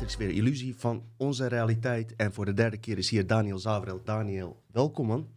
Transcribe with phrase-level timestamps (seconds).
[0.00, 0.36] Matrix weer.
[0.36, 2.16] Illusie van onze realiteit.
[2.16, 4.00] En voor de derde keer is hier Daniel Zavrel.
[4.04, 5.28] Daniel, welkom man.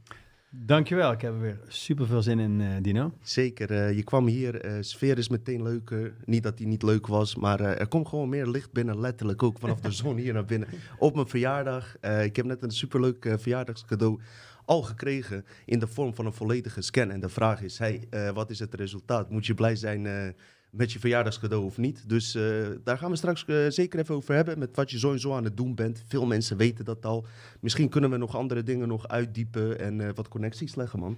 [0.50, 3.14] Dankjewel, ik heb er weer super veel zin in, uh, Dino.
[3.22, 6.14] Zeker, uh, je kwam hier, uh, sfeer is meteen leuker.
[6.26, 9.60] Niet dat die niet leuk was, maar er komt gewoon meer licht binnen, letterlijk ook
[9.60, 10.68] vanaf de zon hier naar binnen.
[10.98, 11.98] Op mijn verjaardag.
[12.24, 14.20] ik heb net een superleuk verjaardagscadeau
[14.66, 17.12] al gekregen in de vorm van een volledige scan.
[17.12, 19.30] En de vraag is, hey, wat is het resultaat?
[19.30, 20.36] Moet je blij zijn
[20.74, 22.10] met je verjaardagscadeau of niet.
[22.10, 24.60] Dus uh, daar gaan we straks uh, zeker even over hebben.
[24.60, 26.04] Met wat je sowieso aan het doen bent.
[26.08, 27.26] Veel mensen weten dat al.
[27.60, 31.18] Misschien kunnen we nog andere dingen nog uitdiepen en uh, wat connecties leggen, man.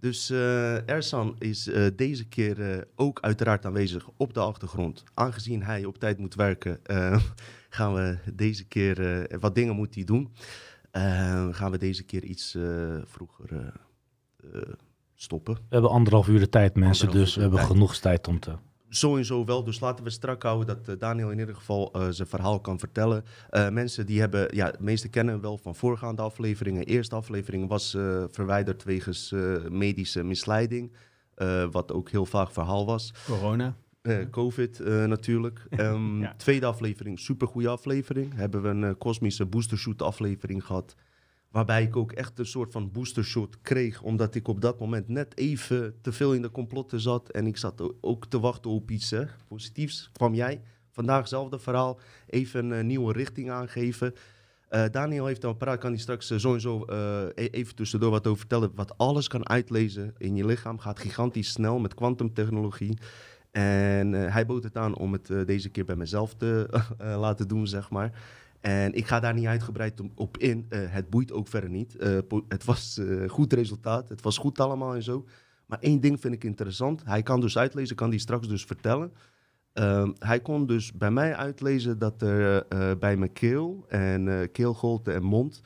[0.00, 5.04] Dus Ersan is deze keer ook uiteraard aanwezig op de achtergrond.
[5.14, 6.80] Aangezien hij op tijd moet werken,
[7.76, 10.32] gaan we deze keer wat dingen moet hij doen.
[11.50, 12.56] gaan we deze keer iets
[13.04, 13.72] vroeger
[15.22, 15.54] stoppen.
[15.54, 18.52] We hebben anderhalf uur de tijd, mensen, dus we hebben genoeg tijd om te...
[18.88, 22.28] Sowieso wel, dus laten we strak houden dat uh, Daniel in ieder geval uh, zijn
[22.28, 23.24] verhaal kan vertellen.
[23.50, 26.84] Uh, mensen die hebben, ja, de meeste kennen wel van voorgaande afleveringen.
[26.84, 27.90] Eerste aflevering was
[28.30, 29.34] verwijderd wegens
[29.68, 30.92] medische misleiding,
[31.70, 33.14] wat ook heel vaak verhaal was.
[33.26, 33.76] Corona.
[34.30, 35.66] Covid natuurlijk.
[35.70, 36.34] Um, ja.
[36.36, 38.34] Tweede aflevering, supergoeie aflevering.
[38.34, 40.94] Hebben we een kosmische boostershoot aflevering gehad.
[41.50, 44.02] Waarbij ik ook echt een soort van boostershot kreeg.
[44.02, 47.30] Omdat ik op dat moment net even te veel in de complotten zat.
[47.30, 49.14] En ik zat ook te wachten op iets
[49.48, 50.10] positiefs.
[50.12, 54.14] Kwam jij vandaag hetzelfde verhaal even een nieuwe richting aangeven.
[54.70, 58.72] Uh, Daniel heeft al praat, kan hij straks sowieso uh, even tussendoor wat over vertellen.
[58.74, 62.98] Wat alles kan uitlezen in je lichaam gaat gigantisch snel met kwantumtechnologie.
[63.50, 67.90] En hij bood het aan om het deze keer bij mezelf te laten doen, zeg
[67.90, 68.12] maar.
[68.60, 70.66] En ik ga daar niet uitgebreid op in.
[70.70, 71.96] Uh, het boeit ook verder niet.
[71.98, 74.08] Uh, het was uh, goed resultaat.
[74.08, 75.26] Het was goed allemaal en zo.
[75.66, 77.04] Maar één ding vind ik interessant.
[77.04, 79.12] Hij kan dus uitlezen, kan die straks dus vertellen.
[79.72, 82.66] Ehm, hij kon dus bij mij uitlezen dat er
[82.98, 85.60] bij mijn keel en keelgolte en mond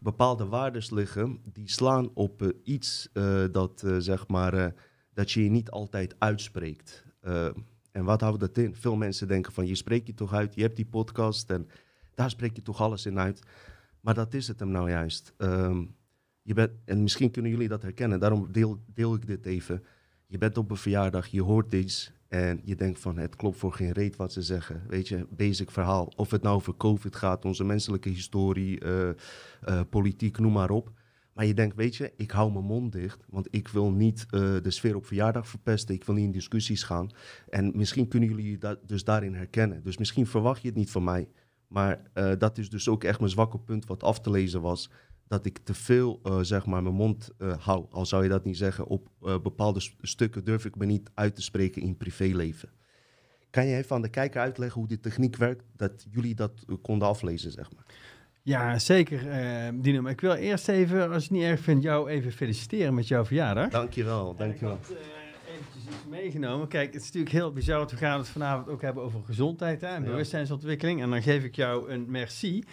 [0.00, 3.08] bepaalde waardes liggen die slaan op iets
[3.50, 4.74] dat zeg maar
[5.14, 7.04] dat je je niet altijd uitspreekt.
[7.92, 8.74] en wat houdt dat in?
[8.74, 11.68] Veel mensen denken van je spreekt je toch uit, je hebt die podcast en
[12.18, 13.42] daar spreek je toch alles in uit.
[14.00, 15.34] Maar dat is het hem nou juist.
[15.36, 15.84] Ehm,
[16.42, 19.84] je bent, en misschien kunnen jullie dat herkennen, daarom deel, deel ik dit even.
[20.26, 23.72] Je bent op een verjaardag, je hoort iets en je denkt van het klopt voor
[23.72, 24.82] geen reet wat ze zeggen.
[24.88, 26.12] Weet je, basic verhaal.
[26.16, 29.08] Of het nou over COVID gaat, onze menselijke historie, uh,
[29.68, 30.92] uh, politiek, noem maar op.
[31.32, 34.40] Maar je denkt, weet je, ik hou mijn mond dicht, want ik wil niet uh,
[34.62, 35.94] de sfeer op verjaardag verpesten.
[35.94, 37.10] Ik wil niet in discussies gaan.
[37.48, 39.82] En misschien kunnen jullie dat dus daarin herkennen.
[39.82, 41.28] Dus misschien verwacht je het niet van mij.
[41.68, 44.90] Maar uh, dat is dus ook echt mijn zwakke punt wat af te lezen was.
[45.26, 47.86] Dat ik te veel, uh, zeg maar, mijn mond uh, hou.
[47.90, 48.86] Al zou je dat niet zeggen.
[48.86, 52.68] Op bepaalde st stukken durf ik me niet uit te spreken in privéleven.
[53.50, 55.64] Kan je even aan de kijker uitleggen hoe die techniek werkt?
[55.76, 57.84] Dat jullie dat konden aflezen, zeg maar.
[58.42, 59.20] Ja, zeker,
[59.82, 60.02] Dino.
[60.02, 63.08] Maar ik wil eerst even, als je het niet erg vindt, jou even feliciteren met
[63.08, 63.70] jouw verjaardag.
[63.70, 64.90] Dankjewel, dankjewel iets
[66.08, 66.68] meegenomen.
[66.68, 67.86] Kijk, het is natuurlijk heel bizar.
[67.86, 71.02] We gaan het vanavond ook hebben over gezondheid hè, en bewustzijnsontwikkeling.
[71.02, 72.64] En dan geef ik jou een merci.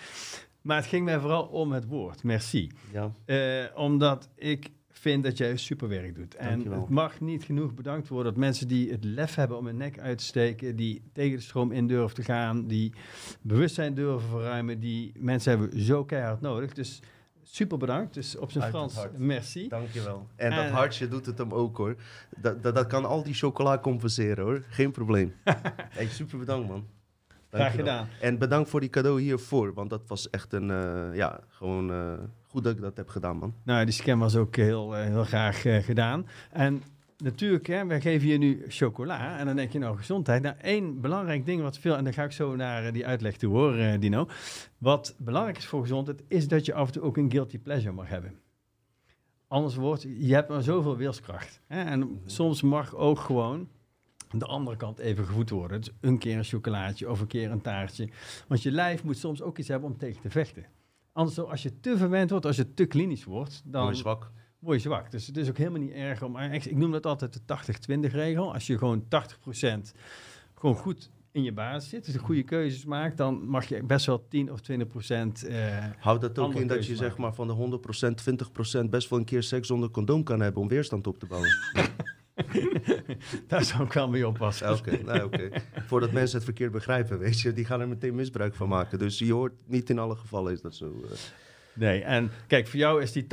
[0.62, 2.72] Maar het ging mij vooral om het woord, merci.
[2.92, 3.12] Ja.
[3.26, 6.36] Uh, omdat ik vind dat jij super werk doet.
[6.36, 9.78] En het mag niet genoeg bedankt worden dat mensen die het lef hebben om hun
[9.78, 12.94] nek uit te steken, die tegen de stroom in durven te gaan, die
[13.42, 16.74] bewustzijn durven verruimen, die mensen hebben zo keihard nodig.
[16.74, 17.02] Dus
[17.46, 18.14] super bedankt.
[18.14, 19.68] Dus op zijn Frans, merci.
[19.68, 20.28] Dankjewel.
[20.36, 21.96] En, en dat hartje doet het hem ook hoor.
[22.38, 24.64] Dat, dat, dat, kan al die chocola compenseren hoor.
[24.70, 25.36] Geen probleem.
[25.98, 26.88] hey, super bedankt man.
[27.52, 28.08] Graag gedaan.
[28.22, 29.74] En bedankt voor die cadeau hiervoor.
[29.74, 32.14] Want dat was echt een, uh, ja, gewoon uh,
[32.48, 33.54] goed dat ik dat heb gedaan man.
[33.64, 36.28] Nou, die scan was ook heel, uh, heel graag gedaan.
[36.52, 36.84] En
[37.18, 39.38] natuurlijk, hè, wij geven je nu chocola.
[39.38, 40.42] En dan denk je nou gezondheid.
[40.42, 43.38] Nou, één belangrijk ding wat veel, en dan ga ik zo naar uh, die uitleg
[43.38, 44.28] toe hoor, uh, Dino.
[44.78, 47.94] Wat belangrijk is voor gezondheid, is dat je af en toe ook een guilty pleasure
[47.94, 48.40] mag hebben.
[49.48, 51.62] Anders wordt, je hebt maar zoveel wilskracht.
[51.68, 51.84] Hè?
[51.84, 52.10] En mhm.
[52.26, 53.68] soms mag ook gewoon
[54.32, 55.82] de andere kant even gevoed worden.
[55.82, 58.10] Dus een keer een chocolaatje of een keer een taartje.
[58.48, 60.66] Want je lijf moet soms ook iets hebben om tegen te vechten.
[61.12, 63.82] Anders, als je te verwend wordt, als je te klinisch wordt, dan...
[63.84, 64.32] Word je zwak
[64.74, 65.12] je zwak.
[65.12, 66.38] Dus het is ook helemaal niet erg om...
[66.38, 67.58] Ik noem dat altijd de
[68.10, 68.54] 80-20 regel.
[68.54, 69.06] Als je gewoon 80%
[70.54, 74.06] gewoon goed in je basis zit, dus de goede keuzes maakt, dan mag je best
[74.06, 75.50] wel 10 of 20 procent.
[75.50, 78.90] Uh, Houdt dat ook in dat je zeg maar van de 100 procent, 20 procent
[78.90, 81.50] best wel een keer seks zonder condoom kan hebben om weerstand op te bouwen?
[83.48, 84.72] Daar zou ik wel mee oppassen.
[84.72, 85.50] Oké, nou, oké.
[85.86, 89.00] Voordat mensen het verkeerd begrijpen, weet je, die gaan er meteen misbruik van maken.
[89.00, 90.86] Dus je hoort niet in alle gevallen is dat zo.
[91.04, 91.12] Uh.
[91.76, 93.28] Nee, en kijk, voor jou is die 80-20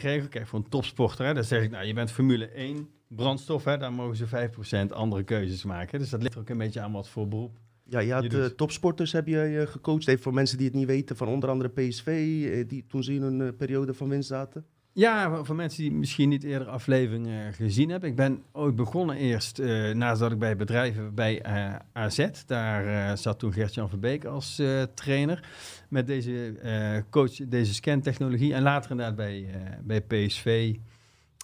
[0.00, 3.64] regel, kijk, voor een topsporter, hè, dan zeg ik, nou, je bent Formule 1 brandstof,
[3.64, 5.98] hè, daar mogen ze 5% andere keuzes maken.
[5.98, 7.56] Dus dat ligt ook een beetje aan wat voor beroep
[7.88, 10.08] Ja, je had je eh, topsporters heb je eh, gecoacht.
[10.08, 13.14] Even voor mensen die het niet weten, van onder andere PSV, eh, die toen ze
[13.14, 14.64] in een periode van winst zaten.
[14.92, 18.08] Ja, voor- mensen die misschien niet eerder afleveringen gezien hebben.
[18.08, 22.26] Ik ben ooit begonnen eerst, eh nadat ik bij bedrijven bij eh, AZ.
[22.46, 24.62] Daar zat toen Gert-Jan Verbeek als
[24.94, 25.48] trainer.
[25.88, 28.54] Met deze eh, coach, deze scantechnologie.
[28.54, 30.76] En later inderdaad bij, eh, bij PSV.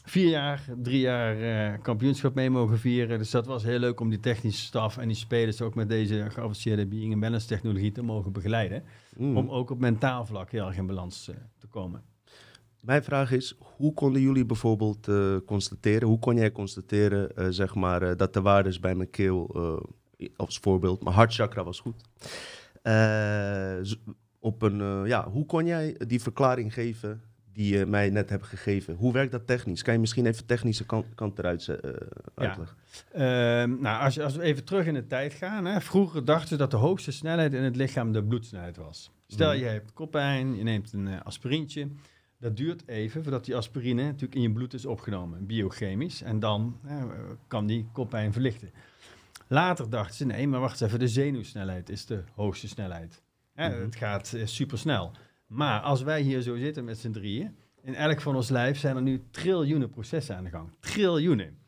[0.05, 3.19] Vier jaar, drie jaar eh, kampioenschap mee mogen vieren.
[3.19, 6.27] Dus dat was heel leuk om die technische staf en die spelers ook met deze
[6.31, 8.83] geavanceerde being and balance technologie te mogen begeleiden.
[9.17, 9.37] Mm.
[9.37, 11.25] Om ook op mentaal vlak heel erg in balans
[11.59, 12.03] te komen.
[12.81, 15.09] Mijn vraag is, hoe konden jullie bijvoorbeeld
[15.47, 19.51] constateren, hoe kon jij constateren, zeg maar, dat de waardes bij mijn keel,
[20.37, 22.05] als voorbeeld, mijn hartchakra was goed.
[24.43, 27.23] Op een, eh, ja, hoe kon jij die verklaring geven
[27.53, 28.95] die je mij net hebt gegeven?
[28.95, 29.83] Hoe werkt dat technisch?
[29.83, 31.91] Kan je misschien even de technische kant, kant eruit eh,
[32.35, 32.77] uitleggen?
[33.13, 35.65] Ehm, nou, als, je, als we even terug in de tijd gaan.
[35.65, 39.11] Hè, vroeger dachten ze dat de hoogste snelheid in het lichaam de bloedsnelheid was.
[39.27, 39.59] Stel, Mhm.
[39.59, 41.89] je hebt koppijn, je neemt een eh, aspirintje.
[42.39, 46.23] Dat duurt even voordat die aspirine natuurlijk in je bloed is opgenomen, biochemisch.
[46.23, 46.81] En dan
[47.47, 48.71] kan die koppijn verlichten.
[49.49, 53.23] Later dachten ze, nee, maar wacht even, de zenuwsnelheid is de hoogste snelheid.
[53.53, 53.81] Hè, Mhm.
[53.81, 55.13] Het gaat eh, supersnel.
[55.47, 58.97] Maar als wij hier zo zitten met z'n drieën, in elk van ons lijf zijn
[58.97, 60.71] er nu triljoenen processen aan de gang.
[60.81, 61.59] Triljoenen.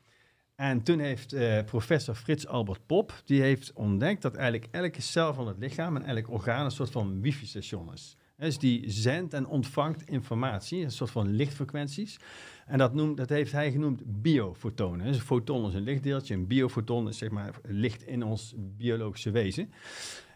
[0.55, 5.35] En toen heeft eh, professor Frits Albert Pop, die heeft ontdekt dat eigenlijk elke cel
[5.35, 8.17] van het lichaam en elk orgaan een soort van wifi-station is.
[8.37, 12.17] Dus die zendt en ontvangt informatie, een soort van lichtfrequenties.
[12.67, 15.07] En dat, noemt, dat heeft hij genoemd biofotonen.
[15.07, 19.31] Dus een foton is een lichtdeeltje, een biofoton is zeg maar licht in ons biologische
[19.31, 19.73] wezen.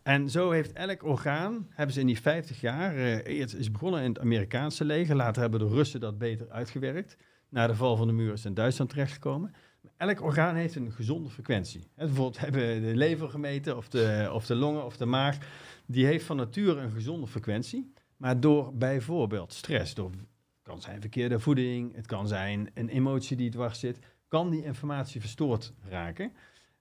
[0.08, 4.02] En zo heeft elk orgaan, hebben ze in die 50 jaar, eh het is begonnen
[4.02, 7.16] in het Amerikaanse leger, later hebben de Russen dat beter uitgewerkt.
[7.48, 9.54] Na de val van de muur is in Duitsland terechtgekomen.
[9.96, 11.90] Elk orgaan heeft een gezonde frequentie.
[11.94, 15.38] Bijvoorbeeld hebben de lever gemeten, of de, of de longen, of de maag.
[15.86, 17.92] Die heeft van nature een gezonde frequentie.
[18.16, 23.36] Maar door bijvoorbeeld stress, door, het kan zijn verkeerde voeding, het kan zijn een emotie
[23.36, 26.32] die dwars zit, kan die informatie verstoord raken.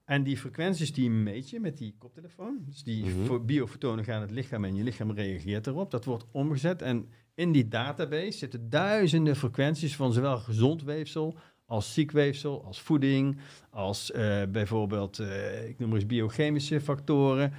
[0.08, 2.58] En die frequenties die meet je met die koptelefoon.
[2.66, 3.24] Dus die Mhm.
[3.24, 5.90] fo- biofotonen gaan het lichaam en je lichaam reageert erop.
[5.90, 11.94] Dat wordt omgezet en in die database zitten duizenden frequenties van zowel gezond weefsel als
[11.94, 13.38] ziek weefsel, als voeding,
[13.70, 17.52] als eh, bijvoorbeeld, eh, ik noem maar eens biochemische factoren.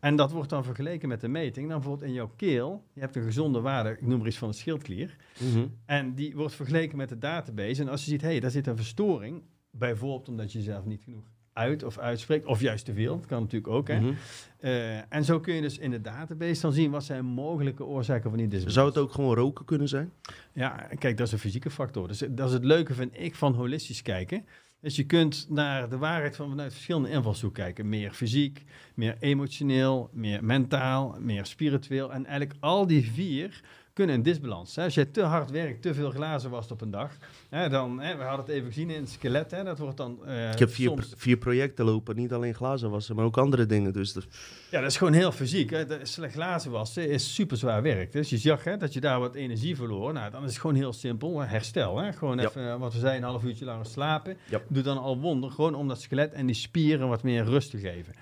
[0.00, 1.68] En dat wordt dan vergeleken met de meting.
[1.68, 4.48] Dan bijvoorbeeld in jouw keel, je hebt een gezonde waarde, ik noem maar eens van
[4.50, 5.16] de schildklier.
[5.52, 5.66] Mhm.
[5.86, 7.82] En die wordt vergeleken met de database.
[7.82, 9.42] En als je ziet, hé, hey, daar zit een verstoring.
[9.70, 11.24] Bijvoorbeeld omdat je jezelf niet genoeg
[11.58, 12.44] uit of uitspreekt.
[12.44, 13.16] Of juist te veel.
[13.16, 13.88] Dat kan natuurlijk ook.
[13.88, 14.00] Hè?
[14.00, 14.12] Mhm.
[14.58, 18.30] Eh, en zo kun je dus in de database dan zien wat zijn mogelijke oorzaken
[18.30, 18.74] van die dysbalans.
[18.74, 20.12] Zou het ook gewoon roken kunnen zijn?
[20.52, 22.08] Ja, kijk, dat is een fysieke factor.
[22.08, 24.44] Dus dat is het leuke, vind ik, van holistisch kijken.
[24.80, 27.88] Dus je kunt naar de waarheid van vanuit verschillende invalshoeken kijken.
[27.88, 28.64] Meer fysiek,
[28.94, 32.12] meer emotioneel, meer mentaal, meer spiritueel.
[32.12, 33.60] En eigenlijk al die vier
[33.98, 34.76] kunnen een disbalans.
[34.76, 34.84] Hè.
[34.84, 37.16] Als je te hard werkt, te veel glazen wast op een dag,
[37.48, 40.26] hè, dan, hè, we hadden het even gezien in het skelet, hè, dat wordt dan
[40.26, 41.12] eh, Ik heb vier, soms...
[41.16, 43.92] vier projecten lopen, niet alleen glazen wassen, maar ook andere dingen.
[43.92, 44.26] Dus dat,
[44.70, 45.70] Ja, dat is gewoon heel fysiek.
[45.70, 46.06] Hè.
[46.06, 48.12] Slecht glazen wassen is super zwaar werk.
[48.12, 50.12] Dus je zag hè, dat je daar wat energie verloor.
[50.12, 51.40] Nou, dan is het gewoon heel simpel.
[51.40, 51.98] Herstel.
[51.98, 52.12] Hè.
[52.12, 54.36] Gewoon even, eh, wat we zeiden, een half uurtje langer slapen.
[54.50, 54.60] Ja.
[54.68, 55.50] Doe dan al wonder.
[55.50, 58.14] Gewoon om dat skelet en die spieren wat meer rust te geven.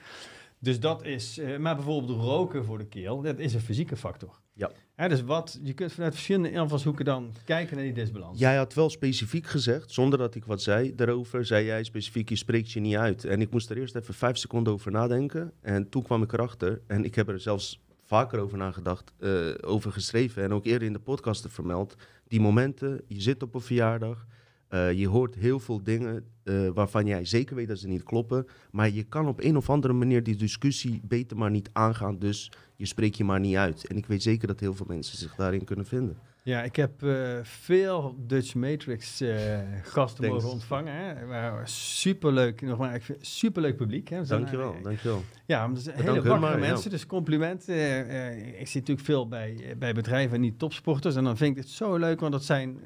[0.59, 4.41] Dus dat is, eh, maar bijvoorbeeld roken voor de keel, dat is een fysieke factor.
[4.53, 4.71] Ja.
[4.97, 8.39] Dus wat, je kunt vanuit verschillende invalshoeken dan kijken naar die disbalans.
[8.39, 12.37] Jij had wel specifiek gezegd, zonder dat ik wat zei daarover, zei jij specifiek, je
[12.37, 13.25] spreekt je niet uit.
[13.25, 15.53] En ik moest er eerst even vijf seconden over nadenken.
[15.61, 19.93] En toen kwam ik erachter, en ik heb er zelfs vaker over nagedacht, eh, over
[19.93, 21.95] geschreven en ook eerder in de podcast vermeld.
[22.29, 24.27] Die momenten, je zit op een verjaardag,
[24.69, 28.47] eh, je hoort heel veel dingen eh, waarvan jij zeker weet dat ze niet kloppen.
[28.71, 32.19] Maar je kan op een of andere manier die discussie beter maar niet aangaan.
[32.19, 33.87] Dus je spreekt je maar niet uit.
[33.87, 36.19] En ik weet zeker dat heel veel mensen zich daarin kunnen vinden.
[36.43, 40.43] Ja, ik heb eh, veel Dutch Matrix eh, gasten Thanks.
[40.43, 40.95] mogen ontvangen.
[40.95, 41.67] Hè.
[41.67, 44.09] Superleuk, nogmaals, ik vind superleuk publiek.
[44.09, 44.25] Hè.
[44.25, 45.23] Dankjewel, eh, dankjewel.
[45.47, 46.57] Ja, maar zijn hele maar, ja.
[46.59, 47.69] mensen, dus compliment.
[47.69, 51.17] Eh, ik zie natuurlijk veel bij, bij bedrijven en niet topsporters.
[51.17, 52.81] En dan vind ik het zo leuk, want dat zijn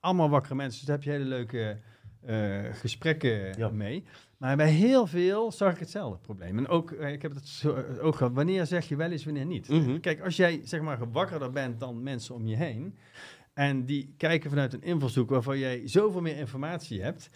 [0.00, 0.78] allemaal wakkere mensen.
[0.78, 1.78] Dus daar heb je hele leuke
[2.72, 3.68] gesprekken Ja.
[3.70, 4.04] mee.
[4.36, 6.58] Maar bij heel veel zag ik hetzelfde probleem.
[6.58, 9.24] En ook, eh, ik heb het zo, eh, ook gehad, wanneer zeg je wel eens,
[9.24, 9.68] wanneer niet?
[9.68, 10.00] Mhm.
[10.00, 12.94] Kijk, als jij zeg maar wakkerder bent dan mensen om je heen...
[13.54, 17.30] en die kijken vanuit een invalshoek waarvan jij zoveel meer informatie hebt...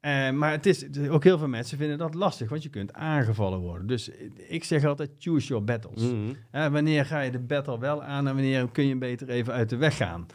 [0.00, 3.58] eh, maar het is, ook heel veel mensen vinden dat lastig, want je kunt aangevallen
[3.58, 3.86] worden.
[3.86, 4.10] Dus
[4.48, 6.02] ik zeg altijd, choose your battles.
[6.02, 6.72] Mhm.
[6.72, 9.76] Wanneer ga je de battle wel aan en wanneer kun je beter even uit de
[9.76, 10.26] weg gaan?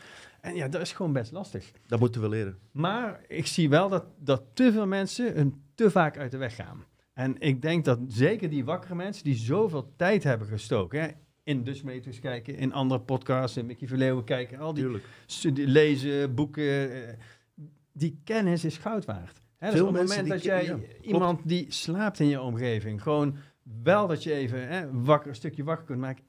[0.41, 1.71] En ja, dat is gewoon best lastig.
[1.87, 2.57] Dat moeten we leren.
[2.71, 6.55] Maar ik zie wel dat, dat te veel mensen een te vaak uit de weg
[6.55, 6.85] gaan.
[7.13, 11.01] En ik denk dat zeker die wakkere mensen die zoveel tijd hebben gestoken...
[11.01, 11.07] Hè,
[11.43, 15.01] in Matrix kijken, in andere podcasts, in Mickey Verleeuwen kijken, al die,
[15.53, 17.07] lezen, boeken.
[17.07, 17.13] eh,
[17.93, 19.41] die kennis is goud waard.
[19.57, 23.35] Hè, dus op het moment dat jij ja, iemand die slaapt in je omgeving, gewoon
[23.83, 26.23] wel dat je even hè, wakker, een stukje wakker kunt maken.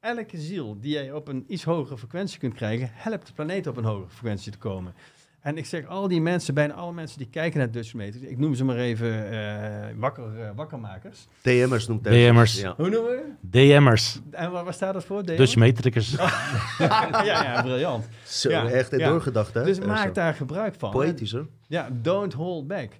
[0.00, 3.76] Elke ziel die jij op een iets hogere frequentie kunt krijgen, helpt de planeet op
[3.76, 4.94] een hogere frequentie te komen.
[5.44, 8.54] En ik zeg, al die mensen, bijna alle mensen die kijken naar Dutch ik noem
[8.54, 11.26] ze maar even eh, wakker, eh, wakkermakers.
[11.42, 12.30] DM'ers noemt hij.
[12.30, 12.60] DM'ers.
[12.60, 12.74] Ja.
[12.76, 13.22] Hoe noemen we?
[13.40, 14.20] DM'ers.
[14.30, 15.24] En waar, waar staat dat voor?
[15.24, 15.36] DM?
[15.36, 15.54] Dutch
[16.78, 18.08] ja, ja, briljant.
[18.22, 19.08] Zo, Ja, echt ja.
[19.08, 19.64] doorgedacht, hè?
[19.64, 20.12] Dus maak zo.
[20.12, 20.90] daar gebruik van.
[20.90, 21.48] Poëtisch, hoor.
[21.68, 22.90] Ja, don't hold back.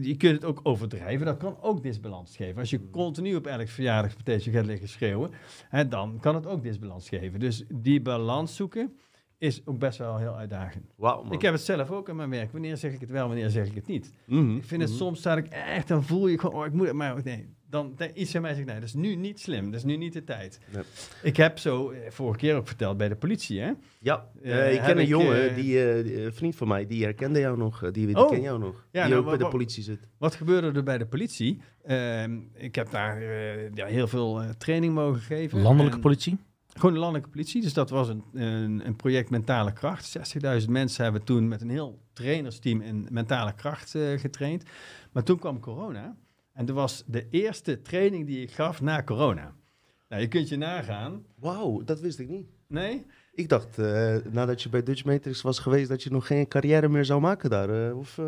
[0.00, 2.58] Je, kunt het ook overdrijven, dat kan ook disbalans geven.
[2.60, 2.90] Als je Mm.
[2.90, 5.30] continu op elk verjaardagspartijtje gaat liggen schreeuwen,
[5.68, 7.40] hè, dan kan het ook disbalans geven.
[7.40, 8.96] Dus die balans zoeken
[9.42, 10.84] is ook best wel heel uitdagend.
[10.96, 11.32] Man.
[11.32, 12.52] Ik heb het zelf ook in mijn werk.
[12.52, 14.12] Wanneer zeg ik het wel, wanneer zeg ik het niet?
[14.26, 14.98] Mhm, Ik vind het mhm.
[14.98, 17.48] soms staat ik echt, dan voel je gewoon, oh, ik moet het, maar nee.
[17.68, 20.12] Dan iets in mij zegt, nee, dat is nu niet slim, dat is nu niet
[20.12, 20.60] de tijd.
[20.72, 20.82] Nee.
[21.22, 23.72] Ik heb zo, eh, vorige keer ook verteld bij de politie, hè?
[24.00, 27.56] Ja, Eh, eh, ik ken een ik, jongen, die, vriend van mij, die herkende jou
[27.56, 27.90] nog.
[27.90, 28.30] die die Oh.
[28.30, 28.86] ken jou nog.
[28.90, 30.08] Ja, die nou, ook bij de politie zit.
[30.18, 31.60] Wat gebeurde er bij de politie?
[31.84, 33.22] Ehm, ik heb daar
[33.74, 35.60] ja, heel veel eh, training mogen geven.
[35.62, 36.38] Landelijke En- politie.
[36.74, 37.62] Gewoon de landelijke politie.
[37.62, 40.18] Dus dat was een, een, een project Mentale Kracht.
[40.62, 44.62] 60.000 mensen hebben toen met een heel trainersteam in mentale kracht eh, getraind.
[45.12, 46.16] Maar toen kwam corona.
[46.52, 49.54] En dat was de eerste training die ik gaf na corona.
[50.08, 51.24] Nou, je kunt je nagaan.
[51.38, 52.46] Wauw, dat wist ik niet.
[52.66, 53.06] Nee?
[53.32, 56.88] Ik dacht, eh, nadat je bij Dutch Matrix was geweest, dat je nog geen carrière
[56.88, 57.88] meer zou maken daar.
[57.88, 58.18] eh, of,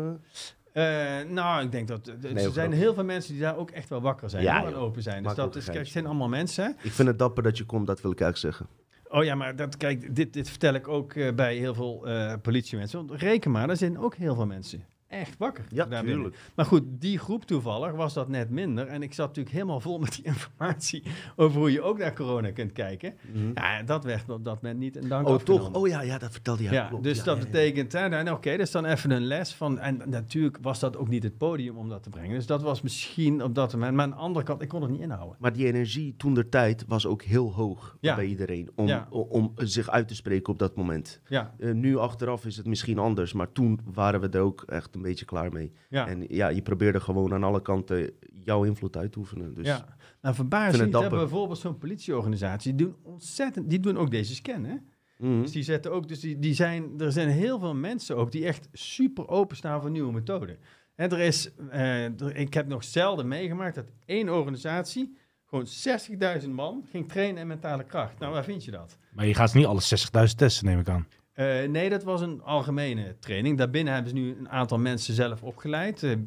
[0.75, 2.07] eh, Eh, nou, ik denk dat...
[2.07, 4.43] er Nee, zijn heel veel mensen die daar ook echt wel wakker zijn.
[4.43, 4.81] Ja, hoor, en joh.
[4.81, 5.23] open zijn.
[5.23, 6.75] Dus dat is, kijk, zijn allemaal mensen.
[6.81, 8.75] Ik vind het dapper dat je komt, dat wil ik eigenlijk zeggen.
[9.09, 12.33] Oh ja, maar dat, kijk, dit, dit vertel ik ook eh, bij heel veel eh,
[12.41, 13.07] politiemensen.
[13.07, 14.85] Want reken maar, er zijn ook heel veel mensen
[15.19, 15.65] echt wakker.
[15.69, 16.21] Ja, daar binnen.
[16.21, 16.51] tuurlijk.
[16.55, 18.87] Maar goed, die groep toevallig was dat net minder.
[18.87, 21.03] En ik zat natuurlijk helemaal vol met die informatie
[21.35, 23.13] over hoe je ook naar corona kunt kijken.
[23.33, 23.51] Mhm.
[23.53, 25.71] Ja, dat werd op dat moment niet een dank Oh, afgenomen.
[25.71, 25.81] toch?
[25.81, 26.71] Oh ja, ja, dat vertelde je.
[26.71, 27.03] Ja, klopt.
[27.03, 29.79] dus Ja, dat ja, betekent, hè, nou, oké, dat is dan even een les van.
[29.79, 32.35] En natuurlijk was dat ook niet het podium om dat te brengen.
[32.35, 33.93] Dus dat was misschien op dat moment.
[33.95, 35.35] Maar aan de andere kant, ik kon het niet inhouden.
[35.39, 38.69] Maar die energie toen der tijd was ook heel hoog bij iedereen.
[38.75, 41.21] Om, om zich uit te spreken op dat moment.
[41.27, 44.95] Ja, Eh, nu achteraf is het misschien anders, maar toen waren we er ook echt
[44.95, 45.71] een beetje klaar mee.
[45.89, 46.07] ja.
[46.07, 49.53] En ja, je probeerde gewoon aan alle kanten jouw invloed uit te oefenen.
[49.53, 49.97] Dus ja.
[50.21, 51.17] Nou, verbaas je dapper.
[51.19, 54.75] bijvoorbeeld zo'n politieorganisatie, die doen ontzettend, die doen ook deze scan, hè?
[55.17, 55.41] Mhm.
[55.41, 58.45] Dus die zetten ook, dus die, die zijn, er zijn heel veel mensen ook die
[58.45, 60.57] echt super openstaan voor nieuwe methoden.
[60.95, 66.49] En er is, eh, er- ik heb nog zelden meegemaakt dat één organisatie gewoon 60.000
[66.53, 68.19] man ging trainen in mentale kracht.
[68.19, 68.97] Nou, waar vind je dat?
[69.13, 71.07] Maar je gaat niet alle 60.000 testen, neem ik aan.
[71.35, 73.57] Eh, nee, dat was een algemene training.
[73.57, 76.03] Daarbinnen hebben ze nu een aantal mensen zelf opgeleid.
[76.03, 76.17] eh, eh,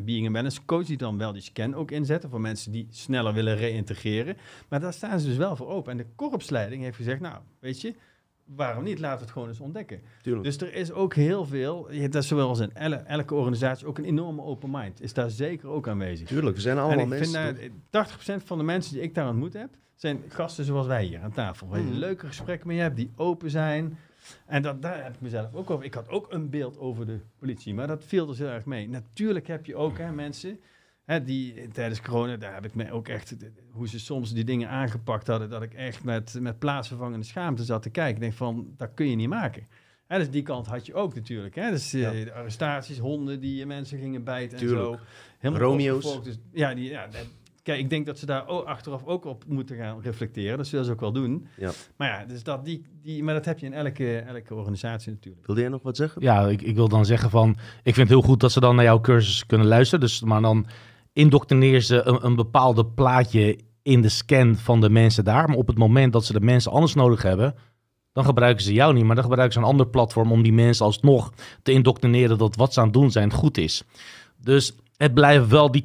[0.00, 3.32] being and wellness coach die dan wel die scan ook inzetten voor mensen die sneller
[3.34, 4.36] willen reïntegreren.
[4.68, 5.90] Maar daar staan ze dus wel voor open.
[5.92, 7.94] En de korpsleiding heeft gezegd, nou, weet je,
[8.44, 8.98] waarom niet?
[8.98, 10.00] Laten we het gewoon eens ontdekken.
[10.22, 10.44] Tuurlijk.
[10.44, 12.74] Dus er is ook heel veel, dat is zowel als in
[13.06, 15.02] elke organisatie, ook een enorme open mind.
[15.02, 16.28] Is daar zeker ook aanwezig.
[16.28, 17.82] Tuurlijk, we zijn En allemaal ik vind mensen.
[17.90, 18.08] daar,
[18.40, 21.32] 80% van de mensen die ik daar ontmoet heb, zijn gasten zoals wij hier aan
[21.32, 21.68] tafel.
[21.68, 23.98] Waar je een leuke gesprekken mee hebt, die open zijn.
[24.46, 25.84] En dat, daar heb ik mezelf ook over.
[25.84, 28.88] Ik had ook een beeld over de politie, maar dat viel dus heel erg mee.
[28.88, 30.60] Natuurlijk heb je ook hè, mensen
[31.04, 33.36] hè, die tijdens corona, daar heb ik me ook echt,
[33.70, 37.82] hoe ze soms die dingen aangepakt hadden, dat ik echt met, met plaatsvervangende schaamte zat
[37.82, 38.14] te kijken.
[38.14, 39.66] Ik denk van, dat kun je niet maken.
[40.06, 41.54] Hè, dus die kant had je ook natuurlijk.
[41.54, 41.70] Hè?
[41.70, 44.98] Dus eh, de arrestaties, honden die mensen gingen bijten en zo.
[45.38, 46.22] Helemaal Romeo's.
[46.22, 47.08] Dus, ja, die, ja,
[47.68, 50.56] kijk, ik denk dat ze daar ook achteraf ook op moeten gaan reflecteren.
[50.56, 51.46] Dat zullen ze ook wel doen.
[51.56, 51.70] Ja.
[51.96, 55.46] Maar ja, dus dat, die, die, maar dat heb je in elke, elke organisatie natuurlijk.
[55.46, 56.22] Wilde jij nog wat zeggen?
[56.22, 57.50] Ja, ik, ik wil dan zeggen van...
[57.82, 60.00] Ik vind het heel goed dat ze dan naar jouw cursus kunnen luisteren.
[60.00, 60.66] Dus, maar dan
[61.12, 65.48] indoctrineer ze een, een bepaalde plaatje in de scan van de mensen daar.
[65.48, 67.54] Maar op het moment dat ze de mensen anders nodig hebben...
[68.12, 69.04] dan gebruiken ze jou niet.
[69.04, 71.32] Maar dan gebruiken ze een ander platform om die mensen alsnog
[71.62, 72.38] te indoctrineren...
[72.38, 73.82] dat wat ze aan het doen zijn goed is.
[74.40, 75.84] Dus het blijven wel die 80%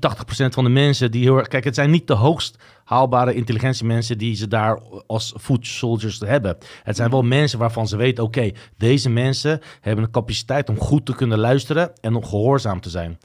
[0.50, 1.48] van de mensen die heel erg...
[1.48, 6.58] Kijk, het zijn niet de hoogst haalbare intelligentiemensen die ze daar als foot soldiers hebben.
[6.84, 11.05] Het zijn wel mensen waarvan ze weten, oké, deze mensen hebben de capaciteit om goed
[11.05, 13.17] te kunnen luisteren en om gehoorzaam te zijn.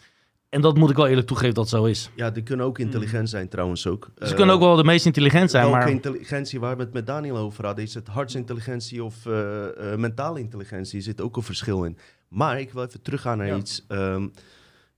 [0.48, 2.10] En dat moet ik wel eerlijk toegeven dat zo is.
[2.16, 4.10] Ja, die kunnen ook intelligent zijn trouwens ook.
[4.18, 6.92] Ze Eh, kunnen ook wel de meest intelligent zijn, welke maar intelligentie waar we het
[6.92, 11.42] met Daniel over hadden, is het hartsintelligentie of eh, eh, mentale intelligentie, zit ook een
[11.42, 11.98] verschil in.
[12.28, 13.56] Maar ik wil even teruggaan naar Ja.
[13.56, 13.84] iets.
[13.88, 14.26] Ehm,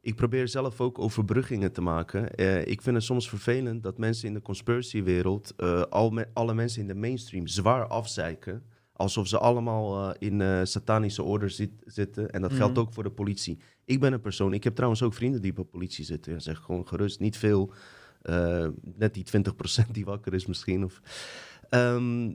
[0.01, 2.35] ik probeer zelf ook overbruggingen te maken.
[2.35, 6.55] Eh, ik vind het soms vervelend dat mensen in de conspiracywereld eh, al me- alle
[6.55, 12.31] mensen in de mainstream zwaar afzeiken Alsof ze allemaal eh, in satanische orde zit, zitten.
[12.31, 12.81] En dat geldt Mhm.
[12.83, 13.59] ook voor de politie.
[13.85, 16.33] Ik ben een persoon, ik heb trouwens ook vrienden die bij politie zitten.
[16.35, 17.73] En zeg gewoon gerust, niet veel.
[18.97, 20.85] net die 20% die wakker is misschien.
[20.85, 21.01] Of,
[21.69, 22.29] Ehm,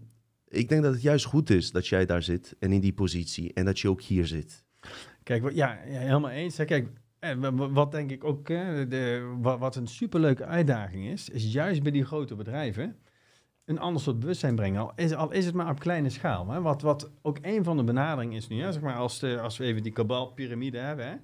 [0.48, 3.54] ik denk dat het juist goed is dat jij daar zit en in die positie.
[3.54, 4.64] En dat je ook hier zit.
[5.24, 6.58] Kijk, ja, ja, helemaal eens.
[6.58, 6.66] hè.
[6.66, 6.88] Kijk,
[7.56, 12.06] wat denk ik ook, de, wa- wat een superleuke uitdaging is, is juist bij die
[12.06, 12.96] grote bedrijven
[13.66, 14.80] een ander soort bewustzijn brengen.
[15.16, 16.50] Al is, het maar op kleine schaal.
[16.50, 16.62] Hè.
[16.62, 19.66] Wat, wat ook een van de benaderingen is nu, zeg maar als, de, als we
[19.66, 21.16] even die kabalpyramide hebben, hè,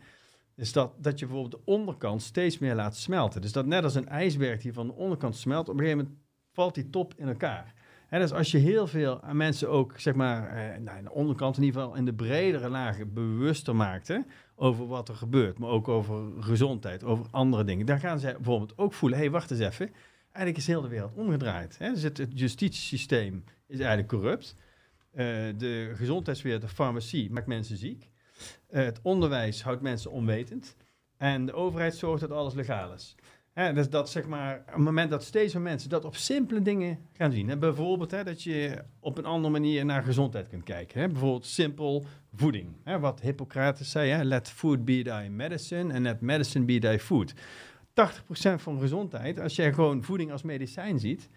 [0.55, 3.41] is dat, dat je bijvoorbeeld de onderkant steeds meer laat smelten.
[3.41, 6.19] Dus dat net als een ijsberg die van de onderkant smelt, op een gegeven moment
[6.53, 7.73] valt die top in elkaar.
[8.09, 11.57] Dus als je heel veel aan mensen ook, zeg maar, eh, nou, aan de onderkant
[11.57, 14.17] in ieder geval in de bredere lagen bewuster maakt hè,
[14.61, 18.77] over wat er gebeurt, maar ook over gezondheid, over andere dingen, dan gaan zij bijvoorbeeld
[18.77, 19.91] ook voelen, hé, hey, wacht eens even,
[20.23, 21.77] eigenlijk is heel de wereld omgedraaid.
[21.77, 21.89] Hè?
[21.89, 24.55] Dus het, het justitiesysteem is eigenlijk corrupt.
[25.11, 25.25] Eh,
[25.57, 28.09] de gezondheidswereld, de farmacie, maakt mensen ziek.
[28.67, 30.75] Eh, het onderwijs houdt mensen onwetend.
[31.17, 33.15] En de overheid zorgt dat alles legaal is.
[33.51, 36.99] Hè, dus dat zeg maar, op moment dat steeds meer mensen dat op simpele dingen
[37.13, 37.49] gaan zien.
[37.49, 41.01] Hè, bijvoorbeeld hè, dat je op een andere manier naar gezondheid kunt kijken.
[41.01, 42.75] Hè, bijvoorbeeld simpel voeding.
[42.83, 46.97] Hè, wat Hippocrates zei, hè, let food be thy medicine and let medicine be thy
[46.97, 47.33] food.
[47.33, 51.29] 80% van gezondheid, als jij gewoon voeding als medicijn ziet,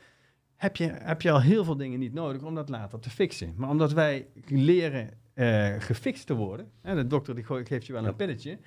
[0.56, 3.54] heb je, heb je al heel veel dingen niet nodig om dat later te fixen.
[3.56, 8.08] Maar omdat wij leren eh, gefixt te worden, de dokter die geeft je wel Ja.
[8.08, 8.58] een pilletje,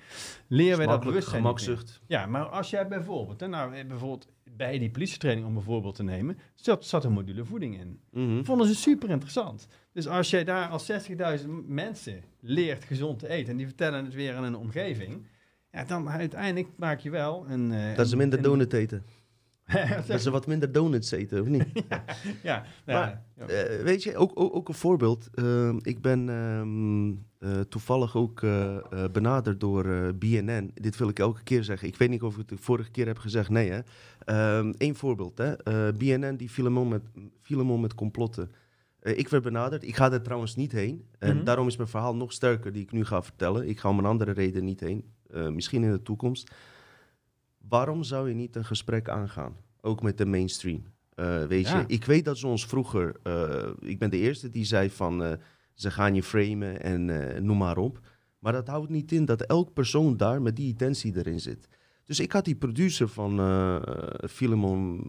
[0.46, 2.00] leren wij dat bewustzijn gemakzucht.
[2.06, 5.94] Ja, maar als jij bijvoorbeeld, hè, nou, eh, bijvoorbeeld bij die politietraining om een voorbeeld
[5.94, 8.00] te nemen, zat, zat een module voeding in.
[8.10, 8.44] Mhm.
[8.44, 9.68] Vonden ze super interessant.
[9.92, 14.14] Dus als jij daar als 60.000 mensen leert gezond te eten en die vertellen het
[14.14, 15.26] weer aan een omgeving,
[15.72, 17.72] ja, dan uiteindelijk maak je wel een...
[17.72, 19.04] eh, Dat ze minder donut eten.
[20.06, 21.64] Dat ze wat minder donuts eten, of niet?
[22.42, 23.44] Ja, Maar, ja.
[23.46, 25.28] Eh, weet je, ook, ook, ook een voorbeeld.
[25.34, 27.10] Ehm, ik ben ehm,
[27.50, 30.70] eh, toevallig ook eh, eh, benaderd door eh, BNN.
[30.74, 31.88] Dit wil ik elke keer zeggen.
[31.88, 33.48] Ik weet niet of ik het de vorige keer heb gezegd.
[33.50, 33.80] Nee, hè.
[34.78, 35.56] Eén voorbeeld, hè.
[35.62, 37.02] Eh, BNN die viel met,
[37.56, 38.50] om met complotten.
[39.00, 39.82] Eh, ik werd benaderd.
[39.82, 41.04] Ik ga er trouwens niet heen.
[41.18, 41.44] En Mhm.
[41.44, 43.68] daarom is mijn verhaal nog sterker die ik nu ga vertellen.
[43.68, 45.04] Ik ga om een andere reden niet heen.
[45.30, 46.50] Eh, misschien in de toekomst.
[47.68, 49.56] Waarom zou je niet een gesprek aangaan?
[49.80, 50.82] Ook met de mainstream.
[51.14, 51.78] Eh, weet Ja.
[51.78, 53.14] je, ik weet dat ze ons vroeger.
[53.22, 55.22] eh, ik ben de eerste die zei van.
[55.24, 55.32] eh,
[55.74, 58.00] ze gaan je framen en eh, noem maar op.
[58.38, 61.68] Maar dat houdt niet in dat elk persoon daar met die intentie erin zit.
[62.04, 63.76] Dus ik had die producer van eh
[64.28, 65.04] Filemon.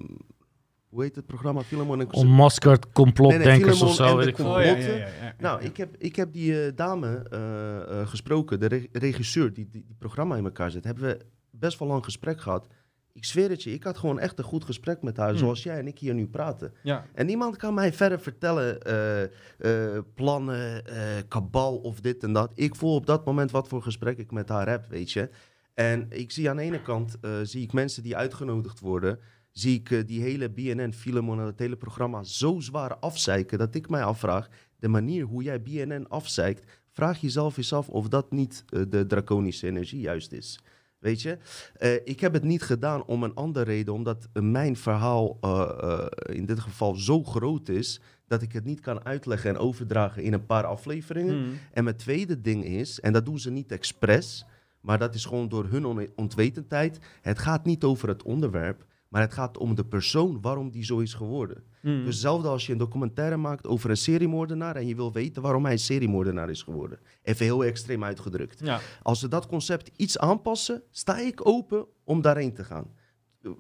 [0.89, 1.61] Hoe heet het programma?
[1.61, 4.47] Filemon en Onmaskerd complotdenkers Filemon of zo, en weet de ik.
[4.49, 4.97] Oh, ja, ja, complotten.
[4.99, 5.33] ja, ja, ja.
[5.39, 9.83] Nou, ik heb, ik heb die dame eh, eh, gesproken, de re- regisseur die, die
[9.85, 10.83] die programma in elkaar zet.
[10.83, 11.19] Hebben we
[11.59, 12.67] best wel lang gesprek gehad.
[13.13, 15.37] Ik zweer het je, ik had gewoon echt een goed gesprek met haar, Hmm.
[15.37, 16.73] zoals jij en ik hier nu praten.
[16.83, 17.05] Ja.
[17.13, 22.51] En niemand kan mij verder vertellen, eh, eh, plannen, eh, kabal of dit en dat.
[22.55, 25.29] Ik voel op dat moment wat voor gesprek ik met haar heb, weet je.
[25.73, 29.19] En ik zie aan de ene kant, zie ik mensen die uitgenodigd worden,
[29.51, 33.89] zie ik die hele BNN, Filemon en het hele programma zo zwaar afzeiken, dat ik
[33.89, 34.47] mij afvraag,
[34.79, 39.67] de manier hoe jij BNN afzeikt, vraag jezelf eens af of dat niet de draconische
[39.67, 40.59] energie juist is.
[40.99, 41.37] Weet je,
[41.77, 46.35] Eh, ik heb het niet gedaan om een andere reden, omdat mijn verhaal eh, eh,
[46.35, 50.33] in dit geval zo groot is dat ik het niet kan uitleggen en overdragen in
[50.33, 51.33] een paar afleveringen.
[51.43, 51.53] Hmm.
[51.73, 54.45] En mijn tweede ding is, en dat doen ze niet expres,
[54.81, 56.99] maar dat is gewoon door hun on- ontwetendheid.
[57.21, 60.99] Het gaat niet over het onderwerp, maar het gaat om de persoon waarom die zo
[60.99, 61.63] is geworden.
[61.81, 65.63] Dus hetzelfde als je een documentaire maakt over een seriemoordenaar en je wil weten waarom
[65.63, 66.99] hij een seriemoordenaar is geworden.
[67.21, 68.59] Even heel extreem uitgedrukt.
[68.63, 68.79] Ja.
[69.03, 72.87] Als ze dat concept iets aanpassen, sta ik open om daarheen te gaan.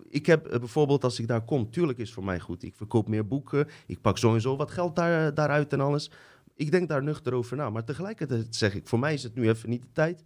[0.09, 2.63] Ik heb eh, bijvoorbeeld, als ik daar kom, tuurlijk is het voor mij goed.
[2.63, 6.11] Ik verkoop meer boeken, ik pak sowieso wat geld daar, daaruit en alles.
[6.55, 7.69] Ik denk daar nuchter over na.
[7.69, 10.25] Maar tegelijkertijd zeg ik, voor mij is het nu even niet de tijd.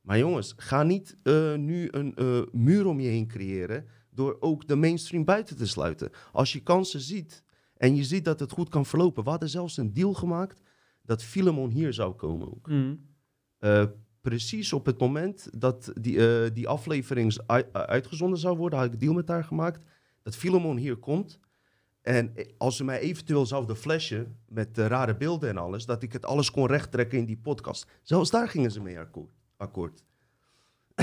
[0.00, 4.68] Maar jongens, ga niet eh, nu een eh, muur om je heen creëren door ook
[4.68, 6.10] de mainstream buiten te sluiten.
[6.32, 7.42] Als je kansen ziet
[7.76, 9.24] en je ziet dat het goed kan verlopen.
[9.24, 10.60] We hadden zelfs een deal gemaakt
[11.02, 12.66] dat Filemon hier zou komen ook.
[12.66, 13.08] Hmm.
[13.58, 13.84] Eh,
[14.20, 18.94] precies op het moment dat die, eh, die aflevering ui- uitgezonden zou worden, had ik
[18.94, 19.84] een deal met haar gemaakt.
[20.22, 21.38] Dat Filemon hier komt.
[22.00, 26.02] En eh, als ze mij eventueel zouden flashen met eh, rare beelden en alles, dat
[26.02, 27.86] ik het alles kon rechttrekken in die podcast.
[28.02, 29.30] Zelfs daar gingen ze mee akkoord.
[29.56, 30.04] akkoord.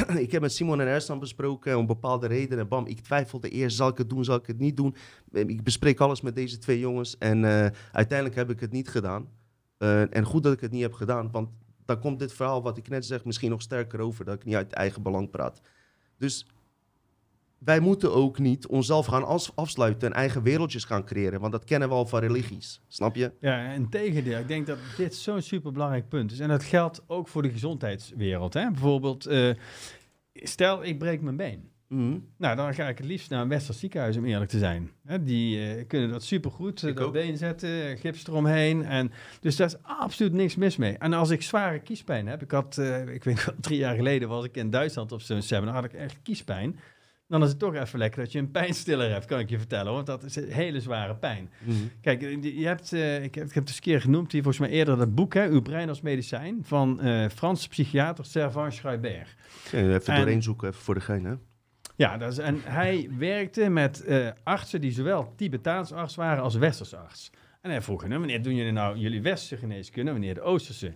[0.26, 2.68] ik heb met Simon en Ersan besproken om bepaalde redenen.
[2.68, 4.96] Bam, ik twijfelde eerst, zal ik het doen, zal ik het niet doen?
[5.32, 8.90] Eh, Ik bespreek alles met deze twee jongens en eh, uiteindelijk heb ik het niet
[8.90, 9.30] gedaan.
[9.78, 11.50] Eh, en goed dat ik het niet heb gedaan, want
[11.86, 14.56] dan komt dit verhaal wat ik net zeg misschien nog sterker over, dat ik niet
[14.56, 15.62] uit eigen belang praat.
[16.18, 16.48] Dus
[17.60, 21.40] wij moeten ook niet onszelf gaan afsluiten en eigen wereldjes gaan creëren.
[21.40, 22.82] Want dat kennen we al van religies.
[22.88, 23.32] Snap je?
[23.40, 24.40] Ja, en tegendeel.
[24.40, 26.40] Ik denk dat dit zo'n superbelangrijk punt is.
[26.40, 28.54] En dat geldt ook voor de gezondheidswereld.
[28.54, 28.72] Hè?
[28.72, 29.50] Bijvoorbeeld, eh,
[30.34, 31.70] stel ik breek mijn been.
[31.88, 32.18] Mhm.
[32.38, 34.92] Nou, dan ga ik het liefst naar een Westers ziekenhuis, om eerlijk te zijn.
[35.06, 37.14] Hè, die eh, kunnen dat supergoed, eh, Ik dat ook.
[37.14, 38.86] been zetten, gips eromheen.
[38.86, 40.98] En, dus daar is absoluut niks mis mee.
[40.98, 44.30] En als ik zware kiespijn heb, ik had, eh, ik weet wel, drie jaar geleden
[44.30, 46.80] was ik in Duitsland op zo'n seminar, had ik echt kiespijn.
[47.28, 49.94] Dan is het toch even lekker dat je een pijnstiller hebt, kan ik je vertellen.
[49.94, 51.50] Want dat is een hele zware pijn.
[51.64, 51.76] Mhm.
[52.02, 54.44] Kijk, eh, je hebt, eh, ik, heb, ik heb het eens een keer genoemd, hier
[54.44, 58.72] volgens mij eerder dat boek, hè, Uw brein als medicijn, van eh Franse psychiater Servan
[58.72, 59.36] Schreiber.
[59.72, 61.30] Ja, even En- doorheen zoeken, even voor degene.
[61.30, 61.36] hè?
[61.96, 64.06] Ja, dat is, en hij werkte met
[64.44, 67.30] artsen die zowel Tibetaans arts waren als Westers arts.
[67.62, 70.94] En hij vroeg hen, wanneer doen jullie nou jullie Westerse geneeskunde, wanneer de Oosterse?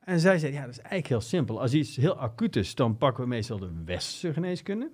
[0.00, 1.60] En zij zeiden, ja, dat is eigenlijk heel simpel.
[1.60, 4.90] Als iets heel acuut is, dan pakken we meestal de Westerse geneeskunde.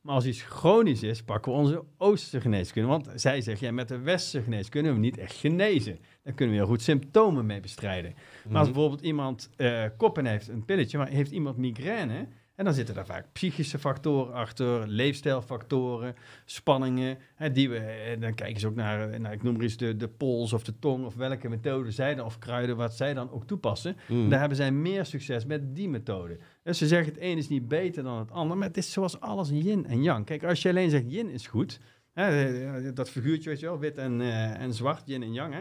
[0.00, 2.88] Maar als iets chronisch is, pakken we onze Oosterse geneeskunde.
[2.88, 5.98] Want zij zegt, ja, met de Westerse geneeskunde kunnen we niet echt genezen.
[6.22, 8.14] Daar kunnen we heel goed symptomen mee bestrijden.
[8.14, 8.72] Maar als Mhm.
[8.72, 12.26] bijvoorbeeld iemand eh koppen heeft, een pilletje, maar heeft iemand migraine...
[12.54, 17.18] En dan zitten daar vaak psychische factoren achter, leefstijlfactoren, spanningen.
[17.34, 19.76] Hè, die we, en dan kijken ze ook naar, eh, naar ik noem maar eens
[19.76, 23.14] de, de pols of de tong of welke methode zij dan, of kruiden, wat zij
[23.14, 23.96] dan ook toepassen.
[24.08, 24.28] Mhm.
[24.28, 26.38] Daar hebben zij meer succes met die methode.
[26.74, 29.48] Ze zeggen het een is niet beter dan het ander, maar het is zoals alles
[29.48, 30.24] yin en yang.
[30.24, 31.80] Kijk, als je alleen zegt yin is goed,
[32.12, 35.54] hè, eh, dat figuurtje weet je wel, wit en, eh, en zwart, yin en yang,
[35.54, 35.60] hè,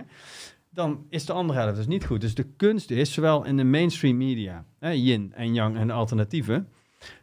[0.69, 2.21] dan is de andere helft dus niet goed.
[2.21, 6.67] Dus de kunst is, zowel in de mainstream media, hè, yin en yang en alternatieven,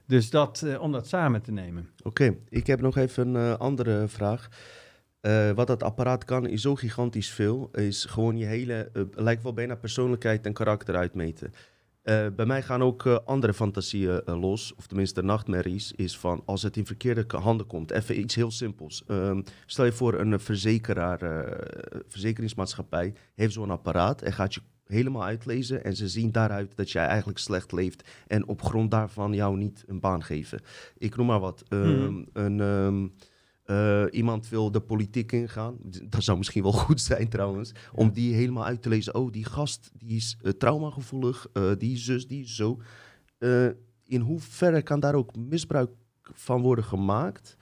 [0.06, 1.88] dus dat, eh, om dat samen te nemen.
[2.02, 4.48] Oké, ik heb nog even een eh, andere vraag.
[5.24, 7.70] Eh, wat dat apparaat kan is zo gigantisch veel.
[7.72, 11.52] Is gewoon je hele, eh, lijkt wel bijna persoonlijkheid en karakter uitmeten.
[12.04, 16.42] Eh, bij mij gaan ook eh, andere fantasieën eh, los, of tenminste nachtmerries, is van
[16.44, 17.90] als het in verkeerde handen komt.
[17.90, 19.04] Even iets heel simpels.
[19.06, 21.18] Ehm, stel je voor een verzekeraar,
[22.08, 27.06] verzekeringsmaatschappij, heeft zo'n apparaat en gaat je helemaal uitlezen en ze zien daaruit dat jij
[27.06, 30.60] eigenlijk slecht leeft en op grond daarvan jou niet een baan geven.
[30.98, 31.64] Ik noem maar wat.
[31.68, 32.22] Ehm, Mhm.
[32.32, 33.08] een, ehm,
[33.64, 35.76] eh, iemand wil de politiek ingaan.
[36.08, 37.72] Dat zou misschien wel goed zijn trouwens.
[37.92, 39.14] Om die helemaal uit te lezen.
[39.14, 41.46] Oh, die gast die is eh, traumagevoelig.
[41.52, 42.80] eh, die zus, die is zo.
[43.38, 43.66] Eh,
[44.04, 45.90] in hoeverre kan daar ook misbruik
[46.22, 47.56] van worden gemaakt?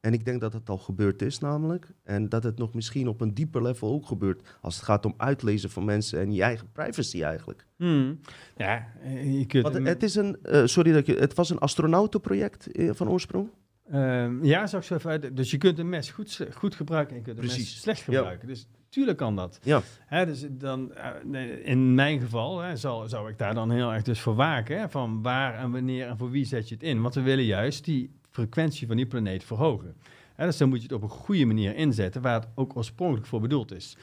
[0.00, 1.92] En ik denk dat het al gebeurd is namelijk.
[2.02, 4.58] En dat het nog misschien op een dieper level ook gebeurt.
[4.60, 7.66] Als het gaat om uitlezen van mensen en je eigen privacy eigenlijk.
[7.76, 8.20] Hmm.
[8.56, 8.86] Ja,
[9.24, 9.62] je kunt...
[9.62, 13.48] Want het is een, eh, sorry dat ik, het was een astronautenproject van oorsprong.
[13.90, 15.36] Ehm, ja, zou ik zo even uit.
[15.36, 18.04] Dus je kunt een mes goed, goed gebruiken en je kunt een mes slecht Ja.
[18.04, 18.48] gebruiken.
[18.48, 19.58] Dus tuurlijk kan dat.
[19.62, 19.82] Ja.
[20.06, 24.02] Hè, dus dan, eh, in mijn geval hè, zal, zou ik daar dan heel erg
[24.02, 24.78] dus voor waken.
[24.78, 27.02] Hè, van waar en wanneer en voor wie zet je het in.
[27.02, 29.96] Want we willen juist die frequentie van die planeet verhogen.
[30.34, 33.26] Hè, dus dan moet je het op een goede manier inzetten waar het ook oorspronkelijk
[33.26, 33.96] voor bedoeld is.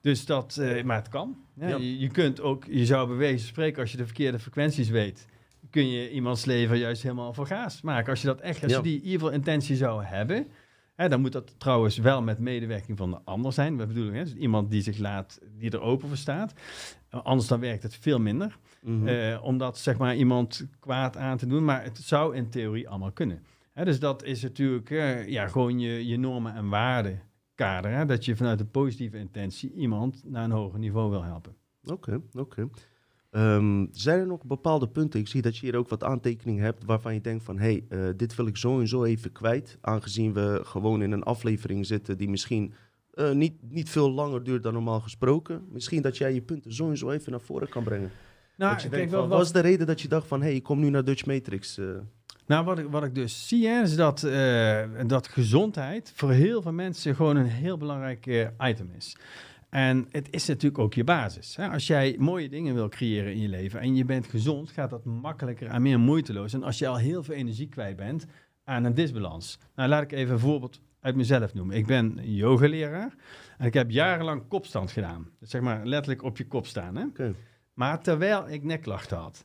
[0.00, 1.36] Dus dat, eh, maar het kan.
[1.58, 1.68] Hè.
[1.68, 1.76] Ja.
[1.76, 5.26] Je, je kunt ook, je zou van spreken, als je de verkeerde frequenties weet,
[5.70, 8.10] kun je iemands leven juist helemaal voor gaas maken.
[8.10, 8.78] Als je dat echt, als Ja.
[8.78, 10.46] je die evil intentie zou hebben,
[10.94, 13.76] hè, dan moet dat trouwens wel met medewerking van de ander zijn.
[13.76, 14.14] Wat bedoel ik?
[14.14, 14.24] Hè?
[14.24, 16.52] Dus iemand die zich laat, die er open voor staat.
[17.10, 18.58] Anders dan werkt het veel minder.
[18.82, 19.08] Mhm.
[19.08, 21.64] eh, om dat zeg maar iemand kwaad aan te doen.
[21.64, 23.42] Maar het zou in theorie allemaal kunnen.
[23.72, 27.20] Hè, dus dat is natuurlijk eh, ja, gewoon je, je normen en waarden
[27.54, 27.90] kader.
[27.90, 28.04] Hè?
[28.06, 31.54] Dat je vanuit een positieve intentie iemand naar een hoger niveau wil helpen.
[31.84, 32.68] Oké, oké.
[33.30, 35.20] Ehm, zijn er nog bepaalde punten?
[35.20, 37.58] Ik zie dat je hier ook wat aantekeningen hebt waarvan je denkt van...
[37.58, 39.78] hé, hey, eh, dit wil ik zo en zo even kwijt.
[39.80, 42.74] Aangezien we gewoon in een aflevering zitten die misschien
[43.14, 45.64] eh, niet, niet veel langer duurt dan normaal gesproken.
[45.70, 48.10] Misschien dat jij je punten zo en zo even naar voren kan brengen.
[48.56, 50.40] Nou, dat je kijk, denkt wel, van, wat- is de reden dat je dacht van...
[50.40, 51.78] hé, hey, ik kom nu naar Dutch Matrix.
[51.78, 51.86] eh.
[52.46, 54.20] Nou, wat ik, wat ik dus zie, hè, is dat,
[55.06, 59.16] dat gezondheid voor heel veel mensen gewoon een heel belangrijk item is.
[59.70, 61.56] En het is natuurlijk ook je basis.
[61.56, 61.68] Hè?
[61.68, 65.04] Als jij mooie dingen wil creëren in je leven en je bent gezond, gaat dat
[65.04, 66.52] makkelijker en meer moeiteloos.
[66.52, 68.26] En als je al heel veel energie kwijt bent
[68.64, 69.58] aan een disbalans.
[69.74, 71.76] Nou, laat ik even een voorbeeld uit mezelf noemen.
[71.76, 73.14] Ik ben yogaleraar
[73.58, 75.28] en ik heb jarenlang kopstand gedaan.
[75.38, 76.96] Dus zeg maar letterlijk op je kop staan.
[76.96, 77.32] Hè?
[77.74, 79.44] Maar terwijl ik nekklachten had.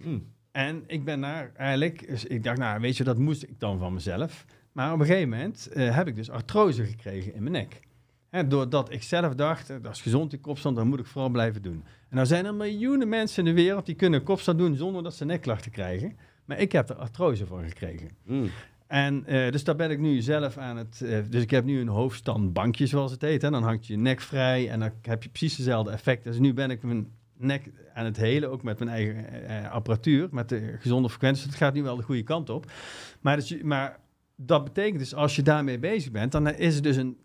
[0.00, 0.26] Hmm.
[0.50, 3.78] En ik ben daar eigenlijk, dus ik dacht, nou weet je, dat moest ik dan
[3.78, 4.46] van mezelf.
[4.72, 7.80] Maar op een gegeven moment eh, heb ik dus artrose gekregen in mijn nek.
[8.30, 11.30] Hè, doordat ik zelf dacht, eh, dat is gezond die kopstand, dat moet ik vooral
[11.30, 11.84] blijven doen.
[12.08, 15.14] En nou zijn er miljoenen mensen in de wereld die kunnen kopstand doen zonder dat
[15.14, 16.16] ze nekklachten krijgen.
[16.44, 18.10] Maar ik heb er artrose voor gekregen.
[18.24, 18.50] Hmm.
[18.86, 21.02] En eh, dus daar ben ik nu zelf aan het.
[21.02, 23.42] eh, dus ik heb nu een hoofdstandbankje, zoals het heet.
[23.42, 26.24] En dan hangt je nek vrij en dan heb je precies dezelfde effect.
[26.24, 30.48] Dus nu ben ik mijn nek aan het helen, ook met mijn eigen apparatuur, met
[30.48, 31.46] de gezonde frequentie.
[31.46, 32.70] Het gaat nu wel de goede kant op.
[33.20, 33.98] Maar, dus, maar
[34.36, 37.16] dat betekent dus als je daarmee bezig bent, dan is er dus een,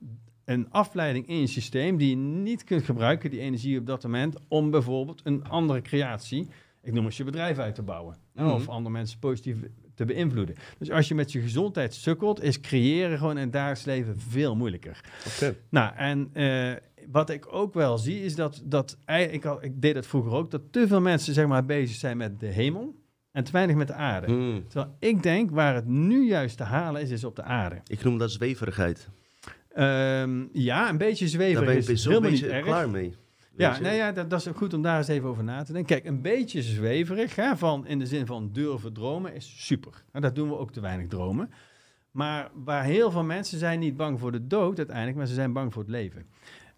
[0.45, 4.35] een afleiding in je systeem die je niet kunt gebruiken, die energie op dat moment,
[4.47, 6.47] om bijvoorbeeld een andere creatie,
[6.81, 8.17] ik noem eens je bedrijf uit te bouwen.
[8.33, 8.49] Mhm.
[8.49, 9.57] Of andere mensen positief
[9.95, 10.55] te beïnvloeden.
[10.77, 14.55] Dus als je met je gezondheid sukkelt, is creëren gewoon in het dagelijks leven veel
[14.55, 15.01] moeilijker.
[15.27, 15.55] Oké.
[15.69, 16.73] Nou, en eh,
[17.11, 18.97] wat ik ook wel zie, is dat, dat
[19.31, 22.17] ik, al, ik deed dat vroeger ook, dat te veel mensen zeg maar bezig zijn
[22.17, 22.95] met de hemel
[23.31, 24.27] en te weinig met de aarde.
[24.27, 24.67] Hmm.
[24.67, 27.81] Terwijl ik denk, waar het nu juist te halen is, is op de aarde.
[27.87, 29.09] Ik noem dat zweverigheid.
[29.75, 32.65] Ehm, ja, een beetje Daar zweven ben je is helemaal niet erg.
[32.65, 33.15] klaar mee.
[33.57, 35.95] Ja, nou ja dat, dat is goed om daar eens even over na te denken.
[35.95, 40.03] Kijk, een beetje zweverig, hè, van, in de zin van durven dromen, is super.
[40.11, 41.49] En dat doen we ook te weinig dromen.
[42.11, 45.53] Maar waar heel veel mensen zijn niet bang voor de dood uiteindelijk, maar ze zijn
[45.53, 46.25] bang voor het leven.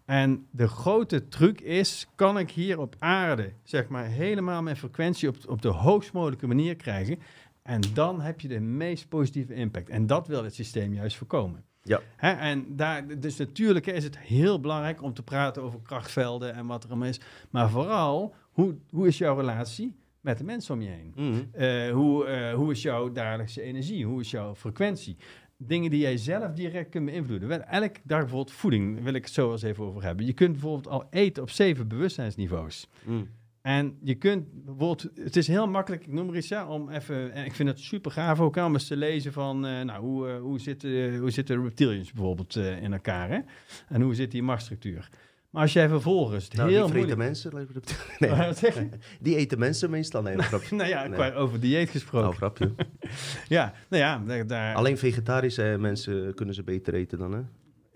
[0.04, 5.28] En de grote truc is, kan ik hier op aarde, zeg maar, helemaal mijn frequentie
[5.28, 7.18] op, op de hoogst mogelijke manier krijgen.
[7.62, 9.88] En dan heb je de meest positieve impact.
[9.88, 11.64] En dat wil het systeem juist voorkomen.
[11.88, 12.00] Ja.
[12.16, 16.66] Hè, en daar, dus natuurlijk is het heel belangrijk om te praten over krachtvelden en
[16.66, 17.20] wat er allemaal is.
[17.50, 21.12] Maar vooral, hoe, hoe is jouw relatie met de mensen om je heen?
[21.14, 21.62] Mhm.
[21.62, 24.06] Eh, hoe, eh, hoe is jouw dagelijkse energie?
[24.06, 25.16] Hoe is jouw frequentie?
[25.56, 27.48] Dingen die jij zelf direct kunt beïnvloeden.
[27.48, 30.26] Wel, Elke dag bijvoorbeeld voeding, daar wil ik het zo eens even over hebben.
[30.26, 32.88] Je kunt bijvoorbeeld al eten op zeven bewustzijnsniveaus.
[33.02, 33.22] Mhm.
[33.68, 37.32] En je kunt bijvoorbeeld, het is heel makkelijk, ik noem er iets, ja, om even,
[37.32, 40.28] en ik vind het super gaaf ook om eens te lezen van, eh, nou, hoe,
[40.28, 43.38] eh, hoe, zitten, hoe zitten reptilians bijvoorbeeld eh, in elkaar, hè?
[43.88, 45.08] En hoe zit die machtsstructuur?
[45.50, 47.18] Maar als jij vervolgens het Nou, heel die moeilijk...
[47.18, 47.52] mensen.
[48.18, 48.88] Nee, Wat zeg je?
[49.20, 50.22] die eten mensen meestal.
[50.22, 50.76] Nee, een grapje.
[50.76, 51.34] nou ja, Nee.
[51.34, 52.26] over dieet gesproken.
[52.28, 52.74] Nou, grapje.
[53.48, 57.40] Ja, nou ja, daar- Alleen vegetarische mensen kunnen ze beter eten dan, hè?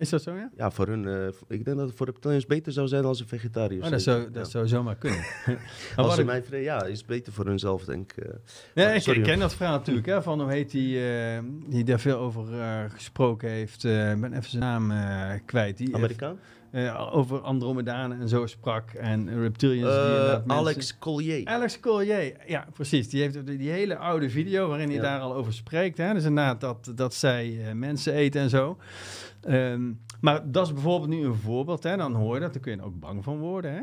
[0.02, 0.50] Is dat zo, ja?
[0.56, 1.08] Ja, voor hun...
[1.08, 4.00] eh, ik denk dat het voor reptiliërs beter zou zijn als ze vegetariërs Oh, dat,
[4.00, 4.12] eten.
[4.12, 4.50] zou, dat Ja.
[4.50, 5.24] zou zomaar kunnen.
[5.96, 8.24] Als ze mij ja, is beter voor hunzelf, denk ik.
[8.74, 8.86] eh.
[8.88, 11.38] Ah, ik, sorry, ik ken dat verhaal natuurlijk, hè, van hoe heet die, eh,
[11.68, 12.44] die daar veel over
[12.92, 13.84] gesproken heeft.
[13.84, 14.92] Ik ben even zijn naam
[15.46, 15.76] kwijt.
[15.76, 16.38] Die Amerikaan?
[17.12, 18.90] over Andromedanen en zo sprak.
[18.90, 19.94] En reptilians.
[19.94, 21.46] die mensen- Alex Collier.
[21.46, 23.08] Alex Collier, ja precies.
[23.08, 25.02] Die heeft die, hele oude video waarin hij Ja.
[25.02, 25.98] daar al over spreekt.
[25.98, 26.12] Hè?
[26.14, 28.78] Dus inderdaad dat, dat zij mensen eten en zo.
[29.44, 31.82] Ehm, maar dat is bijvoorbeeld nu een voorbeeld.
[31.82, 31.96] Hè?
[31.96, 33.72] Dan hoor je dat, daar kun je ook bang van worden.
[33.72, 33.82] Hè?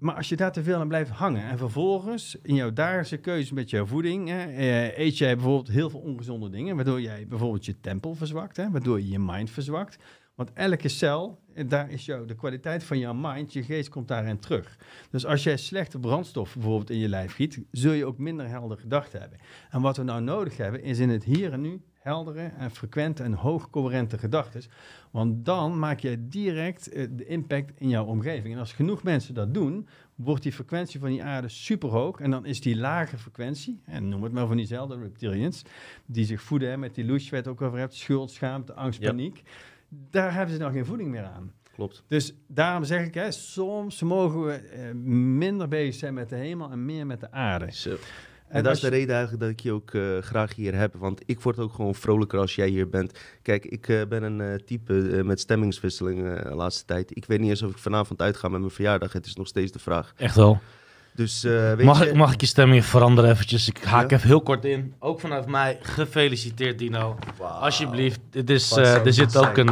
[0.00, 3.54] Maar als je daar te veel aan blijft hangen en vervolgens in jouw dagelijkse keuze
[3.54, 7.64] met jouw voeding hè, eh, eet jij bijvoorbeeld heel veel ongezonde dingen, waardoor jij bijvoorbeeld
[7.64, 9.98] je tempel verzwakt, hè, waardoor je je mind verzwakt.
[10.34, 14.08] Want elke cel, eh, daar is jouw, de kwaliteit van jouw mind, je geest komt
[14.08, 14.78] daarin terug.
[15.10, 18.78] Dus als jij slechte brandstof bijvoorbeeld in je lijf giet, zul je ook minder helder
[18.78, 19.38] gedachten hebben.
[19.70, 23.22] En wat we nou nodig hebben, is in het hier en nu heldere en frequente
[23.22, 24.62] en hoogcoherente gedachten.
[25.10, 28.54] Want dan maak je direct eh, de impact in jouw omgeving.
[28.54, 32.20] En als genoeg mensen dat doen, wordt die frequentie van die aarde superhoog.
[32.20, 35.62] En dan is die lage frequentie, en noem het maar van diezelfde reptilians,
[36.06, 38.74] die zich voeden hè, met die louche, waar je het ook over hebt, schuld, schaamte,
[38.74, 39.08] angst, Ja.
[39.08, 39.42] paniek.
[39.88, 41.52] Daar hebben ze nog geen voeding meer aan.
[41.74, 42.04] Klopt.
[42.06, 46.70] Dus daarom zeg ik, hè, soms mogen we eh, minder bezig zijn met de hemel
[46.70, 47.72] en meer met de aarde.
[47.72, 47.96] Zo.
[48.50, 50.94] En dat is de reden eigenlijk dat ik je ook eh, graag hier heb.
[50.98, 53.18] Want ik word ook gewoon vrolijker als jij hier bent.
[53.42, 54.92] Kijk, ik eh, ben een eh, type
[55.24, 57.16] met stemmingswisseling eh, de laatste tijd.
[57.16, 59.12] Ik weet niet eens of ik vanavond uitga met mijn verjaardag.
[59.12, 60.12] Het is nog steeds de vraag.
[60.16, 60.60] Echt wel.
[61.14, 62.08] Dus weet Mag je...
[62.08, 63.68] ik, mag ik je stemming veranderen eventjes?
[63.68, 64.16] Ik haak Ja.
[64.16, 64.94] even heel kort in.
[64.98, 67.18] Ook vanuit mij, gefeliciteerd Dino.
[67.38, 68.20] Alsjeblieft.
[68.30, 69.66] Het is, er zit ook een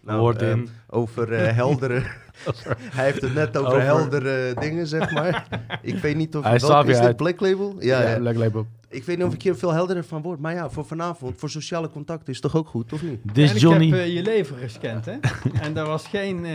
[0.00, 0.68] Nou, woord in.
[0.88, 2.02] Over heldere...
[2.96, 5.46] Hij heeft het net over, Over- heldere dingen, zeg maar.
[5.82, 6.44] ik weet niet of...
[6.44, 7.16] Hij is dit.
[7.16, 7.76] Black Label?
[7.78, 8.18] Ja, ja.
[8.18, 8.66] leuk label.
[8.92, 10.40] Ik weet niet of ik hier veel helderder van word.
[10.40, 13.20] Maar ja, voor vanavond, voor sociale contacten is toch ook goed, of niet?
[13.22, 13.88] Dit en is ik Johnny.
[13.88, 15.12] heb eh, je lever gescand, hè?
[15.62, 16.54] en daar was geen, eh,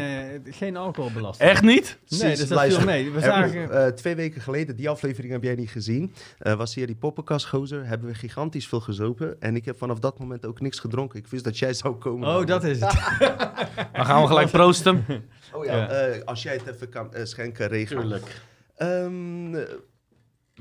[0.53, 1.49] geen alcoholbelasting.
[1.49, 1.97] Echt niet?
[2.07, 2.81] Nee, dus dat luister.
[2.81, 3.11] viel mee.
[3.11, 3.67] We zagen...
[3.67, 6.95] we, eh, twee weken geleden, die aflevering heb jij niet gezien, eh, was hier die
[6.95, 9.35] poppenkastgozer, hebben we gigantisch veel gezopen.
[9.41, 11.19] En ik heb vanaf dat moment ook niks gedronken.
[11.19, 12.27] Ik wist dat jij zou komen.
[12.29, 12.93] Oh, dat is het.
[13.93, 15.05] Dan gaan we gelijk proosten.
[15.53, 15.87] Oh ja, Ja.
[15.87, 18.21] eh, als jij het even kan schenken, regelen.
[18.75, 19.61] Ehm, eh,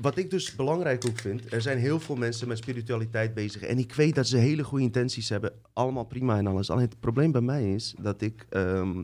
[0.01, 3.61] wat ik dus belangrijk ook vind, er zijn heel veel mensen met spiritualiteit bezig.
[3.61, 5.51] En ik weet dat ze hele goede intenties hebben.
[5.73, 6.69] Allemaal prima en alles.
[6.69, 9.03] Alleen het probleem bij mij is dat ik ehm,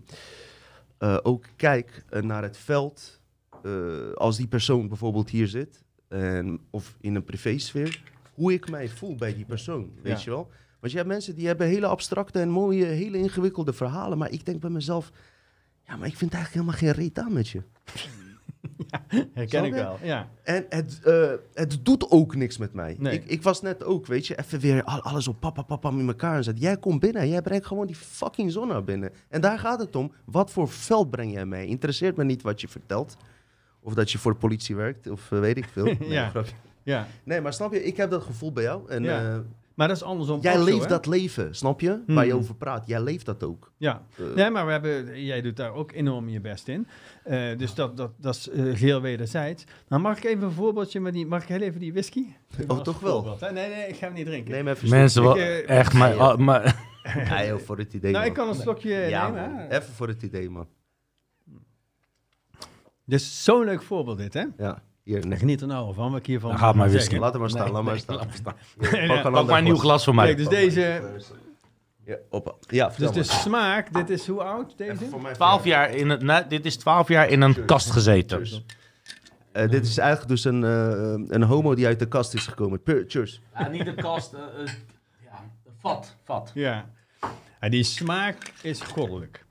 [0.98, 3.22] eh, ook kijk eh, naar het veld.
[3.64, 8.04] eh, als die persoon bijvoorbeeld hier zit, en, of in een privésfeer,
[8.34, 9.92] hoe ik mij voel bij die persoon.
[10.02, 10.24] Weet Ja.
[10.24, 10.50] je wel?
[10.80, 14.18] Want je hebt mensen die hebben hele abstracte en mooie, hele ingewikkelde verhalen.
[14.18, 15.12] Maar ik denk bij mezelf,
[15.88, 17.62] ja, maar ik vind eigenlijk helemaal geen reet aan met je.
[19.34, 20.28] Herken Snap ik wel, ja.
[20.44, 22.96] En het, eh, het doet ook niks met mij.
[23.00, 23.14] Nee.
[23.14, 26.08] Ik, ik was net ook, weet je, even weer al- alles op papa, papa in
[26.08, 26.60] elkaar zet.
[26.60, 29.12] Jij komt binnen, jij brengt gewoon die fucking zon naar binnen.
[29.30, 30.12] En daar gaat het om.
[30.26, 31.68] Wat voor veld breng jij mee?
[31.68, 33.18] Interesseert me niet wat je vertelt.
[33.82, 35.86] Of dat je voor de politie werkt, of eh, weet ik veel.
[36.00, 36.30] Nee, Ja.
[36.30, 36.54] grapje.
[36.84, 37.08] ja.
[37.24, 38.90] nee, maar snap je, ik heb dat gevoel bij jou.
[38.90, 39.32] En Ja.
[39.34, 39.40] eh,
[39.74, 40.88] Maar dat is andersom Jij ook zo, leeft hè?
[40.88, 42.04] dat leven, snap je?
[42.08, 42.40] Waar je Hmm.
[42.40, 42.88] over praat.
[42.88, 43.72] Jij leeft dat ook.
[43.78, 44.02] Ja.
[44.18, 46.88] Eh, Nee, maar we hebben, jij doet daar ook enorm je best in.
[47.24, 49.64] Eh, dus dat, dat, dat is eh, geheel wederzijds.
[49.88, 51.26] Nou, mag ik even een voorbeeldje met die...
[51.26, 52.26] Mag ik heel even die whisky?
[52.68, 53.38] Oh, toch wel?
[53.40, 53.52] Hè?
[53.52, 54.52] Nee, nee, ik ga hem niet drinken.
[54.52, 56.16] Neem even een Mensen, wel, Ik, echt, maar, ja.
[56.16, 56.92] ah, maar
[57.30, 58.32] Ja, joh, voor het idee, nou, man.
[58.34, 59.52] ik kan een slokje Ja, nemen.
[59.52, 59.68] man.
[59.68, 60.68] Even voor het idee, man.
[63.06, 64.44] Dus zo'n leuk voorbeeld dit, hè?
[64.58, 65.18] Ja, hier.
[65.18, 65.38] Ik Nee.
[65.38, 67.18] geniet er nou van wat ik hiervan Dan gaat maar whisky.
[67.18, 68.16] Laat hem maar staan, Nee, laat maar nee, staan.
[68.16, 68.56] laat maar staan.
[68.80, 70.26] Hier, Nee, pak een maar een nieuw glas voor mij.
[70.26, 71.02] Kijk, dus deze...
[72.06, 72.54] Ja, oppa.
[72.68, 73.24] Ja, Dus de maar.
[73.26, 74.92] smaak, dit is hoe oud deze?
[74.92, 77.92] Even voor mij 12 jaar in het, nee, dit is 12 jaar in een kast
[77.92, 78.48] gezeten.
[79.52, 82.82] Eh, dit is eigenlijk dus een, eh, een homo die uit de kast is gekomen.
[82.84, 83.42] Pur- Cheers.
[83.58, 84.32] Ja, niet de kast,
[85.24, 85.44] ja,
[85.80, 86.52] vat, vat.
[86.54, 86.86] Ja.
[87.62, 87.70] ja.
[87.70, 89.43] Die smaak is goddelijk.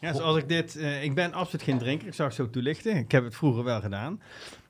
[0.00, 0.76] Ja, zoals ik dit...
[0.76, 2.96] eh, ik ben absoluut geen drinker, ik zal het zo toelichten.
[2.96, 4.20] Ik heb het vroeger wel gedaan.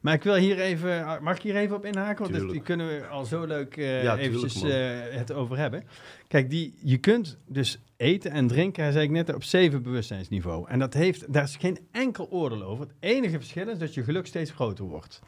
[0.01, 1.19] Maar ik wil hier even...
[1.23, 2.19] Mag ik hier even op inhaken?
[2.19, 2.65] Want die Tuurlijk.
[2.65, 4.71] kunnen we al zo leuk Ja, tuurlijk, eventjes man.
[4.71, 5.85] eh, het over hebben.
[6.29, 10.69] Kijk, die, je kunt dus eten en drinken, zei ik net, op zeven bewustzijnsniveau.
[10.69, 12.85] En dat heeft, daar is geen enkel oordeel over.
[12.87, 15.21] Het enige verschil is dat je geluk steeds groter wordt.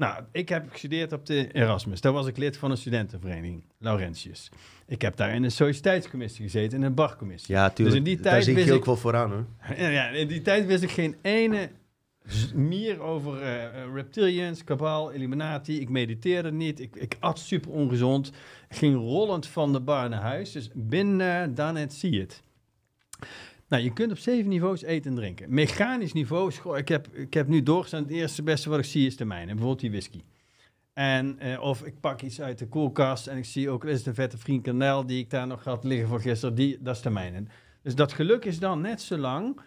[0.00, 2.00] Nou, ik heb gestudeerd op de Erasmus.
[2.00, 4.50] Daar was ik lid van een studentenvereniging, Laurentius.
[4.86, 7.54] Ik heb daar in een sociëteitscommissie gezeten, in een barcommissie.
[7.54, 7.88] Ja, tuurlijk.
[7.88, 9.46] Dus in die Daar tijd zie ik je ik- ook wel vooraan, hoor.
[9.92, 11.70] Ja, in die tijd wist ik geen ene
[12.54, 15.80] meer over eh, reptilians, kabal, Illuminati.
[15.80, 16.80] Ik mediteerde niet.
[16.80, 18.32] Ik, ik at super ongezond.
[18.68, 20.52] Ging rollend van de bar naar huis.
[20.52, 22.42] Dus binnen dan het zie het.
[23.70, 25.54] Nou, je kunt op zeven niveaus eten en drinken.
[25.54, 28.02] Mechanisch niveau, ik heb, ik heb nu doorgestaan.
[28.02, 29.46] Het eerste beste wat ik zie is de mijne.
[29.46, 30.20] Bijvoorbeeld die whisky.
[30.92, 34.14] En, eh, of ik pak iets uit de koelkast en ik zie ook, is een
[34.14, 37.42] vette frikandel die ik daar nog had liggen van gisteren, die, dat is de mijne.
[37.82, 39.60] Dus dat geluk is dan net zo lang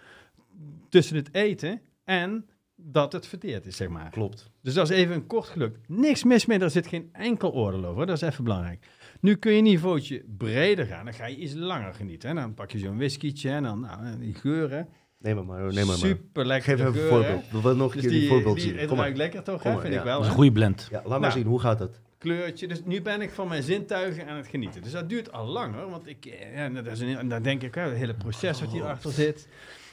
[0.89, 4.09] tussen het eten en dat het verteerd is, zeg maar.
[4.09, 4.51] Klopt.
[4.61, 5.77] Dus dat is even een kort geluk.
[5.87, 8.05] Niks mis mee, daar zit geen enkel oordeel over.
[8.05, 8.87] Dat is even belangrijk.
[9.23, 12.29] Nu kun je een niveautje breder gaan, dan ga je iets langer genieten.
[12.29, 12.35] Hè?
[12.35, 14.87] Dan pak je zo'n whiskietje en dan nou, die geuren.
[15.17, 15.73] Neem maar, hoor.
[15.73, 15.85] Neem maar.
[15.85, 16.07] maar.
[16.07, 16.77] Super lekker.
[16.77, 17.49] Geef even een voorbeeld.
[17.51, 18.77] We willen nog een Dus keer die voorbeeld zien.
[18.77, 18.97] het maar.
[18.97, 19.71] ruikt lekker toch, Kom hè?
[19.73, 19.99] maar, vind ja.
[19.99, 20.13] ik wel.
[20.15, 20.87] Dat is een goede blend.
[20.91, 21.31] Ja, laat maar Nou.
[21.31, 21.45] zien.
[21.45, 22.01] Hoe gaat het?
[22.17, 22.67] kleurtje.
[22.67, 24.81] Dus nu ben ik van mijn zintuigen aan het genieten.
[24.81, 27.61] Dus dat duurt al langer, want ik, eh, ja, dat is een, en dan denk
[27.63, 29.47] ik, hè, het hele proces wat hierachter zit.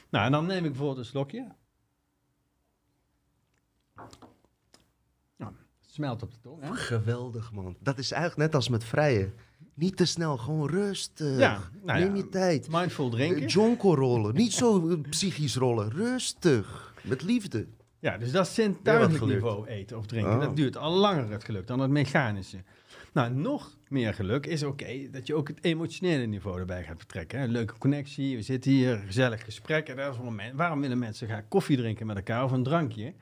[0.09, 1.47] Nou, en dan neem ik bijvoorbeeld een slokje.
[5.93, 6.61] Smelt op de tong.
[6.61, 6.75] Hè?
[6.75, 7.75] Geweldig, man.
[7.79, 9.33] Dat is eigenlijk net als met vrijen.
[9.73, 11.37] Niet te snel, gewoon rustig.
[11.37, 12.15] Ja, nou Neem ja.
[12.15, 12.67] je tijd.
[12.69, 13.41] Mindful drinken.
[13.41, 14.35] Eh, Jonko rollen.
[14.35, 15.89] Niet zo eh, psychisch rollen.
[15.91, 16.93] Rustig.
[17.03, 17.67] Met liefde.
[17.99, 20.33] Ja, dus dat is zintuigelijk niveau eten of drinken.
[20.33, 20.39] Oh.
[20.39, 22.63] Dat duurt al langer het geluk dan het mechanische.
[23.13, 27.39] Nou, nog meer geluk is oké dat je ook het emotionele niveau erbij gaat betrekken.
[27.39, 27.45] Hè.
[27.45, 29.89] Leuke connectie, we zitten hier, gezellig gesprek.
[29.89, 30.55] En dat is een moment.
[30.55, 33.13] Waarom willen mensen gaan koffie drinken met elkaar of een drankje?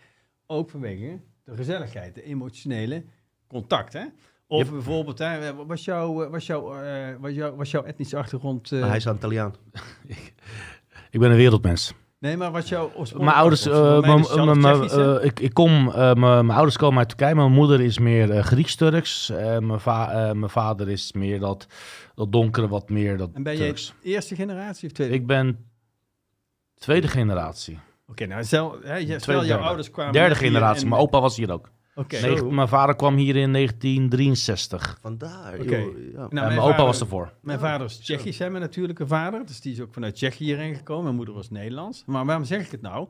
[0.45, 3.03] Ook vanwege de gezelligheid, de emotionele
[3.47, 3.93] contact.
[3.93, 4.03] Hè?
[4.47, 4.69] Of Yep.
[4.71, 8.71] bijvoorbeeld, hè, was, jouw, was, jouw, eh, was, jouw, was jouw etnische achtergrond...
[8.71, 9.53] eh, hij is aan Italiaan.
[11.12, 11.93] Ik ben een wereldmens.
[12.19, 16.77] nee, maar was jouw Mijn ouders, eh, eh, ik, ik kom, eh, mijn mijn ouders
[16.77, 17.35] komen uit Turkije.
[17.35, 19.29] Mijn moeder is meer eh, Grieks-Turks.
[19.29, 21.67] Eh, mijn, va- eh, mijn vader is meer dat,
[22.15, 23.93] dat donkere, wat meer dat En ben je Turks.
[24.03, 25.13] eerste generatie of tweede?
[25.13, 25.65] Ik ben
[26.75, 27.79] tweede generatie.
[28.10, 29.63] Oké, nou stel, hè, je, stel Tweede, jouw derde.
[29.63, 30.13] ouders kwamen...
[30.13, 30.84] Derde hier generatie.
[30.84, 31.69] en- Mijn opa was hier ook.
[31.95, 32.15] Oké.
[32.17, 32.52] Zo.
[32.52, 34.98] Mijn vader kwam hier in 1963.
[35.02, 35.54] Vandaar.
[35.60, 35.76] Oké.
[35.78, 36.17] joh, Ja.
[36.17, 37.34] Nou, en mijn vader- opa was ervoor.
[37.41, 39.45] Mijn vader is Tsjechisch, hè, mijn natuurlijke vader.
[39.45, 41.04] Dus die is ook vanuit Tsjechië hierheen gekomen.
[41.04, 42.04] Mijn moeder was Nederlands.
[42.06, 43.08] Maar waarom zeg ik het nou?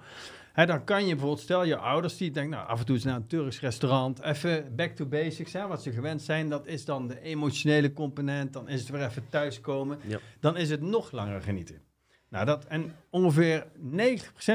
[0.53, 3.03] Hè, dan kan je bijvoorbeeld, stel je ouders die denken, nou af en toe eens
[3.03, 6.49] naar een Turks restaurant, even back to basics, hè, wat ze gewend zijn.
[6.49, 8.53] Dat is dan de emotionele component.
[8.53, 9.97] Dan is het weer even thuiskomen.
[10.07, 10.19] Ja.
[10.39, 11.75] Dan is het nog langer genieten.
[12.29, 13.67] Nou, dat, en ongeveer 90%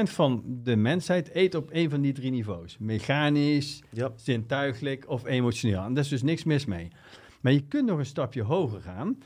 [0.03, 2.77] van de mensheid eet op een van die drie niveaus.
[2.77, 3.81] Mechanisch,
[4.15, 5.83] zintuigelijk of emotioneel.
[5.83, 6.87] En daar is dus niks mis mee.
[7.41, 9.17] Maar je kunt nog een stapje hoger gaan.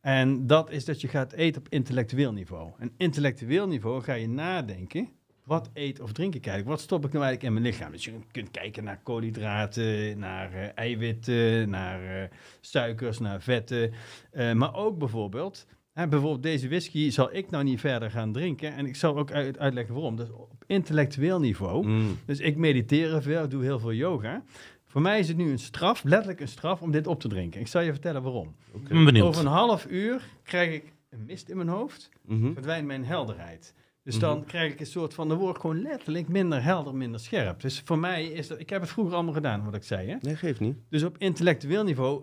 [0.00, 2.72] En dat is dat je gaat eten op intellectueel niveau.
[2.78, 5.08] En intellectueel niveau ga je nadenken.
[5.44, 6.76] Wat eet of drink ik eigenlijk?
[6.76, 7.92] Wat stop ik nou eigenlijk in mijn lichaam?
[7.92, 12.30] Dus je kunt kijken naar koolhydraten, naar eh, eiwitten, naar eh,
[12.60, 13.92] suikers, naar vetten.
[14.30, 15.66] Eh, maar ook bijvoorbeeld,
[16.06, 18.74] bijvoorbeeld deze whisky zal ik nou niet verder gaan drinken.
[18.74, 20.16] En ik zal ook uit, uitleggen waarom.
[20.16, 21.86] Dus op intellectueel niveau.
[21.86, 22.16] Mm.
[22.26, 24.42] Dus ik mediteer veel, doe heel veel yoga.
[24.86, 27.60] Voor mij is het nu een straf, letterlijk een straf, om dit op te drinken.
[27.60, 28.54] Ik zal je vertellen waarom.
[28.74, 29.26] Ik ben benieuwd.
[29.26, 32.52] Over een half uur krijg ik een mist in mijn hoofd, Mhm.
[32.52, 33.74] verdwijnt mijn helderheid.
[34.02, 34.24] Dus Mhm.
[34.24, 37.60] dan krijg ik een soort van, dan word ik gewoon letterlijk minder helder, minder scherp.
[37.60, 40.08] Dus voor mij is dat, ik heb het vroeger allemaal gedaan, wat ik zei.
[40.08, 40.16] Hè?
[40.20, 40.76] Nee, geeft niet.
[40.88, 42.22] Dus op intellectueel niveau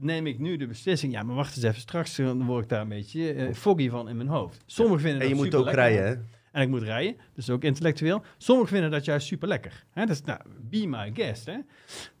[0.00, 2.80] neem ik nu de beslissing, ja, maar wacht eens even, straks dan word ik daar
[2.80, 4.62] een beetje eh, foggy van in mijn hoofd.
[4.66, 6.14] Sommigen vinden En je dat moet ook rijden, hè?
[6.56, 8.22] En ik moet rijden, dus ook intellectueel.
[8.36, 9.84] Sommigen vinden dat juist super lekker.
[9.90, 10.06] Hè?
[10.06, 11.46] Dus, nou, be my guest.
[11.46, 11.56] Hè?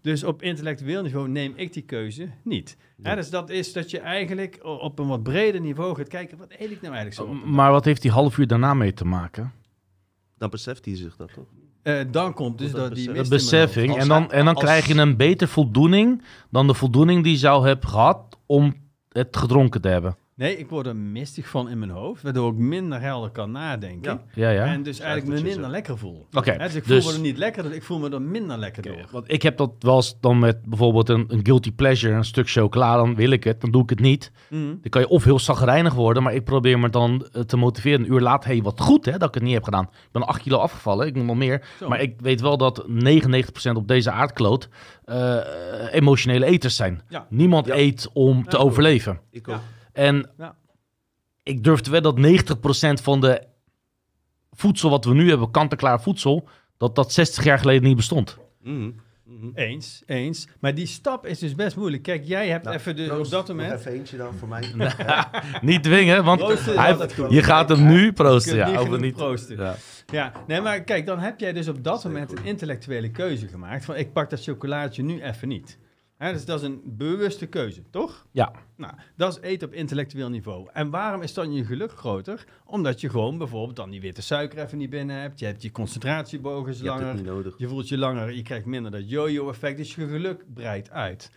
[0.00, 2.76] Dus op intellectueel niveau neem ik die keuze niet.
[3.02, 3.14] Hè?
[3.14, 6.70] Dus dat is dat je eigenlijk op een wat breder niveau gaat kijken, wat eet
[6.70, 7.26] ik nou eigenlijk zo?
[7.26, 7.44] dag?
[7.44, 9.52] Maar wat heeft die half uur daarna mee te maken?
[10.38, 11.48] Dan beseft hij zich dat toch?
[11.86, 13.90] Eh, dan komt dus Dat dat die besef- beseffing.
[13.90, 17.32] Als En dan, en dan als- krijg je een beter voldoening dan de voldoening die
[17.32, 18.74] je zou hebben gehad om
[19.12, 20.16] het gedronken te hebben.
[20.36, 24.20] Nee, ik word er mistig van in mijn hoofd, waardoor ik minder helder kan nadenken.
[24.34, 24.48] Ja.
[24.48, 24.72] Ja, ja.
[24.72, 25.72] En dus eigenlijk me minder zegt.
[25.72, 26.26] lekker voel.
[26.32, 28.58] Oké, Hè, dus ik voel dus- me er niet lekker, ik voel me er minder
[28.58, 29.06] lekker door.
[29.10, 32.50] Want ik heb dat wel eens dan met bijvoorbeeld een, een guilty pleasure, een stuk
[32.50, 34.32] chocola, dan wil ik het, dan doe ik het niet.
[34.50, 34.64] Mhm.
[34.66, 38.00] Dan kan je of heel zagrijnig worden, maar ik probeer me dan eh, te motiveren.
[38.00, 39.84] Een uur later, hey, wat goed hè, dat ik het niet heb gedaan.
[39.92, 41.64] Ik ben 8 kilo afgevallen, ik moet nog meer.
[41.78, 41.88] Zo.
[41.88, 44.68] Maar ik weet wel dat 99% op deze aardkloot
[45.04, 45.36] eh,
[45.90, 47.02] emotionele eters zijn.
[47.08, 47.26] Ja.
[47.30, 47.74] Niemand Ja.
[47.74, 49.20] eet om te Ja, overleven.
[49.30, 49.54] Ik Ja.
[49.54, 49.60] ook.
[49.96, 50.56] En Ja.
[51.42, 53.42] ik durf te wedden dat 90% van de
[54.52, 58.36] voedsel wat we nu hebben, kant-en-klaar voedsel, dat dat 60 jaar geleden niet bestond.
[58.62, 58.90] Mhm.
[59.54, 60.48] Eens, eens.
[60.60, 62.02] Maar die stap is dus best moeilijk.
[62.02, 63.72] Kijk, jij hebt Nou, even de, op dat moment...
[63.80, 64.72] even eentje dan voor mij.
[65.60, 66.96] Niet dwingen, want hij-
[67.28, 68.56] je gaat hem nu proosten.
[68.56, 69.14] Ja, over niet.
[69.16, 69.56] proosten.
[69.56, 69.76] Ja.
[70.12, 73.48] Ja, nee, maar kijk, dan heb jij dus op dat Zeker moment een intellectuele keuze
[73.48, 73.84] gemaakt.
[73.84, 75.78] Van, ik pak dat chocolaatje nu even niet.
[76.18, 78.26] Dus dat is een bewuste keuze, toch?
[78.30, 78.52] Ja.
[78.76, 80.68] Nou, dat is eten op intellectueel niveau.
[80.72, 82.44] En waarom is dan je geluk groter?
[82.64, 85.38] Omdat je gewoon bijvoorbeeld dan die witte suiker even niet binnen hebt.
[85.38, 87.22] Je hebt je concentratiebogen is Je hebt het langer.
[87.22, 87.54] niet nodig.
[87.58, 89.76] Je voelt je langer, je krijgt minder dat yo-yo-effect.
[89.76, 91.30] Dus je geluk breidt uit.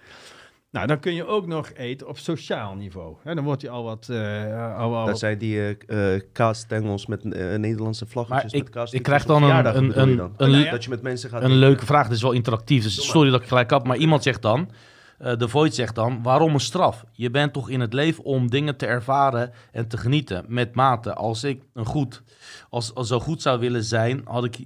[0.71, 3.15] Nou, dan kun je ook nog eten op sociaal niveau.
[3.23, 4.09] Hè, dan wordt je al wat...
[4.09, 8.69] eh, al, al Dat wat zijn die eh eh, kaasstengels met eh, Nederlandse vlaggetjes met
[8.69, 8.93] kaas.
[8.93, 10.71] ik krijg dan een, een, een, een, ja.
[10.71, 11.59] Dat je met mensen gaat een eten.
[11.59, 12.07] leuke vraag.
[12.07, 13.85] Dit is wel interactief, dus sorry dat ik gelijk heb.
[13.85, 14.71] Maar iemand zegt dan,
[15.17, 17.05] eh de Void zegt dan, waarom een straf?
[17.11, 21.13] Je bent toch in het leven om dingen te ervaren en te genieten met mate.
[21.13, 22.23] Als ik een goed,
[22.69, 24.57] als, als zo goed zou willen zijn, had ik,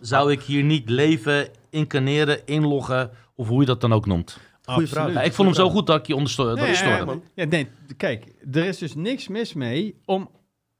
[0.00, 4.38] zou ik hier niet leven, incarneren, inloggen of hoe je dat dan ook noemt.
[4.64, 5.12] Goeie vraag.
[5.12, 6.60] Ja, ik vond hem zo goed dat ik je ondersteunde.
[6.60, 10.30] Nee, ja, ja, nee, kijk, er is dus niks mis mee om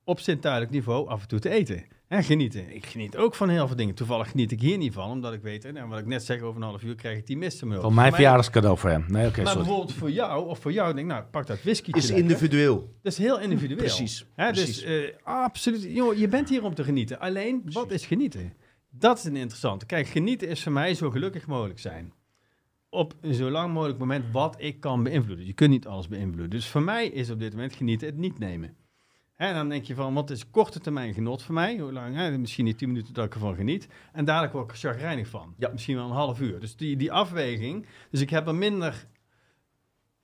[0.04, 1.84] op zintuigelijk niveau af en toe te eten.
[2.08, 2.74] En genieten.
[2.74, 3.94] Ik geniet ook van heel veel dingen.
[3.94, 6.56] Toevallig geniet ik hier niet van, omdat ik weet, hè, wat ik net zeg, over
[6.62, 7.80] een half uur krijg ik die mist mijn.
[7.80, 9.04] Van mijn Voor mij- verjaardagscadeau voor hem.
[9.08, 9.64] Nee, oké, Maar sorry.
[9.66, 11.90] bijvoorbeeld voor jou, of voor jou, denk ik, nou, pak dat whisky.
[11.90, 12.94] Is individueel.
[13.02, 13.78] Dat is heel individueel.
[13.78, 14.26] Precies.
[14.34, 14.80] Hè, precies.
[14.82, 17.18] Dus eh, absoluut, joh, je bent hier om te genieten.
[17.20, 18.52] Alleen, wat is genieten?
[18.98, 19.86] Dat is een interessante.
[19.86, 22.12] Kijk, genieten is voor mij zo gelukkig mogelijk zijn.
[22.88, 25.46] Op een zo lang mogelijk moment wat ik kan beïnvloeden.
[25.46, 26.50] Je kunt niet alles beïnvloeden.
[26.50, 28.76] Dus voor mij is op dit moment genieten het niet nemen.
[29.36, 31.78] En dan denk je van, wat is korte termijn genot voor mij?
[31.78, 32.16] Hoe lang?
[32.16, 32.38] Hè?
[32.38, 33.88] Misschien niet 10 minuten dat ik ervan geniet.
[34.12, 35.54] En dadelijk word ik er chagrijnig van.
[35.58, 35.68] Ja.
[35.72, 36.60] Misschien wel een half uur.
[36.60, 37.86] Dus die, die afweging.
[38.10, 39.06] Dus ik heb er minder,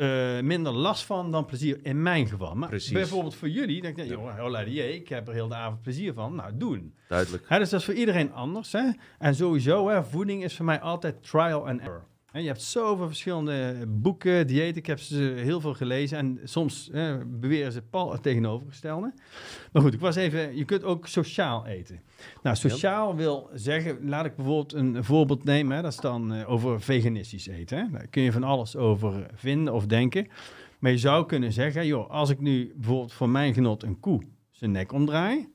[0.00, 2.54] eh, minder last van dan plezier in mijn geval.
[2.54, 2.92] Maar Precies.
[2.92, 6.12] bijvoorbeeld voor jullie, denk ik, joh, hola die, ik heb er heel de avond plezier
[6.12, 6.34] van.
[6.34, 6.94] Nou, doen.
[7.08, 7.44] Duidelijk.
[7.48, 8.72] Hè, dus dat is voor iedereen anders.
[8.72, 8.90] Hè?
[9.18, 12.04] En sowieso, hè, voeding is voor mij altijd trial and error.
[12.30, 14.76] Hè, je hebt zoveel verschillende boeken, diëten.
[14.76, 16.18] Ik heb ze heel veel gelezen.
[16.18, 19.12] En soms hè, beweren ze pal het tegenovergestelde.
[19.72, 20.56] Maar goed, ik was even...
[20.56, 22.00] Je kunt ook sociaal eten.
[22.42, 24.08] Nou, sociaal wil zeggen...
[24.08, 25.76] Laat ik bijvoorbeeld een voorbeeld nemen.
[25.76, 27.78] Hè, dat is dan eh, over veganistisch eten.
[27.78, 27.90] Hè.
[27.90, 30.28] Daar kun je van alles over vinden of denken.
[30.78, 31.86] Maar je zou kunnen zeggen...
[31.86, 35.48] joh, als ik nu bijvoorbeeld voor mijn genot een koe zijn nek omdraai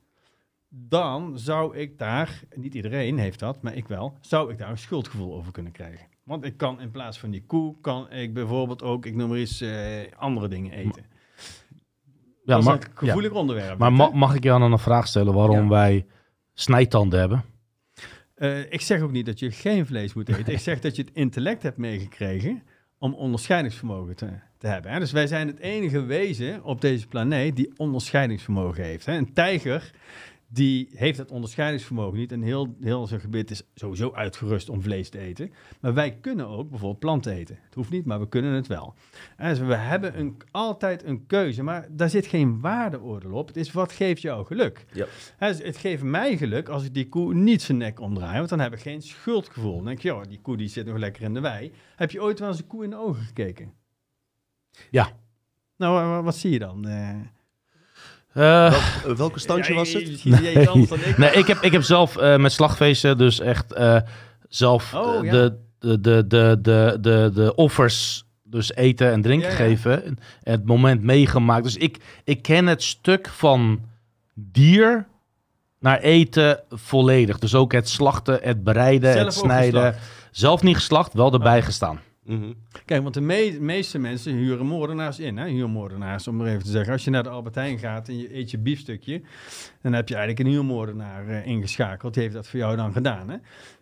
[0.78, 4.78] dan zou ik daar, niet iedereen heeft dat, maar ik wel, zou ik daar een
[4.78, 6.08] schuldgevoel over kunnen krijgen.
[6.26, 9.38] Want ik kan in plaats van die koe, kan ik bijvoorbeeld ook, ik noem maar
[9.38, 11.06] eens, eh, andere dingen eten.
[12.46, 13.78] Ja, dat maar, is een gevoelig onderwerp.
[13.78, 15.68] maar ma- mag ik jou dan een vraag stellen waarom Ja.
[15.68, 16.06] wij
[16.54, 17.44] snijtanden hebben?
[18.36, 20.54] Eh, ik zeg ook niet dat je geen vlees moet eten.
[20.54, 22.64] ik zeg dat je het intellect hebt meegekregen
[22.98, 24.92] om onderscheidingsvermogen te, te hebben.
[24.92, 25.00] Hè?
[25.00, 29.06] Dus wij zijn het enige wezen op deze planeet die onderscheidingsvermogen heeft.
[29.06, 29.14] Hè?
[29.18, 29.92] Een tijger
[30.48, 32.32] die heeft het onderscheidingsvermogen niet.
[32.32, 35.52] En heel, heel zijn gebit is sowieso uitgerust om vlees te eten.
[35.82, 37.60] Maar wij kunnen ook bijvoorbeeld planten eten.
[37.66, 38.94] Het hoeft niet, maar we kunnen het wel.
[39.38, 43.48] En dus we hebben een, altijd een keuze, maar daar zit geen waardeoordeel op.
[43.48, 44.86] Het is wat geeft jou geluk.
[44.94, 45.06] Ja.
[45.38, 48.50] Hè, dus het geeft mij geluk als ik die koe niet zijn nek omdraai, want
[48.50, 49.76] dan heb ik geen schuldgevoel.
[49.76, 51.72] Dan denk je, joh, die koe die zit nog lekker in de wei.
[51.96, 53.74] Heb je ooit wel eens een koe in de ogen gekeken?
[54.90, 55.12] Ja.
[55.78, 56.86] Nou, wa- wa- wat zie je dan?
[58.44, 60.22] Welk- eh, welke standje ja, was het?
[60.22, 61.18] Je dan ik.
[61.18, 63.98] nee, ik heb, ik heb zelf eh, met slagfeesten dus echt eh,
[64.50, 65.32] zelf Oh, ja.
[65.32, 69.64] de, de, de, de, de, de, de offers, dus eten en drinken Ja, ja.
[69.64, 71.64] geven, en het moment meegemaakt.
[71.64, 73.82] Dus ik, ik ken het stuk van
[74.34, 75.06] dier
[75.80, 77.40] naar eten volledig.
[77.40, 79.96] Dus ook het slachten, het bereiden, Zelf het snijden.
[80.32, 81.66] Zelf niet geslacht, wel erbij Oh.
[81.66, 82.00] gestaan.
[82.26, 82.52] Mhm.
[82.86, 85.38] Kijk, want de me- meeste mensen huren moordenaars in.
[85.38, 85.48] Hè?
[85.48, 86.94] Huurmoordenaars, om maar even te zeggen.
[86.94, 89.22] Als je naar de Albert Heijn gaat en je eet je biefstukje...
[89.82, 92.14] dan heb je eigenlijk een huurmoordenaar eh, ingeschakeld.
[92.14, 93.30] Die heeft dat voor jou dan gedaan.
[93.30, 93.38] Hè?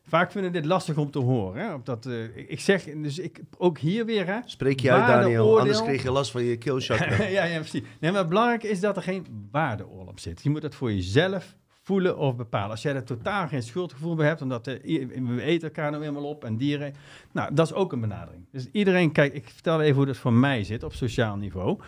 [0.07, 1.81] Vaak vinden dit lastig om te horen.
[1.85, 1.93] Hè?
[2.11, 4.25] Eh, ik- zeg, dus ik, ook hier weer...
[4.27, 4.37] Hè?
[4.45, 5.07] Spreek je uit.
[5.07, 7.23] Daniel, anders kreeg je last van je keelchakra.
[7.25, 7.81] ja, ja, precies.
[7.99, 10.43] Nee, maar het belangrijke is dat er geen waardeoorlog op zit.
[10.43, 12.69] Je moet dat voor jezelf voelen of bepalen.
[12.69, 16.43] Als jij er totaal geen schuldgevoel bij hebt, omdat we eten elkaar nou eenmaal op
[16.43, 16.93] en dieren,
[17.31, 18.45] nou, dat is ook een benadering.
[18.51, 21.79] Dus iedereen, kijk, ik vertel even hoe dat voor mij zit op sociaal niveau.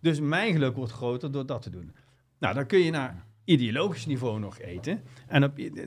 [0.00, 1.92] Dus mijn geluk wordt groter door dat te doen.
[2.38, 5.02] Nou, dan kun je naar ideologisch niveau nog eten.
[5.26, 5.42] En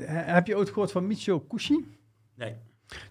[0.07, 1.85] heb je ooit gehoord van Michio Kushi?
[2.35, 2.55] Nee.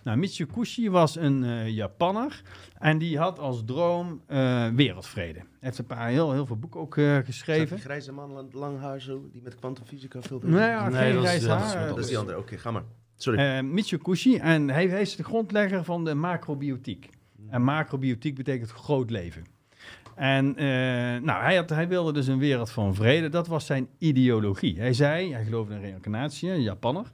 [0.02, 2.42] Nou, Michio Kushi was een eh, Japanner
[2.78, 5.38] en die had als droom eh, wereldvrede.
[5.38, 7.76] Hij heeft een paar heel, heel veel boeken ook eh, geschreven.
[7.76, 11.14] die grijze man, lang, lang haar zo, die met kwantumfysica veel Nee, ja, Nee, geen
[11.14, 12.38] dat is- grijs dat is Dat die andere.
[12.38, 12.84] Oké, ga maar.
[13.16, 13.38] Sorry.
[13.38, 17.08] eh, Michio Kushi en hij, hij is de grondlegger van de macrobiotiek.
[17.48, 19.44] En macrobiotiek betekent groot leven.
[20.16, 20.64] En eh,
[21.22, 23.28] nou, hij, had, hij wilde dus een wereld van vrede.
[23.28, 24.78] Dat was zijn ideologie.
[24.78, 27.06] Hij zei, hij geloofde in reïncarnatie, een Japanner.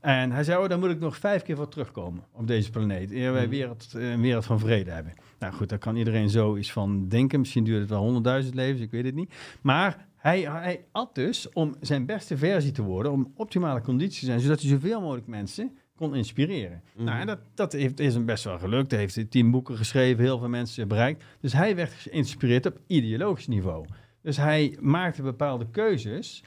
[0.00, 3.12] En hij zei, oh, daar moet ik nog vijf keer voor terugkomen op deze planeet.
[3.12, 3.50] Eer wij Mhm.
[3.50, 5.12] wereld, eh, een wereld van vrede hebben.
[5.38, 7.38] Nou goed, daar kan iedereen zo iets van denken.
[7.40, 9.34] Misschien duurt het wel honderdduizend levens, ik weet het niet.
[9.62, 14.24] Maar hij, hij at dus om zijn beste versie te worden, om optimale condities te
[14.24, 16.82] zijn, zodat hij zoveel mogelijk mensen kon inspireren.
[16.94, 17.04] Mhm.
[17.04, 18.90] Nou, en dat, dat heeft, is hem best wel gelukt.
[18.90, 21.24] Hij heeft tien boeken geschreven, heel veel mensen bereikt.
[21.40, 23.86] Dus hij werd geïnspireerd op ideologisch niveau.
[24.22, 26.44] Dus hij maakte bepaalde keuzes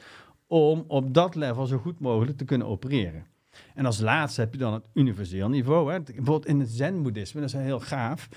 [0.47, 3.25] om op dat level zo goed mogelijk te kunnen opereren.
[3.73, 5.91] En als laatste heb je dan het universeel niveau.
[5.91, 6.01] Hè.
[6.01, 8.29] Bijvoorbeeld in het zen-boeddhisme, dat is heel gaaf.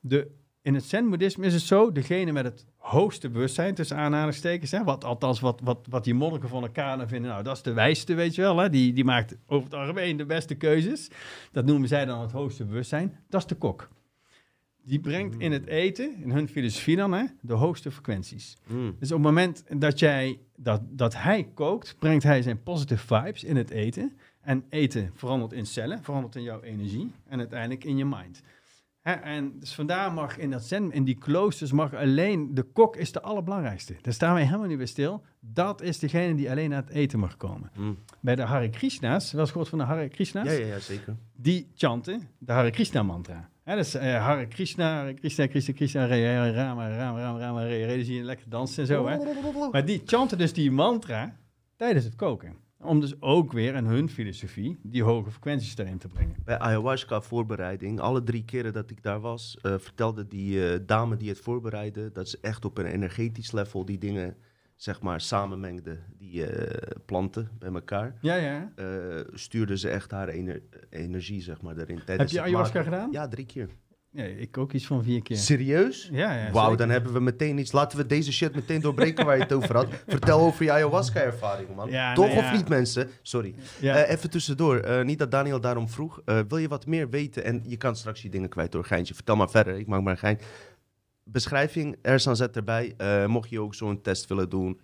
[0.00, 0.30] De,
[0.62, 5.04] in het zen-boeddhisme is het zo, degene met het hoogste bewustzijn, tussen aanhalingstekens, hè, wat,
[5.04, 8.34] althans wat, wat, wat die monniken van elkaar vinden, nou dat is de wijste, weet
[8.34, 8.58] je wel.
[8.58, 8.70] Hè.
[8.70, 11.10] Die, die maakt over het algemeen de beste keuzes.
[11.52, 13.18] Dat noemen zij dan het hoogste bewustzijn.
[13.28, 13.88] Dat is de kok.
[14.82, 18.56] Die brengt in het eten, in hun filosofie dan, hè, de hoogste frequenties.
[18.66, 18.96] Mm.
[18.98, 23.44] Dus op het moment dat, jij, dat, dat hij kookt, brengt hij zijn positive vibes
[23.44, 24.18] in het eten.
[24.40, 28.42] En eten verandert in cellen, verandert in jouw energie en uiteindelijk in je mind.
[29.16, 33.12] En dus vandaar mag in dat zen, in die kloosters, mag alleen, de kok is
[33.12, 33.96] de allerbelangrijkste.
[34.02, 35.22] Daar staan wij helemaal niet bij stil.
[35.40, 37.70] Dat is degene die alleen naar het eten mag komen.
[37.76, 37.98] Mm.
[38.20, 40.46] Bij de Hare Krishna's, wel eens gehoord van de Hare Krishna's?
[40.46, 41.16] Ja, ja, ja, zeker.
[41.36, 43.48] die chanten de Hare Krishna mantra.
[43.62, 47.60] Hè, dat is eh, Hare Krishna, Hare Krishna, Krishna, Krishna, Rama, Rama, Rama, Rama.
[47.60, 49.06] Dan zie je lekker dansen en zo.
[49.06, 49.16] Hè.
[49.70, 51.36] Maar die chanten dus die mantra
[51.76, 52.56] tijdens het koken.
[52.82, 56.36] Om dus ook weer in hun filosofie die hoge frequenties erin te brengen.
[56.44, 61.16] Bij ayahuasca voorbereiding, alle drie keren dat ik daar was, eh, vertelde die eh, dame
[61.16, 64.36] die het voorbereidde, dat ze echt op een energetisch level die dingen,
[64.76, 68.14] zeg maar, samenmengde, die eh, planten bij elkaar.
[68.20, 68.72] Ja, ja.
[69.32, 72.00] stuurde ze echt haar ener- energie, zeg maar, erin.
[72.04, 73.12] Heb je ayahuasca gedaan?
[73.12, 73.68] Ja, drie keer.
[74.10, 75.36] Ja, ik ook iets van vier keer.
[75.36, 76.08] Serieus?
[76.12, 76.50] Ja, ja.
[76.50, 77.72] Wauw, dan hebben we meteen iets.
[77.72, 79.88] Laten we deze shit meteen doorbreken waar je het over had.
[80.06, 81.90] Vertel over je ayahuasca-ervaring, man.
[81.90, 82.44] Ja, Toch nou ja.
[82.46, 83.10] of niet, mensen?
[83.22, 83.54] Sorry.
[83.80, 83.96] Ja.
[83.96, 84.76] Eh, even tussendoor.
[84.76, 86.20] Eh, niet dat Daniel daarom vroeg.
[86.24, 87.44] Eh, wil je wat meer weten?
[87.44, 89.14] En je kan straks je dingen kwijt door Geintje.
[89.14, 89.78] Vertel maar verder.
[89.78, 90.38] Ik maak maar een gein.
[91.24, 92.94] Beschrijving, Ersan zet erbij.
[93.26, 94.80] Mocht je ook zo'n test willen doen.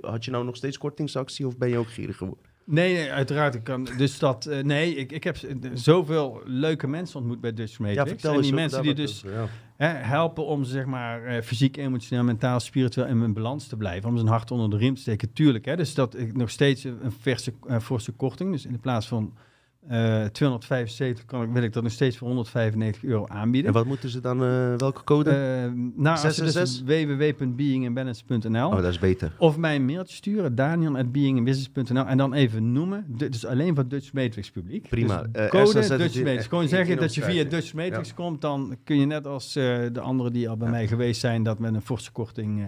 [0.00, 2.44] had je nou nog steeds kortingsactie of ben je ook gierig geworden?
[2.66, 3.54] Nee, nee, uiteraard.
[3.54, 5.36] Ik kan, dus dat, eh, nee, ik, ik heb
[5.74, 8.24] zoveel leuke mensen ontmoet bij Dutch Matrix.
[8.24, 9.24] en die mensen die dus
[9.76, 10.06] hè, ja.
[10.06, 14.08] helpen om zeg maar eh, fysiek, emotioneel, mentaal, spiritueel in mijn balans te blijven.
[14.08, 15.64] Om zijn hart onder de riem te steken, tuurlijk.
[15.64, 18.52] Hè, dus dat ik nog steeds een verse, eh, forse korting.
[18.52, 19.34] Dus in plaats van
[19.88, 23.68] eh 275 kan ik, wil ik dat nog steeds voor 195 euro aanbieden.
[23.70, 25.30] En wat moeten ze dan, eh, welke code?
[25.30, 25.36] Eh,
[25.94, 26.82] nou, als Zes je en dus zes?
[26.82, 29.32] www.beingandbalance.nl oh, dat is beter.
[29.38, 34.12] of mij een mailtje sturen, daniel.beingandbusiness.nl en dan even noemen, Du- dus alleen voor Dutch
[34.12, 34.88] Matrix publiek.
[34.88, 35.22] Prima.
[35.22, 36.46] Dus Eh, code Dutch Matrix.
[36.46, 37.44] Gewoon zeggen dat je via.
[37.44, 40.86] Dutch Matrix komt, dan kun je net als eh, de anderen die al bij mij
[40.86, 42.64] geweest zijn, dat met een forse korting eh,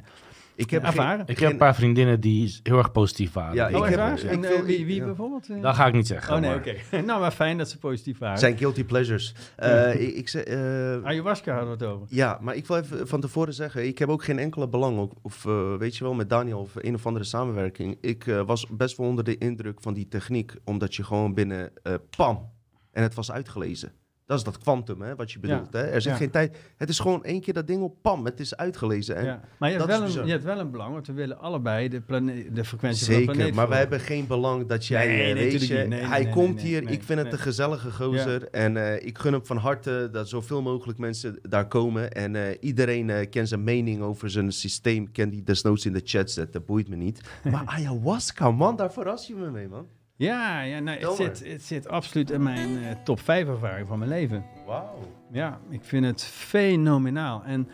[0.57, 1.27] Ik heb geen- ervaren.
[1.27, 3.55] Ik heb een paar vriendinnen die heel erg positief waren.
[3.55, 4.23] Ja, oh, ik heb- waar?
[4.25, 5.05] En eh, wil- wie, wie ja.
[5.05, 5.49] bijvoorbeeld?
[5.51, 5.63] eh?
[5.63, 6.35] Dat ga ik niet zeggen.
[6.35, 6.75] oh nee, oké.
[7.07, 8.39] nou, maar fijn dat ze positief waren.
[8.39, 9.35] zijn guilty pleasures.
[9.57, 10.59] Eh, ik, ik zeg, eh,
[11.05, 12.07] Ayahuasca hadden we het over.
[12.11, 15.15] Ja, maar ik wil even van tevoren zeggen, ik heb ook geen enkele belang, ook-
[15.23, 15.43] of
[15.79, 17.99] weet je wel, met Daniel of een of andere samenwerking.
[18.01, 21.95] Ik was best wel onder de indruk van die techniek, omdat je gewoon binnen, eh,
[22.17, 22.53] pam,
[22.93, 23.93] en het was uitgelezen.
[24.27, 25.73] Dat is dat kwantum, hè, wat je bedoelt.
[25.73, 25.81] Hè?
[25.83, 26.19] Er zit Ja.
[26.19, 26.57] geen tijd.
[26.77, 29.17] Het is gewoon één keer dat ding op, pam, het is uitgelezen.
[29.17, 29.41] En Ja.
[29.59, 31.39] Maar je hebt, dat is wel een, je hebt wel een belang, want we willen
[31.39, 32.03] allebei de,
[32.53, 33.77] de frequentie van de Zeker, planeet maar wij volgen.
[33.79, 35.89] hebben geen belang dat jij, Nee, eh, nee, weet tuurlijk je, niet.
[35.89, 39.33] Nee, nee, hij komt hier, ik vind het een gezellige gozer en eh, ik gun
[39.33, 44.03] hem van harte dat zoveel mogelijk mensen daar komen en eh, iedereen kent zijn mening
[44.03, 47.21] over zijn systeem, kan die desnoods in de chat zetten, boeit me niet.
[47.51, 49.87] Maar ayahuasca, man, daar verras je me mee, man.
[50.17, 53.99] Ja, ja nou, het, zit, het zit absoluut in mijn eh, top 5 ervaring van
[53.99, 54.45] mijn leven.
[54.67, 54.99] Wauw.
[55.33, 57.43] Ja, ik vind het fenomenaal.
[57.45, 57.69] En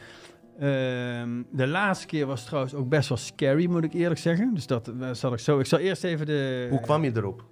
[0.58, 4.54] ehm, de laatste keer was trouwens ook best wel scary, moet ik eerlijk zeggen.
[4.54, 5.58] Dus dat eh, zal ik zo.
[5.58, 6.66] Ik zal eerst even de.
[6.70, 7.44] Hoe kwam je erop?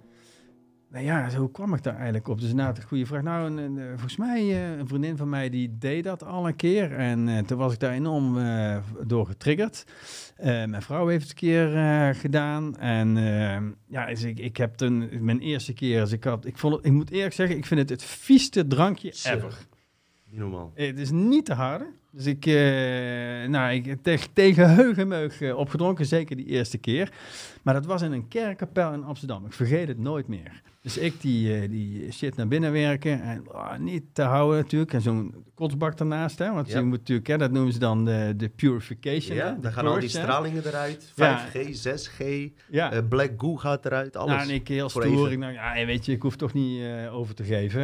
[0.91, 2.39] Nou ja, hoe kwam ik daar eigenlijk op?
[2.39, 3.21] Dus inderdaad een goede vraag.
[3.21, 6.47] Nou, een, een, eh, volgens mij eh, een vriendin van mij die deed dat al
[6.47, 6.91] een keer.
[6.91, 8.37] En eh, toen was ik daar enorm
[9.07, 9.85] door getriggerd.
[10.43, 12.77] Mijn vrouw heeft het een keer gedaan.
[12.77, 16.57] En eh, ja, dus ik, ik heb toen mijn eerste keer, dus ik had, ik
[16.57, 19.67] vond het, ik moet eerlijk zeggen, ik vind het het vieste drankje ever.
[20.25, 20.71] Niet normaal.
[20.75, 21.85] Het is niet te harde.
[22.11, 22.53] Dus ik, eh,
[23.49, 27.11] nou, ik heb tegen, tegen heug en meug eh, opgedronken, zeker die eerste keer.
[27.61, 29.45] Maar dat was in een kerkkapel in Amsterdam.
[29.45, 30.61] Ik vergeet het nooit meer.
[30.81, 34.93] Dus ik die, eh, die shit naar binnen werken en ah, niet te houden natuurlijk.
[34.93, 36.53] En zo'n kotsbak ernaast, hè.
[36.53, 36.77] Want Ja.
[36.79, 39.35] je moet natuurlijk, hè, dat noemen ze dan de, de purification.
[39.35, 41.11] Ja, dan gaan al die stralingen eruit.
[41.15, 41.47] Ja.
[41.53, 43.01] 5G, 6G, Ja.
[43.09, 44.35] Black Goo gaat eruit, alles.
[44.35, 45.31] Nou, en ik heel stoer.
[45.31, 46.81] Ik dacht, ja, weet je, ik hoef toch niet
[47.11, 47.81] over te geven.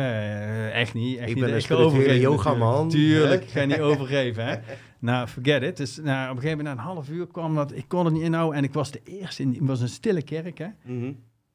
[0.73, 1.17] echt niet.
[1.17, 1.43] Echt Ik niet.
[1.43, 3.19] ben een ga spirituele overgeven yogaman, natuurlijk.
[3.19, 4.15] Tuurlijk, ik ga niet overgeven.
[4.17, 4.55] Hè.
[4.99, 5.77] Nou, forget it.
[5.77, 7.71] Dus nou, op een gegeven moment, na een half uur kwam dat.
[7.75, 8.57] Ik kon het niet inhouden.
[8.57, 9.41] En ik was de eerste.
[9.41, 10.67] In, het was een stille kerk, hè.
[10.83, 11.11] Mhm.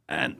[0.06, 0.36] En...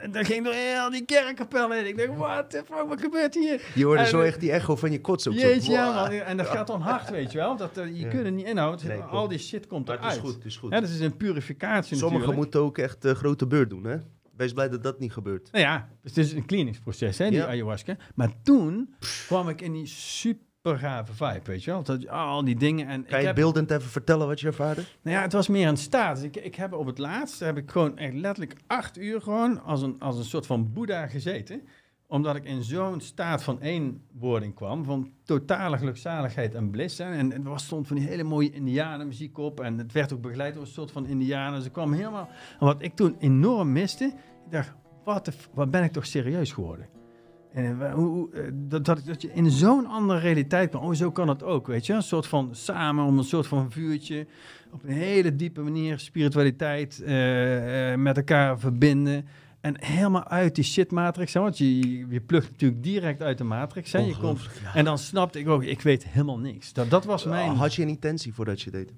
[0.00, 1.86] En dat ging door heel die kerkkapel heen.
[1.86, 3.62] Ik dacht, what the fuck, wat gebeurt hier?
[3.74, 5.30] Je hoorde En, zo eh, echt die echo van je kots zo.
[5.30, 6.10] Jeetje, ja, man.
[6.10, 7.56] En dat gaat dan hard, weet je wel.
[7.56, 8.08] Dat, eh, je Ja.
[8.08, 8.86] kunt het niet inhouden.
[8.88, 10.26] Nee, Al die shit komt Maar het is eruit.
[10.26, 10.70] goed, het is goed.
[10.70, 13.96] Ja, het is een purificatie Sommigen moeten ook echt een grote beurt doen, hè?
[14.36, 15.52] Wees blij dat dat niet gebeurt.
[15.52, 17.46] Nou ja, het is een cleaningsproces, hè, die Ja.
[17.46, 17.96] ayahuasca.
[18.14, 18.94] Maar toen
[19.26, 21.82] kwam ik in die super gave vibe, weet je wel.
[21.82, 22.86] Dat, al die dingen.
[22.88, 24.82] En Kan ik je heb, beeldend even vertellen wat je ervaarde?
[25.02, 26.22] nou ja, het was meer een staat.
[26.22, 29.82] Ik, ik heb op het laatst, heb ik gewoon echt letterlijk acht uur gewoon als
[29.82, 31.62] een, als een soort van boeddha gezeten.
[32.12, 36.98] Omdat ik in zo'n staat van eenwording kwam, van totale gelukzaligheid en bliss.
[36.98, 39.60] En er stond van die hele mooie indianenmuziek op.
[39.60, 41.58] En het werd ook begeleid door een soort van indianen.
[41.58, 42.28] Dus ik kwam helemaal...
[42.60, 44.04] En wat ik toen enorm miste,
[44.44, 46.88] ik dacht, wat, de wat ben ik toch serieus geworden?
[47.52, 50.80] En eh, hoe, eh, dat, dat, je in zo'n andere realiteit kan.
[50.80, 51.92] Oh, zo kan het ook, weet je.
[51.92, 54.26] Een soort van samen om een soort van vuurtje.
[54.72, 59.26] Op een hele diepe manier spiritualiteit eh, met elkaar verbinden.
[59.62, 61.34] En helemaal uit die shit-matrix.
[61.34, 63.92] hè, Want je, je plukt natuurlijk direct uit de matrix.
[63.92, 63.98] Hè.
[63.98, 64.74] Je komt, ja.
[64.74, 66.72] en dan snapte ik ook, ik weet helemaal niks.
[66.72, 67.50] Dat, dat was mijn...
[67.50, 68.92] Had je een intentie voordat je deed?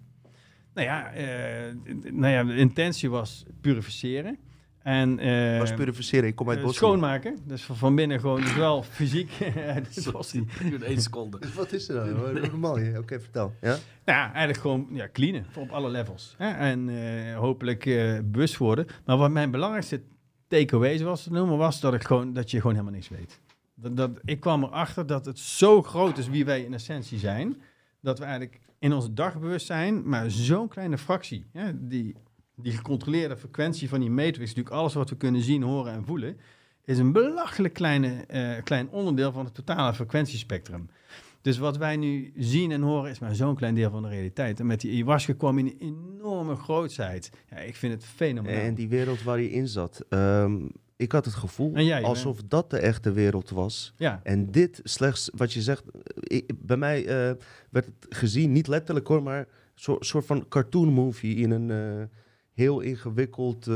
[0.75, 1.75] Nou ja, eh,
[2.13, 4.39] nou ja, de intentie was purificeren.
[4.83, 6.79] En, eh, Was purificeren, ik kom uit eh, Bosnië.
[6.79, 7.39] schoonmaken.
[7.47, 9.31] Dus van- van binnen gewoon dus wel fysiek.
[9.95, 10.35] Dit was
[10.83, 11.39] één seconde.
[11.57, 12.35] Wat is er dan?
[12.35, 12.99] Normaal, ja.
[12.99, 13.55] Oké, vertel.
[13.61, 13.77] Ja?
[14.05, 16.35] Ja, eigenlijk gewoon ja, cleanen op alle levels.
[16.39, 16.51] Hè?
[16.51, 18.87] En eh, hopelijk eh, bewust worden.
[19.05, 20.01] Maar wat mijn belangrijkste
[20.59, 23.41] takeaway, zoals het noemen, was dat, ik gewoon, dat je gewoon helemaal niks weet.
[23.75, 27.63] Dat, dat, ik kwam erachter dat het zo groot is wie wij in essentie zijn,
[28.01, 32.15] dat we eigenlijk in ons dagbewustzijn, maar zo'n kleine fractie, die,
[32.55, 36.37] die gecontroleerde frequentie van die matrix, natuurlijk alles wat we kunnen zien, horen en voelen,
[36.85, 40.89] is een belachelijk kleine, eh, klein onderdeel van het totale frequentiespectrum.
[41.45, 44.61] Dus wat wij nu zien en horen is maar zo'n klein deel van de realiteit.
[44.61, 47.31] En met die ayahuasca kwam in een enorme grootheid.
[47.51, 48.63] Ja, ik vind het fenomenaal.
[48.63, 50.05] En die wereld waar je in zat.
[50.09, 50.57] ehm,
[50.97, 53.93] ik had het gevoel jij, alsof dat de echte wereld was.
[53.97, 57.15] ja, En dit slechts, wat je zegt, eh, ik- bij mij eh,
[57.71, 61.71] werd het gezien, niet letterlijk hoor, maar een soort, soort van cartoon movie in een
[61.71, 62.05] eh,
[62.53, 63.67] heel ingewikkeld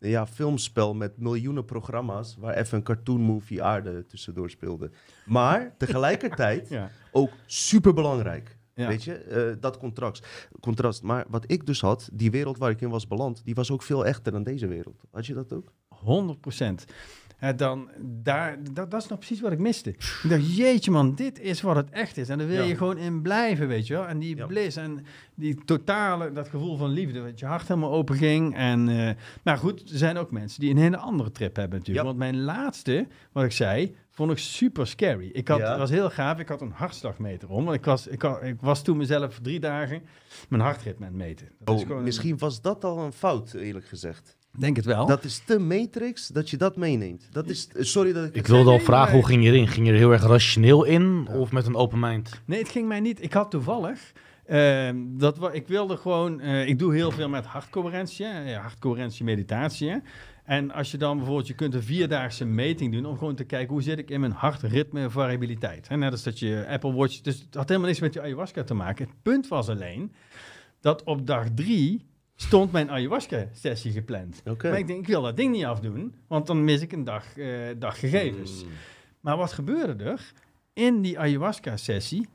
[0.00, 4.90] ja, filmspel met miljoenen programma's, waar even een cartoon movie aarde tussendoor speelde.
[5.26, 8.58] Maar tegelijkertijd ja, ook super belangrijk.
[8.74, 8.88] ja.
[8.88, 10.26] Weet je, eh, dat contrast,
[10.60, 11.02] contrast.
[11.02, 13.82] Maar wat ik dus had, die wereld waar ik in was beland, die was ook
[13.82, 15.02] veel echter dan deze wereld.
[15.10, 15.72] Had je dat ook?
[15.88, 16.84] 100 procent.
[17.56, 17.88] Dan,
[18.22, 19.90] daar, dat, dat is nou precies wat ik miste.
[19.90, 22.28] Ik dacht, jeetje man, dit is wat het echt is.
[22.28, 22.68] En daar wil Ja.
[22.68, 24.06] je gewoon in blijven, weet je wel.
[24.06, 24.46] En die Ja.
[24.46, 28.56] bliss en die totale, dat gevoel van liefde, dat je hart helemaal open ging.
[28.56, 32.06] En, eh, maar goed, er zijn ook mensen die een hele andere trip hebben natuurlijk.
[32.06, 32.12] Ja.
[32.12, 35.30] Want mijn laatste, wat ik zei, vond ik super scary.
[35.32, 37.64] Ik had, was heel gaaf, ik had een hartslagmeter om.
[37.64, 40.02] Want ik was, ik, had- ik was toen mezelf drie dagen
[40.48, 41.48] mijn hartritme aan het meten.
[41.58, 44.36] Dat Oh, een- misschien was dat al een fout, eerlijk gezegd.
[44.60, 45.06] Denk het wel.
[45.06, 47.28] Dat is te matrix dat je dat meeneemt.
[47.32, 48.34] Dat is, eh, sorry dat ik...
[48.34, 49.68] Ik wilde al vragen, hoe ging je erin?
[49.68, 51.38] Ging je er heel erg rationeel in Ja.
[51.38, 52.40] of met een open mind?
[52.44, 53.22] Nee, het ging mij niet.
[53.22, 54.12] Ik had toevallig.
[54.46, 56.40] ehm, dat ik wilde gewoon.
[56.40, 60.02] eh, ik doe heel veel met hartcoherentie, hartcoherentie meditatie.
[60.44, 63.72] En als je dan bijvoorbeeld, je kunt een vierdaagse meting doen om gewoon te kijken
[63.72, 65.88] hoe zit ik in mijn hartritme variabiliteit.
[65.88, 67.20] Hè, net als dat je Apple Watch.
[67.20, 69.04] Dus het had helemaal niks met je ayahuasca te maken.
[69.06, 70.12] Het punt was alleen
[70.80, 72.06] dat op dag drie
[72.40, 74.42] stond mijn ayahuasca-sessie gepland.
[74.44, 74.68] Oké.
[74.68, 77.36] Maar ik denk, ik wil dat ding niet afdoen, want dan mis ik een dag,
[77.36, 78.64] eh, dag gegevens.
[78.64, 78.70] Mm.
[79.20, 80.32] Maar wat gebeurde er?
[80.72, 82.28] In die ayahuasca-sessie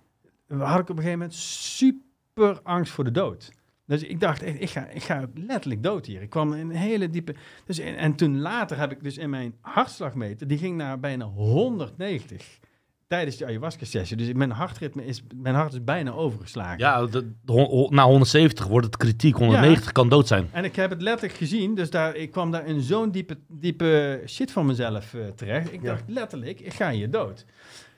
[0.47, 3.51] had ik op een gegeven moment super angst voor de dood.
[3.86, 6.22] Dus ik dacht, echt, ik ga, ik ga letterlijk dood hier.
[6.22, 7.36] Ik kwam in een hele diepe...
[7.66, 10.47] Dus, en, en toen later heb ik dus in mijn hartslagmeter...
[10.47, 12.60] die ging naar bijna 190
[13.08, 14.18] tijdens die ayahuasca-sessie.
[14.18, 15.24] Dus mijn hartritme is...
[15.36, 16.78] Mijn hart is bijna overgeslagen.
[16.80, 19.36] Ja, de, de na 170 wordt het kritiek.
[19.36, 20.47] 190 kan dood zijn.
[20.51, 24.22] En ik heb het letterlijk gezien, dus daar, ik kwam daar in zo'n diepe, diepe
[24.26, 25.74] shit van mezelf eh, terecht.
[25.74, 25.88] Ik Ja.
[25.88, 27.45] dacht letterlijk, ik ga hier dood.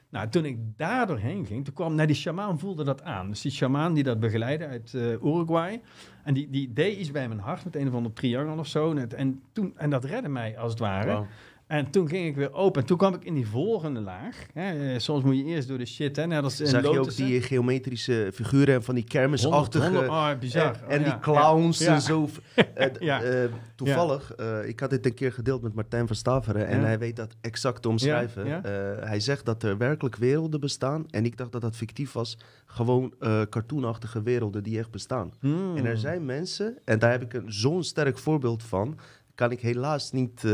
[0.09, 3.29] Nou, toen ik daar doorheen ging, toen kwam, nou die shamaan voelde dat aan.
[3.29, 5.81] Dus die shamaan die dat begeleidde uit eh, Uruguay.
[6.23, 8.91] En die, die deed iets bij mijn hart met een of ander triangel of zo.
[8.91, 11.25] En, het- en, toen, en dat redde mij als het ware.
[11.67, 12.81] En toen ging ik weer open.
[12.81, 14.45] En toen kwam ik in die volgende laag.
[14.53, 14.93] Hè.
[14.93, 16.27] Eh, Soms moet je eerst door de shit, hè.
[16.27, 19.85] Net als in Zag je ook die geometrische figuren en van die kermisachtige...
[19.85, 20.81] 100, oh, bizar.
[20.87, 21.93] En, en Oh, die clowns Ja.
[21.93, 22.29] en zo.
[22.55, 24.35] Eh, eh, toevallig,
[24.65, 27.81] ik had dit een keer gedeeld met Martijn van Staveren en hij weet dat exact
[27.81, 28.61] te omschrijven.
[29.07, 32.37] Hij zegt dat er werkelijk werelden bestaan en ik dacht dat dat fictief was.
[32.65, 33.13] Gewoon
[33.49, 35.33] cartoonachtige werelden die echt bestaan.
[35.39, 35.77] Hmm.
[35.77, 38.97] En er zijn mensen, en daar heb ik een zo'n sterk voorbeeld van,
[39.35, 40.53] kan ik helaas niet eh,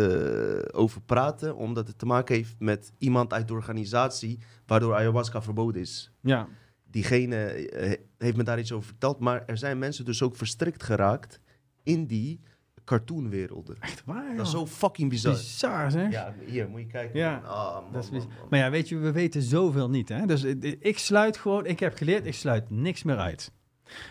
[0.72, 5.82] over praten, omdat het te maken heeft met iemand uit de organisatie waardoor ayahuasca verboden
[5.82, 6.12] is.
[6.22, 6.48] Ja.
[6.92, 10.84] Diegene eh, heeft me daar iets over verteld, maar er zijn mensen dus ook verstrikt
[10.84, 11.40] geraakt
[11.84, 12.40] in die
[12.86, 13.76] cartoonwerelden.
[13.80, 15.34] Echt waar, Dat is zo fucking bizar.
[15.34, 16.12] Bizar, zeg.
[16.12, 17.20] Ja, hier moet je kijken.
[17.20, 17.38] Ja.
[17.46, 18.48] Ah, man, Dat is man, mis- man.
[18.50, 20.10] Maar ja, weet je, we weten zoveel niet.
[20.10, 20.26] Hè?
[20.26, 23.52] Dus eh, ik sluit gewoon, ik heb geleerd, ik sluit niks meer uit.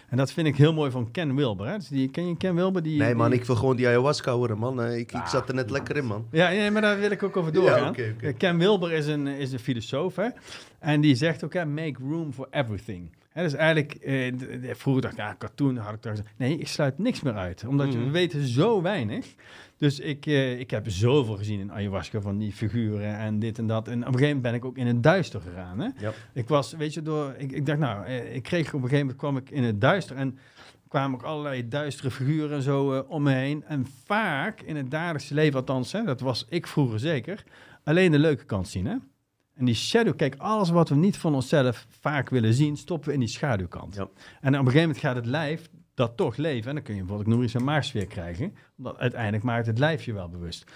[0.09, 1.67] En dat vind ik heel mooi van Ken Wilber.
[1.69, 1.77] Hè?
[1.77, 2.83] Dus die, ken je Ken Wilber?
[2.83, 4.83] Die, Nee man, die- ik wil gewoon die ayahuasca horen man.
[4.83, 6.27] Eh, Ik, ik zat er net lekker in man.
[6.31, 7.95] Ja, nee, maar daar wil ik ook over doorgaan.
[8.21, 10.29] Ja, Ken Wilber is een, is een filosoof, hè?
[10.79, 13.11] En die zegt ook, hè, make room for everything.
[13.31, 14.33] Hè, dus eigenlijk, eh,
[14.75, 16.29] vroeger dacht ik, ja, cartoon had ik gezegd.
[16.37, 17.65] Nee, ik sluit niks meer uit.
[17.67, 18.07] Omdat je- Mhm.
[18.07, 19.35] we weten zo weinig.
[19.77, 23.67] Dus ik, eh, ik heb zoveel gezien in ayahuasca van die figuren en dit en
[23.67, 23.89] dat.
[23.89, 25.89] En op een gegeven moment ben ik ook in het duister gegaan, hè?
[26.33, 28.99] Ik was, weet je, door, ik, ik dacht, nou, eh, ik kreeg op een gegeven
[29.01, 30.39] moment kwam ik in het duister en
[30.89, 33.65] kwamen ook allerlei duistere figuren en zo eh, om me heen.
[33.65, 37.45] En vaak in het dagelijkse leven, althans, hè, dat was ik vroeger zeker,
[37.85, 38.97] alleen de leuke kant zien, hè.
[39.61, 43.15] En die shadow, kijk, alles wat we niet van onszelf vaak willen zien, stoppen we
[43.15, 43.95] in die schaduwkant.
[43.95, 44.01] Ja.
[44.01, 44.09] En
[44.41, 46.69] op een gegeven moment gaat het lijf dat toch leven.
[46.69, 48.55] En dan kun je bijvoorbeeld, ik noem eens een maagsfeer krijgen.
[48.77, 50.71] Omdat uiteindelijk maakt het lijf je wel bewust.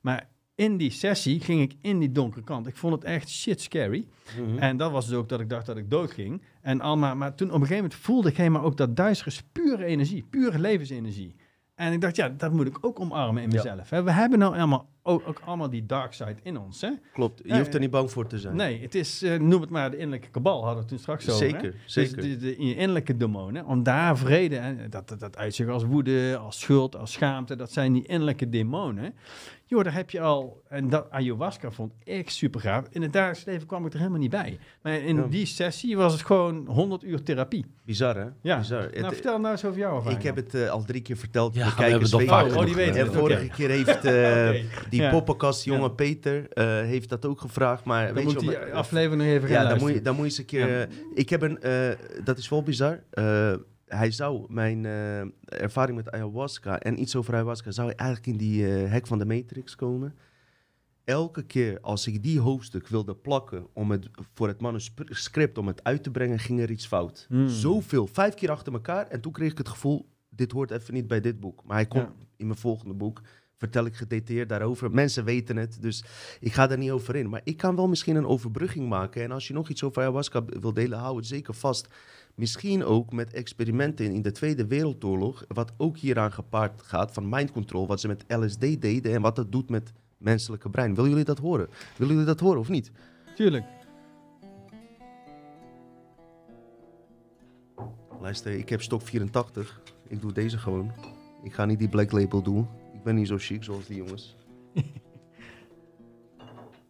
[0.00, 2.66] Maar in die sessie ging ik in die donkere kant.
[2.66, 4.06] Ik vond het echt shit scary.
[4.40, 4.58] Mhm.
[4.58, 6.42] En dat was dus ook dat ik dacht dat ik dood ging.
[6.60, 9.42] En allemaal, maar toen op een gegeven moment voelde ik helemaal ook dat duister is
[9.52, 11.34] pure energie, pure levensenergie.
[11.74, 13.88] En ik dacht, ja, dat moet ik ook omarmen in mezelf.
[13.88, 16.80] We hebben nou allemaal, ook, ook allemaal die dark side in ons.
[16.80, 16.90] Hè?
[17.12, 18.56] Klopt, je hoeft er niet bang voor te zijn.
[18.56, 21.30] Nee, het is, eh, noem het maar de innerlijke kabal, hadden we het toen straks
[21.30, 21.44] over.
[21.44, 21.50] hè.
[21.50, 22.22] Zeker, Dus zeker.
[22.22, 26.36] de, de, je innerlijke demonen, om daar vrede, en dat, dat, dat uitzicht als woede,
[26.36, 29.14] als schuld, als schaamte, dat zijn die innerlijke demonen.
[29.68, 32.84] Joh, daar heb je al, en dat ayahuasca vond ik super gaaf.
[32.90, 34.58] In het dagelijks leven kwam ik er helemaal niet bij.
[34.82, 35.22] Maar in Ja.
[35.22, 37.64] die sessie was het gewoon 100 uur therapie.
[37.84, 38.26] Bizar hè?
[38.42, 38.58] Ja.
[38.58, 38.80] Bizar.
[38.80, 40.18] nou, Het- vertel nou eens over jouw ervaring.
[40.18, 41.54] ik heb het eh, al drie keer verteld.
[41.54, 43.68] Ja, de we hebben kijkers het al vaak Oh, oh, die weten En vorige keer
[43.70, 44.50] heeft eh,
[44.90, 45.10] die Ja.
[45.10, 45.88] poppenkastjongen Ja.
[45.88, 47.84] Peter eh, heeft dat ook gevraagd.
[47.84, 50.00] Maar Dan weet moet je, die om- eh, aflevering nog even Ja, dan moet, je,
[50.02, 50.80] dan moet je eens een keer...
[50.80, 51.58] Eh, ik heb een...
[52.24, 53.02] dat is wel bizar.
[53.86, 54.84] Hij zou mijn
[55.44, 57.70] ervaring met ayahuasca en iets over ayahuasca...
[57.70, 60.14] zou eigenlijk in die hek van de Matrix komen.
[61.04, 65.84] Elke keer als ik die hoofdstuk wilde plakken om het, voor het manuscript om het
[65.84, 67.26] uit te brengen, ging er iets fout.
[67.28, 67.48] Hmm.
[67.48, 69.06] Zoveel, vijf keer achter elkaar.
[69.06, 71.62] En toen kreeg ik het gevoel, dit hoort even niet bij dit boek.
[71.64, 72.26] Maar hij komt Ja.
[72.36, 73.20] in mijn volgende boek.
[73.56, 74.90] Vertel ik gedetailleerd daarover.
[74.90, 76.04] Mensen weten het, dus
[76.40, 77.28] ik ga daar niet over in.
[77.28, 79.22] Maar ik kan wel misschien een overbrugging maken.
[79.22, 81.88] En als je nog iets over ayahuasca wil delen, hou het zeker vast.
[82.34, 85.44] Misschien ook met experimenten in de Tweede Wereldoorlog.
[85.48, 87.86] Wat ook hieraan gepaard gaat van mind control.
[87.86, 90.94] Wat ze met LSD deden en wat dat doet met menselijke brein.
[90.94, 91.68] Willen jullie dat horen?
[91.96, 92.90] Willen jullie dat horen of niet?
[93.34, 93.64] Tuurlijk.
[98.20, 99.80] Luister, ik heb stok 84.
[100.08, 100.92] Ik doe deze gewoon.
[101.42, 102.68] Ik ga niet die black label doen.
[103.06, 104.36] Ik ben niet zo chic zoals die jongens.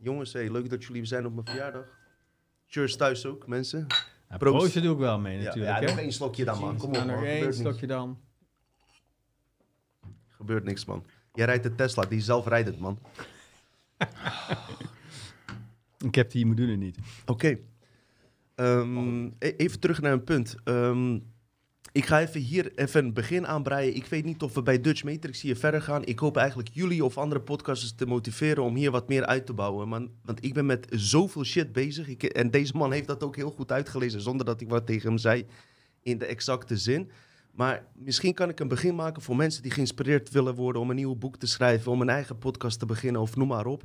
[0.08, 1.84] jongens, hey, leuk dat jullie er zijn op mijn verjaardag.
[2.66, 3.86] Cheers thuis ook, mensen.
[4.28, 4.56] Ja, Proost.
[4.58, 5.74] proosten doe ik wel mee Ja, natuurlijk.
[5.74, 5.86] ja, hè?
[5.90, 6.76] nog één slokje dan, man.
[6.76, 7.14] Kom op, Nou, man.
[7.16, 8.20] nog één stokje dan.
[10.28, 11.04] Gebeurt niks, man.
[11.32, 12.98] Jij rijdt de Tesla, die is zelfrijdend, man.
[16.08, 16.98] Ik heb die modulen niet.
[17.26, 17.58] Oké.
[18.54, 20.56] Ehm, e- even terug naar een punt.
[20.64, 21.18] Ehm,
[21.96, 23.94] ik ga even hier even een begin aanbreien.
[23.94, 26.04] Ik weet niet of we bij Dutch Matrix hier verder gaan.
[26.04, 29.52] Ik hoop eigenlijk jullie of andere podcasters te motiveren om hier wat meer uit te
[29.52, 29.88] bouwen.
[30.24, 32.08] Want ik ben met zoveel shit bezig.
[32.08, 35.08] Ik, en deze man heeft dat ook heel goed uitgelezen zonder dat ik wat tegen
[35.08, 35.46] hem zei
[36.02, 37.10] in de exacte zin.
[37.52, 40.96] Maar misschien kan ik een begin maken voor mensen die geïnspireerd willen worden om een
[40.96, 43.82] nieuw boek te schrijven, om een eigen podcast te beginnen of noem maar op.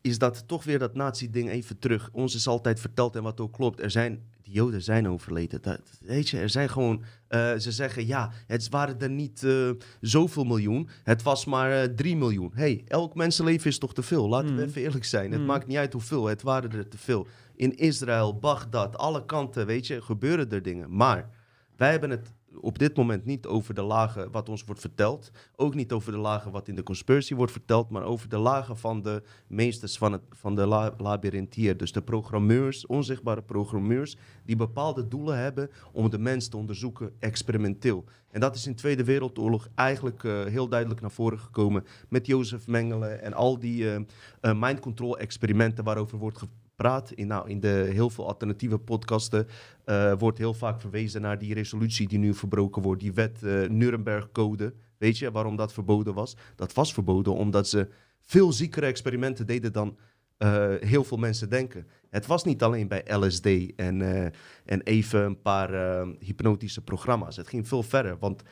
[0.00, 2.08] is dat toch weer dat nazi-ding even terug.
[2.12, 3.80] Ons is altijd verteld en wat ook klopt.
[3.80, 5.62] Er zijn, die Joden zijn overleden.
[5.62, 9.70] Dat, weet je, er zijn gewoon, eh, ze zeggen ja, het waren er niet uh,
[10.00, 10.88] zoveel miljoen.
[11.02, 12.50] Het was maar uh, 3 miljoen.
[12.54, 14.28] hey, elk mensenleven is toch te veel?
[14.28, 14.68] Laten we Mm.
[14.68, 15.30] even eerlijk zijn.
[15.32, 15.46] Het Mm.
[15.46, 17.26] maakt niet uit hoeveel, het waren er te veel.
[17.56, 20.96] In Israël, Bagdad, alle kanten, weet je, gebeuren er dingen.
[20.96, 21.30] Maar
[21.76, 25.30] wij hebben het op dit moment niet over de lagen wat ons wordt verteld.
[25.56, 27.90] Ook niet over de lagen wat in de conspiracy wordt verteld.
[27.90, 31.76] Maar over de lagen van de meesters van, het, van de la, labyrinthier.
[31.76, 34.16] Dus de programmeurs, onzichtbare programmeurs.
[34.44, 38.04] Die bepaalde doelen hebben om de mens te onderzoeken experimenteel.
[38.30, 41.84] En dat is in de Tweede Wereldoorlog eigenlijk eh, heel duidelijk naar voren gekomen.
[42.08, 44.00] Met Jozef Mengele en al die eh,
[44.54, 46.63] mind control experimenten waarover wordt gepraat.
[47.14, 49.46] In, nou, in de heel veel alternatieve podcasten
[49.84, 53.00] eh, wordt heel vaak verwezen naar die resolutie die nu verbroken wordt.
[53.00, 54.74] Die wet eh Nuremberg-code.
[54.98, 56.36] Weet je waarom dat verboden was?
[56.56, 57.88] Dat was verboden omdat ze
[58.20, 59.98] veel ziekere experimenten deden dan
[60.36, 61.86] eh, heel veel mensen denken.
[62.10, 63.46] Het was niet alleen bij LSD
[63.76, 64.02] en,
[64.64, 65.70] en even een paar
[66.18, 67.36] hypnotische programma's.
[67.36, 68.18] Het ging veel verder.
[68.18, 68.42] Want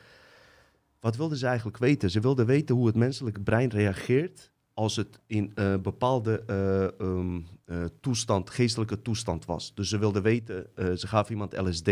[0.99, 2.11] wat wilden ze eigenlijk weten?
[2.11, 7.39] Ze wilden weten hoe het menselijke brein reageert als het in een bepaalde eh, ehm,
[7.65, 9.73] eh, toestand, geestelijke toestand was.
[9.75, 11.87] Dus ze wilden weten, eh, ze gaven iemand LSD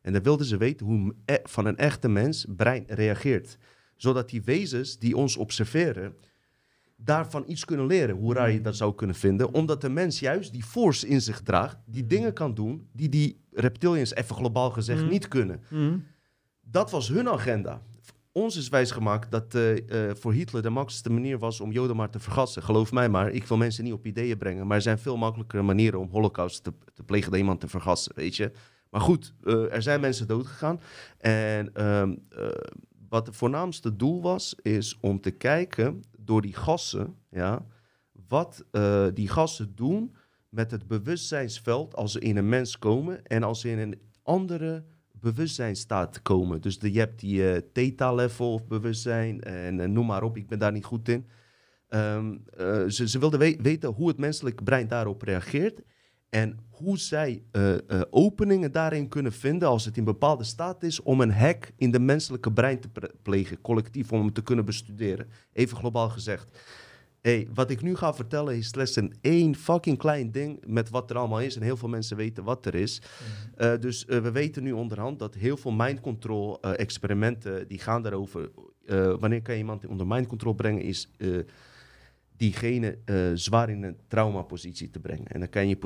[0.00, 3.58] en dan wilden ze weten hoe e- van een echte mens brein reageert.
[3.96, 6.14] Zodat die wezens die ons observeren,
[6.96, 8.16] daarvan iets kunnen leren.
[8.16, 9.54] Hoe raar je dat zou kunnen vinden.
[9.54, 13.40] Omdat de mens juist die force in zich draagt, die dingen kan doen die die
[13.52, 15.08] reptilians, even globaal gezegd, Mm.
[15.08, 15.60] niet kunnen.
[15.70, 15.98] Mhm.
[16.60, 17.82] Dat was hun agenda.
[18.36, 22.10] Ons is wijsgemaakt dat eh, eh, voor Hitler de makkelijkste manier was om Joden maar
[22.10, 22.62] te vergassen.
[22.62, 24.66] Geloof mij maar, ik wil mensen niet op ideeën brengen.
[24.66, 28.12] Maar er zijn veel makkelijkere manieren om holocaust te, te plegen dan iemand te vergassen,
[28.14, 28.52] weet je.
[28.90, 30.80] Maar goed, eh, er zijn mensen doodgegaan.
[31.18, 32.48] En ehm, eh,
[33.08, 37.66] wat het voornaamste doel was, is om te kijken door die gassen, ja,
[38.28, 38.64] wat
[39.14, 40.16] die gassen doen
[40.48, 44.84] met het bewustzijnsveld als ze in een mens komen en als ze in een andere
[45.32, 46.60] bewustzijnstaat komen.
[46.60, 50.48] Dus de, je hebt die eh, theta-level of bewustzijn en eh, noem maar op, ik
[50.48, 51.26] ben daar niet goed in.
[51.88, 55.80] Ehm, eh, ze, ze wilden we- weten hoe het menselijke brein daarop reageert
[56.28, 57.42] en hoe zij
[58.10, 61.98] openingen daarin kunnen vinden als het in bepaalde staat is om een hack in de
[61.98, 62.88] menselijke brein te
[63.22, 65.28] plegen, collectief, om hem te kunnen bestuderen.
[65.52, 66.58] Even globaal gezegd.
[67.26, 71.10] Hey, wat ik nu ga vertellen is slechts een één fucking klein ding met wat
[71.10, 71.56] er allemaal is.
[71.56, 73.02] En heel veel mensen weten wat er is.
[73.56, 77.78] Eh, dus eh, we weten nu onderhand dat heel veel mind control eh, experimenten, die
[77.78, 78.50] gaan daarover.
[79.18, 81.10] wanneer kan je iemand onder mind control brengen, is
[82.36, 82.98] diegene
[83.34, 85.26] zwaar in een traumapositie te brengen.
[85.26, 85.76] En dan kan je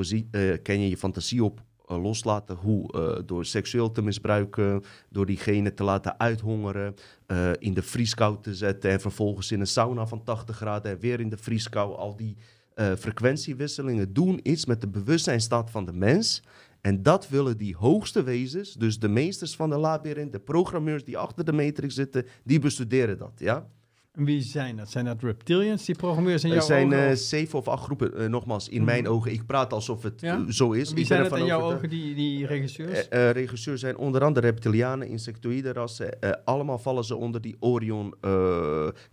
[0.62, 1.62] kan je, je fantasie op
[1.98, 6.94] loslaten hoe eh, door seksueel te misbruiken, door diegene te laten uithongeren,
[7.26, 10.98] eh, in de vrieskou te zetten en vervolgens in een sauna van 80 graden en
[10.98, 11.96] weer in de vrieskou.
[11.96, 12.36] Al die
[12.74, 16.42] eh, frequentiewisselingen doen iets met de bewustzijnstaat van de mens.
[16.80, 21.18] En dat willen die hoogste wezens, dus de meesters van de labyrint, de programmeurs die
[21.18, 23.68] achter de matrix zitten, die bestuderen dat, ja.
[24.12, 24.90] En wie zijn dat?
[24.90, 27.08] Zijn dat reptilians, die programmeurs in Er jouw zijn ogen?
[27.08, 28.84] eh, zeven of acht groepen, eh, nogmaals, in Mhm.
[28.84, 29.32] mijn ogen.
[29.32, 30.36] Ik praat alsof het Ja?
[30.36, 30.90] eh, zo is.
[30.90, 33.08] wie Ik zijn dat in jouw ogen, die, die regisseurs?
[33.10, 36.18] Regisseurs zijn onder andere reptilianen, insectoïde rassen.
[36.44, 38.14] allemaal vallen ze onder die Orion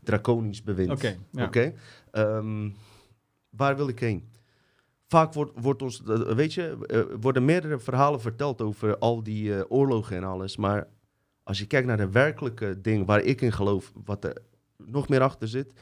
[0.04, 0.92] draconisch bewind.
[0.92, 1.46] Oké, ja.
[1.46, 1.74] Oké?
[2.12, 2.70] Ehm,
[3.50, 4.30] waar wil ik heen?
[5.08, 6.02] Vaak wordt, wordt ons,
[6.36, 10.58] weet je, er worden meerdere verhalen verteld over al die oorlogen en alles.
[10.58, 10.88] Maar
[11.44, 14.38] als je kijkt naar de werkelijke ding waar ik in geloof, wat er
[14.86, 15.74] nog meer achter zit,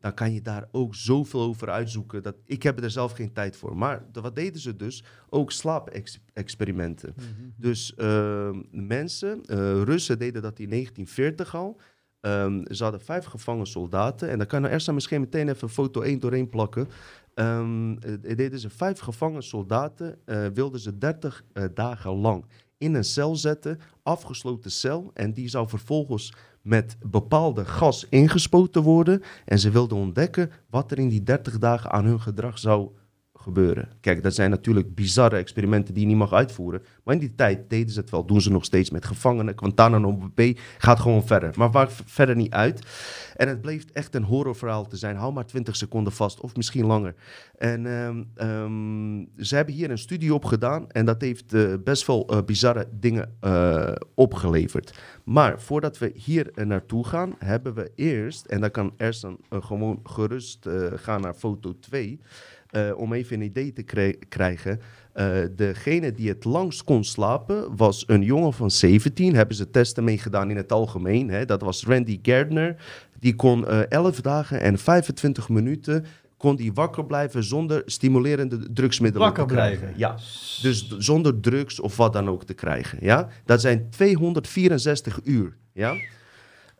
[0.00, 2.22] dan kan je daar ook zoveel over uitzoeken.
[2.22, 3.76] Dat, ik heb er zelf geen tijd voor.
[3.76, 5.04] Maar de- wat deden ze dus?
[5.28, 7.14] Ook slaapexperimenten.
[7.16, 7.26] Mhm.
[7.56, 11.80] Dus ehm, mensen, eh, Russen deden dat in 1940 al.
[12.20, 14.28] Ehm, ze hadden vijf gevangen soldaten.
[14.30, 16.88] En dan kan er eerst misschien meteen even foto 1 doorheen plakken.
[17.34, 22.44] Ehm, eh, deden ze vijf gevangen soldaten, eh, wilden ze 30 eh, dagen lang
[22.78, 25.10] in een cel zetten, afgesloten cel.
[25.14, 26.32] En die zou vervolgens
[26.62, 29.22] met bepaalde gas ingespoten worden.
[29.44, 32.90] En ze wilden ontdekken wat er in die 30 dagen aan hun gedrag zou
[33.48, 33.88] gebeuren.
[34.00, 36.82] Kijk, dat zijn natuurlijk bizarre experimenten die je niet mag uitvoeren.
[37.04, 38.26] Maar in die tijd deden ze het wel.
[38.26, 39.58] Doen ze nog steeds met gevangenen.
[39.58, 41.54] Guantanamo Bay gaat gewoon verder.
[41.56, 42.86] Maar v- verder niet uit.
[43.36, 45.16] En het bleef echt een horrorverhaal te zijn.
[45.16, 47.14] Hou maar 20 seconden vast, of misschien langer.
[47.58, 50.90] En ehm, ehm, ze hebben hier een studie op gedaan.
[50.90, 54.98] En dat heeft eh, best wel eh, bizarre dingen eh, opgeleverd.
[55.24, 58.46] Maar voordat we hier naartoe gaan, hebben we eerst...
[58.46, 62.20] En dan kan Ersan gewoon gerust gaan naar foto 2...
[62.68, 64.80] Eh, om even een idee te krij- krijgen.
[65.12, 69.34] Eh, degene die het langst kon slapen was een jongen van 17.
[69.34, 71.30] Hebben ze testen mee gedaan in het algemeen.
[71.30, 71.44] Hè.
[71.44, 72.76] Dat was Randy Gardner.
[73.20, 76.04] Die kon eh 11 dagen en 25 minuten
[76.36, 79.78] kon hij wakker blijven zonder stimulerende drugsmiddelen Wakker te krijgen.
[79.78, 79.98] blijven?
[79.98, 80.14] Ja,
[80.62, 82.98] dus zonder drugs of wat dan ook te krijgen.
[83.00, 83.28] Ja?
[83.44, 85.56] Dat zijn 264 uur.
[85.72, 85.94] Ja?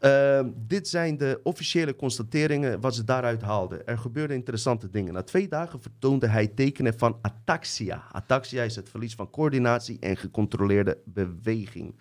[0.01, 3.87] Ehm, dit zijn de officiële constateringen wat ze daaruit haalden.
[3.87, 5.13] Er gebeurden interessante dingen.
[5.13, 8.05] Na twee dagen vertoonde hij tekenen van ataxia.
[8.13, 11.95] Ataxia is het verlies van coördinatie en gecontroleerde beweging.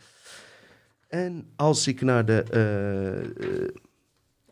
[1.08, 3.70] En als ik naar de eh, eh,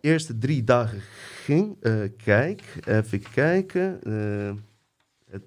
[0.02, 1.00] eerste drie dagen
[1.44, 4.00] ging, eh, kijk, even kijken.
[5.30, 5.46] het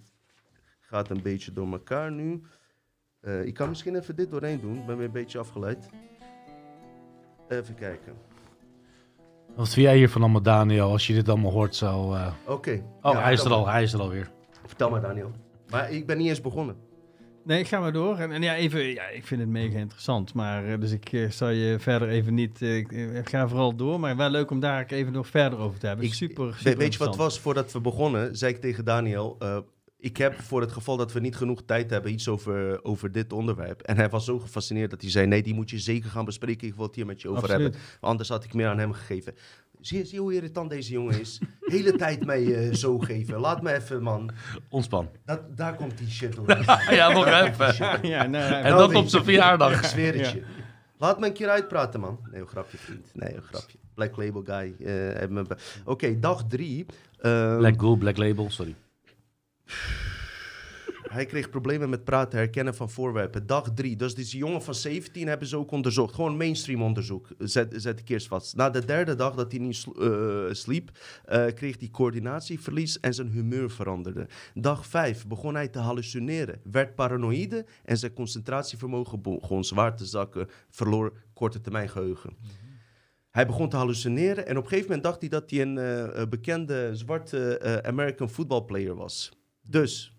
[0.80, 2.42] gaat een beetje door elkaar nu.
[3.44, 4.78] Ik kan misschien even dit doorheen doen.
[4.78, 5.88] Ik ben weer een beetje afgeleid.
[7.49, 8.12] Even kijken.
[9.57, 12.12] Wat vind jij hiervan allemaal, Daniel, als je dit allemaal hoort zo...
[12.14, 12.82] eh, Oké.
[13.03, 14.30] Oh, Ja, hij is er al, hij is er alweer.
[14.66, 15.30] Vertel maar, Daniel.
[15.70, 16.76] Maar ik ben niet eens begonnen.
[17.44, 18.18] Nee, ga maar door.
[18.18, 20.34] En, en ja, even, ja, ik vind het mega interessant.
[20.34, 22.62] Maar eh, dus ik eh, zal je verder even niet.
[22.62, 24.01] eh, ik, ga vooral door.
[24.01, 26.05] Maar wel leuk om daar even nog verder over te hebben.
[26.05, 27.40] Ik- super, super weet je wat was?
[27.40, 29.36] Voordat we begonnen, zei ik tegen Daniel...
[30.01, 33.32] ik heb voor het geval dat we niet genoeg tijd hebben iets over, over dit
[33.32, 33.82] onderwerp.
[33.82, 35.26] En hij was zo gefascineerd dat hij zei...
[35.26, 36.68] nee, die moet je zeker gaan bespreken.
[36.68, 37.62] Ik wil het hier met je over Absoluut.
[37.74, 37.80] hebben.
[38.01, 39.34] Anders had ik meer aan hem gegeven.
[39.80, 41.40] Zie, je- zie hoe irritant deze jongen is?
[41.61, 43.40] Hele tijd mij eh, zo geven.
[43.40, 44.30] Laat me even, man.
[44.68, 45.09] Ontspan.
[45.24, 46.49] Dat, daar komt die shit door.
[46.90, 48.09] ja, nog even.
[48.09, 49.72] Ja, nou, En dat op zijn verjaardag.
[49.80, 50.42] Ik zweer het je.
[50.99, 52.18] Laat me een keer uitpraten, man.
[52.30, 53.11] Nee, een grapje, vriend.
[53.14, 53.78] Nee, een grapje.
[53.94, 54.86] Black Label guy.
[54.86, 55.40] eh,
[55.84, 56.86] Oké, dag drie.
[57.20, 58.74] Ehm, Black Gold, Black Label, sorry.
[61.08, 63.46] Hij kreeg problemen met praten, herkennen van voorwerpen.
[63.46, 63.96] Dag drie.
[63.96, 66.14] Dus deze jongen van 17 hebben ze ook onderzocht.
[66.14, 67.28] Gewoon mainstream onderzoek.
[67.38, 68.56] Zet, zet ik vast.
[68.56, 70.90] Na de derde dag dat hij niet eh, sliep,
[71.24, 74.26] eh, kreeg hij coördinatieverlies en zijn humeur veranderde.
[74.54, 80.48] Dag vijf begon hij te hallucineren, werd paranoïde en zijn concentratievermogen begon zwaar te zakken,
[80.70, 82.36] verloor korte termijn geheugen.
[83.30, 86.28] Hij begon te hallucineren en op een gegeven moment dacht hij dat hij een eh,
[86.28, 89.38] bekende zwarte American football player was.
[89.70, 90.16] Dus,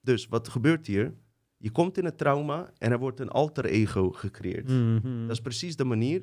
[0.00, 1.14] dus wat gebeurt hier?
[1.58, 4.68] Je komt in het trauma en er wordt een alter ego gecreëerd.
[4.68, 5.20] Mhm.
[5.26, 6.22] Dat is precies de manier.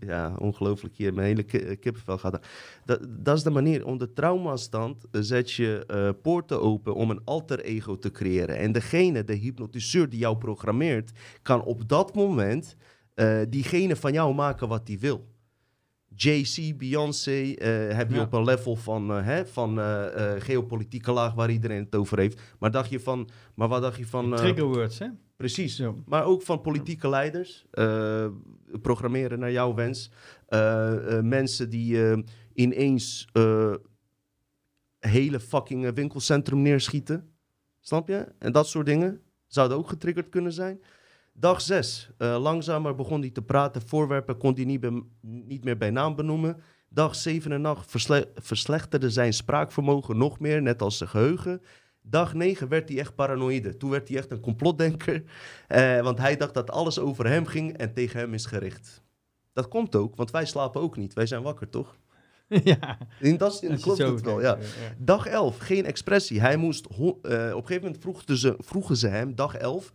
[0.00, 1.14] Ja, ongelooflijk hier.
[1.14, 2.34] Mijn hele ki- kippenvel gaat.
[2.34, 2.40] aan.
[2.84, 3.86] Dat, dat is de manier.
[3.86, 8.56] Onder traumastand eh, zet je eh, poorten open om een alter ego te creëren.
[8.58, 11.12] En degene, de hypnotiseur die jou programmeert,
[11.42, 12.76] kan op dat moment
[13.14, 15.32] eh, diegene van jou maken wat hij wil.
[16.16, 18.22] JC, Beyoncé, eh, heb je Ja.
[18.22, 22.40] op een level van, eh, hè, van eh, geopolitieke laag waar iedereen het over heeft.
[22.58, 24.34] Maar dacht je van, maar wat dacht je van?
[24.36, 25.06] Trigger words, hè?
[25.36, 25.82] Precies.
[26.06, 27.64] Maar ook van politieke leiders.
[28.82, 30.10] programmeren naar jouw wens.
[31.22, 33.28] Mensen die ineens
[34.98, 37.28] hele fucking winkelcentrum neerschieten.
[37.80, 38.26] Snap je?
[38.38, 40.80] En dat soort dingen zouden ook getriggerd kunnen zijn.
[41.36, 42.10] Dag 6.
[42.18, 43.82] langzamer begon hij te praten.
[43.86, 44.64] Voorwerpen kon hij
[45.20, 46.62] niet, meer bij naam benoemen.
[46.88, 51.62] Dag 7 en 8 versle- verslechterde zijn spraakvermogen nog meer, net als zijn geheugen.
[52.02, 53.76] Dag 9 werd hij echt paranoïde.
[53.76, 55.22] Toen werd hij echt een complotdenker.
[55.68, 59.02] Eh, want hij dacht dat alles over hem ging en tegen hem is gericht.
[59.52, 61.14] Dat komt ook, want wij slapen ook niet.
[61.14, 61.96] Wij zijn wakker, toch?
[62.48, 62.98] ja.
[63.20, 64.58] In dat zin klopt het wel, ja.
[64.98, 66.40] Dag 11, geen expressie.
[66.40, 69.92] Hij moest, eh, op een gegeven moment vroegen ze, vroegen ze hem, dag 11,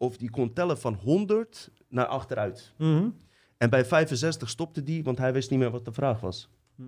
[0.00, 2.72] of hij kon tellen van 100 naar achteruit.
[2.78, 3.08] Mhm.
[3.56, 6.48] En bij 65 stopte die, want hij wist niet meer wat de vraag was.
[6.76, 6.82] Hm.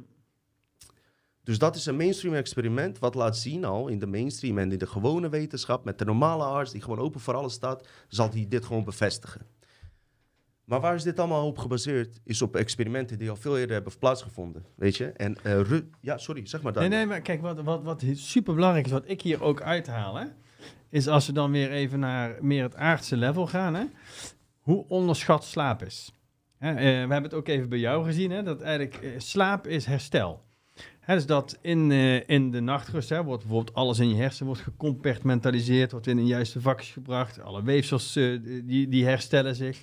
[1.43, 4.79] Dus dat is een mainstream experiment wat laat zien al in de mainstream en in
[4.79, 8.47] de gewone wetenschap met de normale arts die gewoon open voor alles staat, zal hij
[8.49, 9.47] dit gewoon bevestigen.
[10.65, 12.21] Maar waar is dit allemaal op gebaseerd?
[12.25, 15.07] Is op experimenten die al veel eerder hebben plaatsgevonden, weet je?
[15.07, 16.83] En eh, ja, sorry, zeg maar dat.
[16.83, 20.17] Nee, nee, maar kijk, wat, wat, wat super belangrijk is, wat ik hier ook uithaal,
[20.17, 20.27] hè,
[20.93, 23.85] is als we dan weer even naar meer het aardse level gaan, hè,
[24.61, 26.13] hoe onderschat slaap is.
[26.59, 29.67] Hè, eh, we hebben het ook even bij jou gezien, hè, dat eigenlijk eh, slaap
[29.67, 30.43] is herstel.
[31.01, 34.47] Hè, dus dat in, eh, in de nachtrust hè, wordt bijvoorbeeld alles in je hersenen
[34.47, 39.83] wordt gecompartmentaliseerd, wordt in de juiste vakjes gebracht, alle weefsels die, die herstellen zich.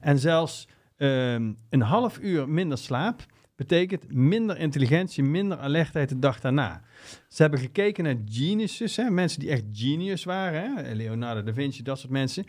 [0.00, 3.26] En zelfs ehm, een half uur minder slaap
[3.66, 6.82] betekent minder intelligentie, minder alertheid de dag daarna.
[7.28, 11.82] Ze hebben gekeken naar geniuses, hè, mensen die echt genius waren, hè, Leonardo da Vinci,
[11.82, 12.46] dat soort mensen.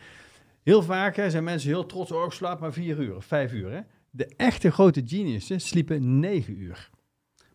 [0.63, 3.53] Heel vaak hè, zijn mensen heel trots, oh, ik slaap maar vier uur of vijf
[3.53, 3.71] uur.
[3.71, 3.79] Hè.
[4.09, 6.89] De echte grote geniussen sliepen negen uur.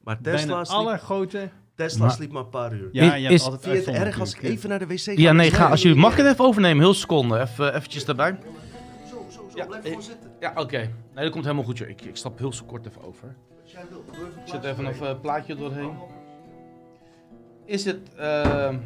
[0.03, 1.49] maar Tesla, Bijna sliep, alle grote...
[1.75, 2.89] Tesla Maar- sliep maar een paar uur.
[2.93, 4.87] Ja, Is- je hebt is- altijd Vind je het erg als ik even naar de
[4.87, 5.13] wc ga?
[5.17, 6.01] Ja, nee, ga nee, alsjeblieft.
[6.01, 6.83] Mag ik het even overnemen?
[6.85, 7.41] Heel seconde.
[7.41, 8.39] Even eventjes daarbij.
[9.57, 10.31] Ja, blijf eh, gewoon zitten.
[10.41, 10.79] Ja, oké.
[10.79, 11.79] Nee, dat komt helemaal goed.
[11.79, 11.89] joh.
[11.89, 13.37] Ik, ik stap heel zo kort even over.
[13.63, 15.97] Als jij wil, doe even Ik zet even een eh, plaatje doorheen.
[17.65, 18.15] Is het...
[18.15, 18.79] ehm,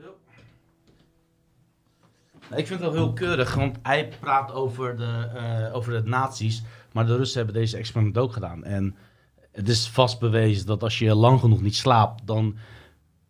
[0.00, 0.16] Zo.
[2.48, 6.08] Nou, ik vind het wel heel keurig, want hij praat over de, eh, over de
[6.08, 6.62] nazi's.
[6.92, 8.64] Maar de Russen hebben deze experiment ook gedaan.
[8.64, 8.96] En
[9.52, 12.56] het is vast bewezen dat als je lang genoeg niet slaapt, dan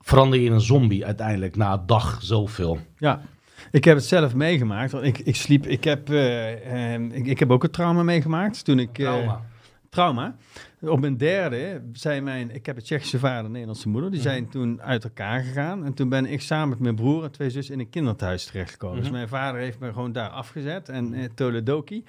[0.00, 2.78] verander je in een zombie uiteindelijk na een dag zoveel.
[2.96, 3.22] Ja,
[3.70, 4.92] ik heb het zelf meegemaakt.
[4.92, 8.64] Want ik, ik sliep, ik heb, eh, eh, ik, ik heb ook een trauma meegemaakt
[8.64, 8.98] toen ik...
[8.98, 9.42] eh, Trauma.
[9.88, 10.36] trauma.
[10.80, 14.20] Op mijn derde zei mijn, ik heb een Tsjechische vader en een Nederlandse moeder, die
[14.20, 15.84] zijn toen uit elkaar gegaan.
[15.84, 18.94] En toen ben ik samen met mijn broer en twee zussen in een kinderthuis terechtgekomen.
[18.96, 19.04] Mhm.
[19.04, 22.04] Dus mijn vader heeft me gewoon daar afgezet en eh, Toledoki.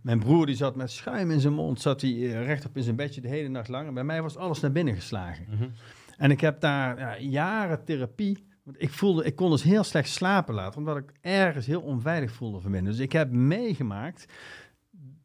[0.00, 2.10] Mijn broer die zat met schuim in zijn mond, zat hij
[2.44, 3.86] rechtop in zijn bedje de hele nacht lang.
[3.88, 5.46] En bij mij was alles naar binnen geslagen.
[5.50, 5.68] Mhm.
[6.16, 8.44] En ik heb daar ja, jaren therapie.
[8.66, 12.32] Want ik voelde, ik kon dus heel slecht slapen later, omdat ik ergens heel onveilig
[12.32, 12.92] voelde van binnen.
[12.92, 14.26] Dus ik heb meegemaakt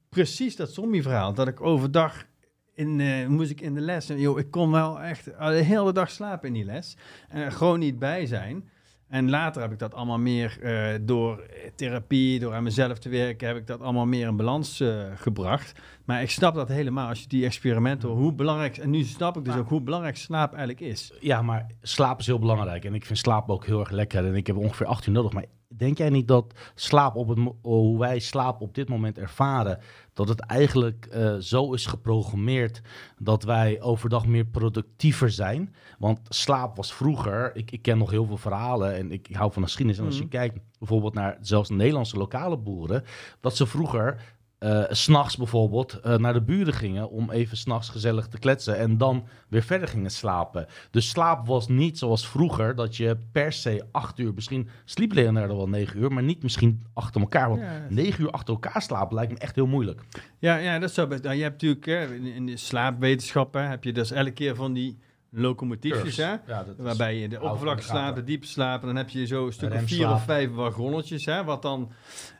[0.09, 1.33] precies dat zombie-verhaal.
[1.33, 2.25] Dat ik overdag
[2.73, 4.09] in, eh, moest ik in de les.
[4.09, 6.97] En joh, ik kon wel echt al de hele dag slapen in die les.
[7.29, 8.69] En er gewoon niet bij zijn.
[9.11, 11.43] En later heb ik dat allemaal meer eh, door
[11.75, 15.79] therapie, door aan mezelf te werken, heb ik dat allemaal meer in balans eh, gebracht.
[16.05, 19.45] Maar ik snap dat helemaal als je die experimenten, hoe belangrijk, en nu snap ik
[19.45, 21.13] dus ook hoe belangrijk slaap eigenlijk is.
[21.19, 22.85] Ja, maar slaap is heel belangrijk.
[22.85, 24.25] En ik vind slaap ook heel erg lekker.
[24.25, 25.33] En ik heb ongeveer 8 uur nodig.
[25.33, 29.79] Maar denk jij niet dat slaap op het, hoe wij slaap op dit moment ervaren,
[30.25, 32.81] dat het eigenlijk eh, zo is geprogrammeerd
[33.17, 35.75] dat wij overdag meer productiever zijn?
[35.99, 39.51] Want slaap was vroeger, ik, ik ken nog heel veel verhalen en ik, ik hou
[39.51, 39.99] van geschiedenis.
[39.99, 40.29] En als je Mhm.
[40.31, 43.03] kijkt bijvoorbeeld naar zelfs Nederlandse lokale boeren,
[43.39, 47.89] dat ze vroeger eh, s s'nachts bijvoorbeeld eh, naar de buren gingen om even s'nachts
[47.89, 50.65] gezellig te kletsen en dan weer verder gingen slapen.
[50.91, 55.55] Dus slaap was niet zoals vroeger, dat je per se acht uur, misschien sliep Leonardo
[55.57, 57.49] wel negen uur, maar niet misschien achter elkaar.
[57.49, 57.85] Want Ja.
[57.89, 60.01] negen uur achter elkaar slapen lijkt me echt heel moeilijk.
[60.39, 61.23] Ja, ja dat zou best.
[61.23, 64.73] Nou, je hebt natuurlijk hè, in, in de slaapwetenschappen heb je dus elke keer van
[64.73, 64.97] die
[65.31, 66.35] locomotiefjes, hè?
[66.47, 68.01] Ja, Waarbij je de oppervlakte de gaten.
[68.03, 68.81] slaap, de diepe slaap.
[68.81, 71.25] En dan heb je zo een stuk of vier of vijf wagonnetjes.
[71.25, 71.91] Hè, wat dan,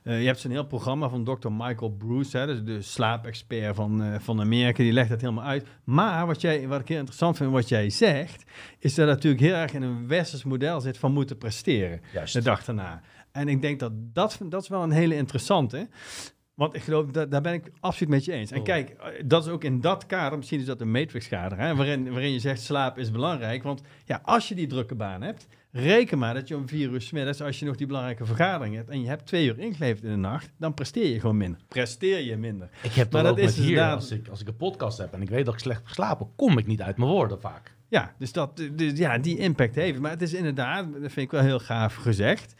[0.04, 1.52] eh, je hebt zo'n heel programma van Dr.
[1.52, 2.38] Michael Bruce.
[2.38, 4.84] Hè, dus de slaapexpert van, eh, van Amerika.
[4.84, 5.68] Die legt dat helemaal uit.
[5.84, 8.44] Maar wat, jij, wat ik heel interessant vind, wat jij zegt.
[8.80, 12.02] Is dat natuurlijk heel erg in een westers model zit van moeten presteren.
[12.14, 12.34] Juist.
[12.34, 13.02] De dag daarna.
[13.32, 15.90] En ik denk dat dat, dat is wel een hele interessante.
[16.62, 18.52] Want ik geloof, dat, daar ben ik absoluut met je eens.
[18.52, 18.64] En Oh.
[18.64, 22.12] kijk, eh, dat is ook in dat kader, misschien is dat een matrix-kader, hè, waarin,
[22.12, 23.64] waarin je zegt slaap is belangrijk.
[23.64, 27.02] Want ja, als je die drukke baan hebt, reken maar dat je om vier uur
[27.02, 30.04] 's middags, als je nog die belangrijke vergadering hebt en je hebt twee uur ingeleverd
[30.04, 31.60] in de nacht, dan presteer je gewoon minder.
[31.68, 32.70] Presteer je minder.
[32.84, 35.14] Ik heb Maar dat is met hier, inderdaad- als ik, als ik een podcast heb
[35.14, 37.76] en ik weet dat ik slecht heb geslapen, kom ik niet uit mijn woorden vaak.
[37.88, 40.00] Ja, dus, dat, dus ja, die impact heeft.
[40.00, 42.54] Maar het is inderdaad, dat vind ik wel heel gaaf gezegd,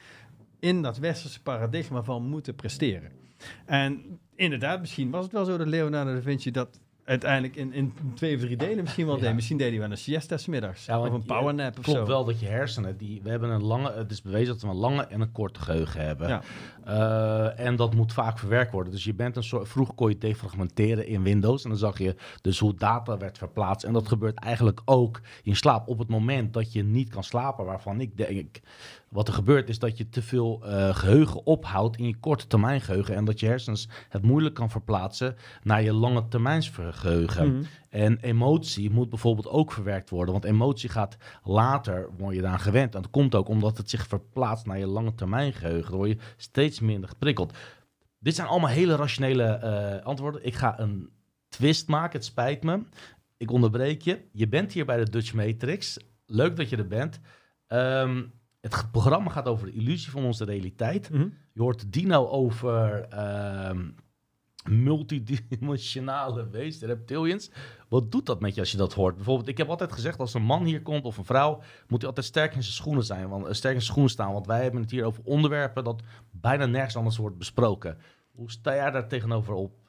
[0.60, 3.20] in dat westerse paradigma van moeten presteren.
[3.66, 7.94] En inderdaad, misschien was het wel zo dat Leonardo da Vinci dat uiteindelijk in, in
[8.16, 9.22] twee of drie delen misschien wel Ja.
[9.22, 9.34] deed.
[9.34, 10.86] Misschien deed hij wel een siesta 's middags.
[10.86, 12.06] Ja, of een powernap of Klopt zo.
[12.06, 14.76] wel dat je hersenen, die, we hebben een lange, het is bewezen dat we een
[14.76, 16.28] lange en een kort geheugen hebben.
[16.28, 16.42] Ja.
[16.86, 18.92] Eh, en dat moet vaak verwerkt worden.
[18.92, 22.16] Dus je bent een soort, vroeger kon je defragmenteren in Windows en dan zag je
[22.42, 23.86] dus hoe data werd verplaatst.
[23.86, 27.66] En dat gebeurt eigenlijk ook in slaap op het moment dat je niet kan slapen,
[27.66, 28.60] waarvan ik denk,
[29.12, 32.82] wat er gebeurt is dat je te veel eh, geheugen ophoudt in je korte termijn
[32.82, 37.54] geheugen en dat je hersens het moeilijk kan verplaatsen naar je lange termijns geheugen.
[37.54, 37.64] Mhm.
[37.90, 40.34] En emotie moet bijvoorbeeld ook verwerkt worden.
[40.34, 42.96] Want emotie gaat later, word je eraan gewend.
[42.96, 45.90] En dat komt ook omdat het zich verplaatst naar je lange termijn geheugen.
[45.90, 47.54] Dan word je steeds minder geprikkeld.
[48.20, 50.46] Dit zijn allemaal hele rationele eh, antwoorden.
[50.46, 51.10] Ik ga een
[51.50, 52.80] twist maken, het spijt me.
[53.38, 54.22] Ik onderbreek je.
[54.32, 55.98] Je bent hier bij de Dutch Matrix.
[56.26, 57.20] Leuk dat je er bent.
[57.68, 58.22] Ehm,
[58.62, 61.10] het programma gaat over de illusie van onze realiteit.
[61.10, 61.28] Mhm.
[61.54, 63.90] Je hoort Dino over ehm,
[64.70, 67.52] multidimensionale wezens, reptilians.
[67.90, 69.16] Wat doet dat met je als je dat hoort?
[69.16, 72.08] Bijvoorbeeld, ik heb altijd gezegd, als een man hier komt of een vrouw, moet hij
[72.08, 74.34] altijd sterk in zijn schoenen zijn, want, eh, sterk in zijn schoenen staan.
[74.34, 77.98] Want wij hebben het hier over onderwerpen dat bijna nergens anders wordt besproken.
[78.32, 79.81] Hoe sta jij daar tegenover op?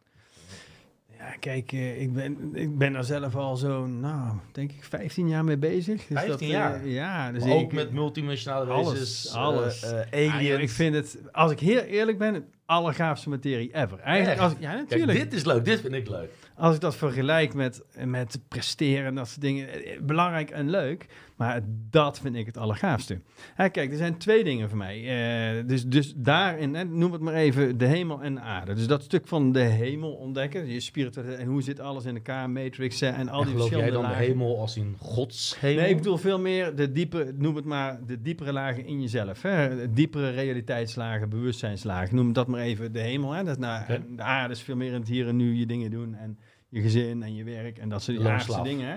[1.23, 5.29] Ja, kijk, eh, ik, ben, ik ben er zelf al zo, nou, denk ik 15
[5.29, 5.97] jaar mee bezig.
[6.07, 6.87] Dus 15 dat, eh, jaar?
[6.87, 9.83] ja, dus Maar ook ik, met multidimensionale alles, wezens, alles.
[9.83, 10.61] eh, eh, Ah, aliens.
[10.63, 13.99] ik vind het, als ik heel eerlijk ben, het allergaafste materie ever.
[13.99, 14.51] Eigenlijk, Echt?
[14.51, 15.19] als, ja, Kijk, natuurlijk.
[15.19, 16.31] dit is leuk, dit vind ik leuk.
[16.57, 21.07] Als ik dat vergelijk met, met presteren en dat soort dingen, eh, belangrijk en leuk,
[21.43, 21.61] maar
[21.91, 23.21] dat vind ik het allergaafste.
[23.55, 24.99] Hè, kijk, er zijn twee dingen voor mij.
[24.99, 28.75] Eh, dus, dus daarin, hè, noem het maar even de hemel en de aarde.
[28.75, 32.51] Dus dat stuk van de hemel ontdekken, je spirituele en hoe zit alles in elkaar,
[32.51, 35.83] matrix hè, en al En die geloof jij dan de hemel als in Gods hemel?
[35.83, 39.43] Nee, ik bedoel veel meer de diepe, noem het maar, de diepere lagen in jezelf.
[39.43, 39.93] Hè?
[39.93, 42.17] Diepere realiteitslagen, bewustzijnslagen.
[42.17, 43.33] Noem dat maar even de hemel.
[43.33, 43.45] Hè?
[43.45, 43.85] Dat nou.
[44.17, 46.15] De aarde is veel meer in het hier en nu je dingen doen.
[46.15, 46.39] En
[46.73, 48.67] je gezin en je werk en dat soort loonslaaf.
[48.67, 48.89] dingen.
[48.89, 48.97] Hè?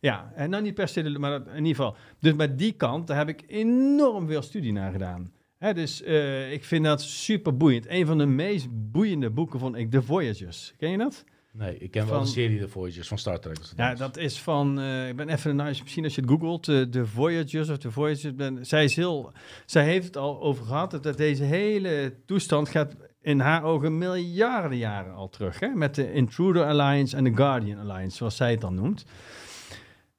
[0.00, 1.96] Ja, en nou niet per se, maar dat, in ieder geval.
[2.20, 5.32] Dus met die kant, daar heb ik enorm veel studie naar gedaan.
[5.58, 7.86] Hè, dus eh, ik vind dat super boeiend.
[7.88, 10.74] Een van de meest boeiende boeken vond ik The Voyagers.
[10.78, 11.24] Ken je dat?
[11.52, 13.56] Nee, ik ken wel de serie The Voyagers van Star Trek.
[13.76, 16.82] Ja, dat is van, eh, ik ben even, nou, misschien als je het googelt, eh,
[16.90, 19.32] de Voyagers of de Voyagers, ben, zij is heel,
[19.66, 23.98] zij heeft het al over gehad, dat- dat deze hele toestand gaat in haar ogen
[23.98, 25.68] miljarden jaren al terug, hè?
[25.68, 29.04] met de Intruder Alliance en de Guardian Alliance, zoals zij het dan noemt.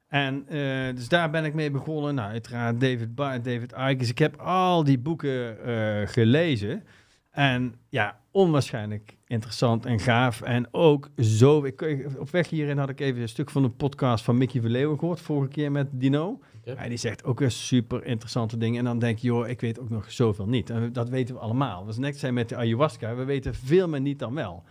[0.08, 2.16] En eh, dus daar ben ik mee begonnen.
[2.16, 4.06] Nou, uiteraard David Barr, David Icke.
[4.06, 6.84] Ik heb al die boeken eh, gelezen.
[7.32, 10.42] En ja, onwaarschijnlijk interessant en gaaf.
[10.42, 11.64] En ook zo...
[11.64, 15.00] Ik- op weg hierin had ik even een stuk van de podcast van Mickey Verleeuwen
[15.00, 15.22] gehoord.
[15.22, 16.40] Vorige keer met Dino.
[16.68, 16.82] Oké.
[16.84, 18.80] Ja, die zegt ook weer super interessante dingen.
[18.80, 20.70] En dan denk je, joh, ik weet ook nog zoveel niet.
[20.70, 21.84] En dat weten we allemaal.
[21.84, 23.16] Dat is net zijn met de ayahuasca.
[23.16, 24.64] We weten veel meer niet dan wel.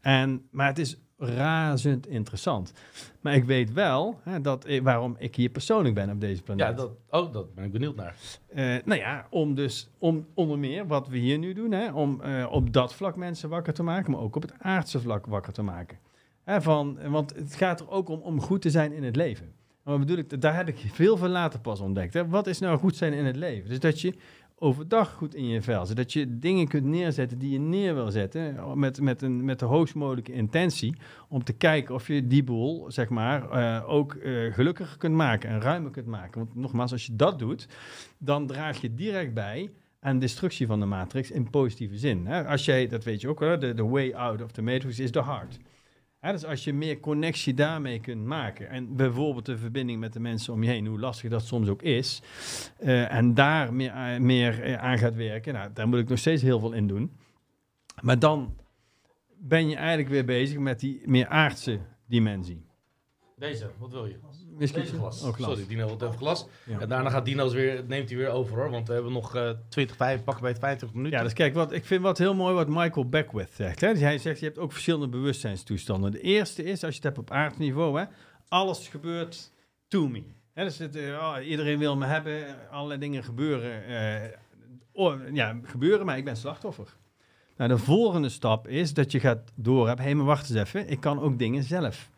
[0.00, 2.72] En, maar het is razend interessant.
[3.20, 6.66] Maar ik weet wel hè, dat, waarom ik hier persoonlijk ben op deze planeet.
[6.66, 8.14] Ja, dat, oh, dat ben ik benieuwd naar.
[8.46, 12.20] Eh, nou ja, om dus om onder meer wat we hier nu doen, hè, om
[12.20, 15.52] eh, op dat vlak mensen wakker te maken, maar ook op het aardse vlak wakker
[15.52, 15.98] te maken.
[16.44, 19.52] Hè, van, want het gaat er ook om om goed te zijn in het leven.
[19.88, 20.40] Wat bedoel ik?
[20.40, 22.14] Daar heb ik veel van later pas ontdekt.
[22.14, 22.28] Hè.
[22.28, 23.68] Wat is nou goed zijn in het leven?
[23.68, 24.14] Dus dat je
[24.58, 25.96] overdag goed in je vel zit.
[25.96, 28.78] Dat je dingen kunt neerzetten die je neer wil zetten.
[28.78, 30.96] Met, met, een, met de hoogst mogelijke intentie.
[31.28, 35.50] Om te kijken of je die boel, zeg maar, eh, ook eh, gelukkiger kunt maken
[35.50, 36.40] en ruimer kunt maken.
[36.40, 37.68] Want nogmaals, als je dat doet,
[38.18, 39.70] dan draag je direct bij
[40.00, 42.26] aan destructie van de matrix in positieve zin.
[42.26, 42.46] Hè?
[42.46, 45.10] Als jij, dat weet je ook wel, de, de way out of the matrix is
[45.10, 45.58] the heart.
[46.20, 50.52] Dus als je meer connectie daarmee kunt maken en bijvoorbeeld de verbinding met de mensen
[50.52, 52.22] om je heen, hoe lastig dat soms ook is,
[52.78, 56.18] eh, en daar meer, aan- meer eh, aan gaat werken, nou, daar moet ik nog
[56.18, 57.12] steeds heel veel in doen.
[58.00, 58.56] Maar dan
[59.40, 62.66] ben je eigenlijk weer bezig met die meer aardse dimensie.
[63.36, 64.16] Deze, wat wil je?
[64.58, 64.80] Whisky?
[64.80, 65.22] Glas.
[65.22, 65.50] Oh, glas.
[65.50, 66.46] Sorry, Dino wil even glas.
[66.64, 66.80] Ja.
[66.80, 68.70] En daarna gaat Dino's weer, neemt hij weer over hoor.
[68.70, 71.18] Want we hebben nog eh 20, 5, pakken bij het 50 minuten.
[71.18, 73.80] Ja, dus kijk, wat, ik vind wat heel mooi wat Michael Beckwith zegt.
[73.80, 73.92] Hè?
[73.92, 76.10] Dus hij zegt, je hebt ook verschillende bewustzijnstoestanden.
[76.10, 78.04] De eerste is, als je het hebt op aardniveau, hè,
[78.48, 79.52] alles gebeurt
[79.88, 80.22] to me.
[80.52, 84.28] Hè, dus het, eh, oh, iedereen wil me hebben, allerlei dingen gebeuren, eh,
[84.92, 86.96] oh, ja, gebeuren, maar ik ben slachtoffer.
[87.56, 91.00] Nou, de volgende stap is dat je gaat doorhebben, hé, maar wacht eens even, ik
[91.00, 92.10] kan ook dingen zelf.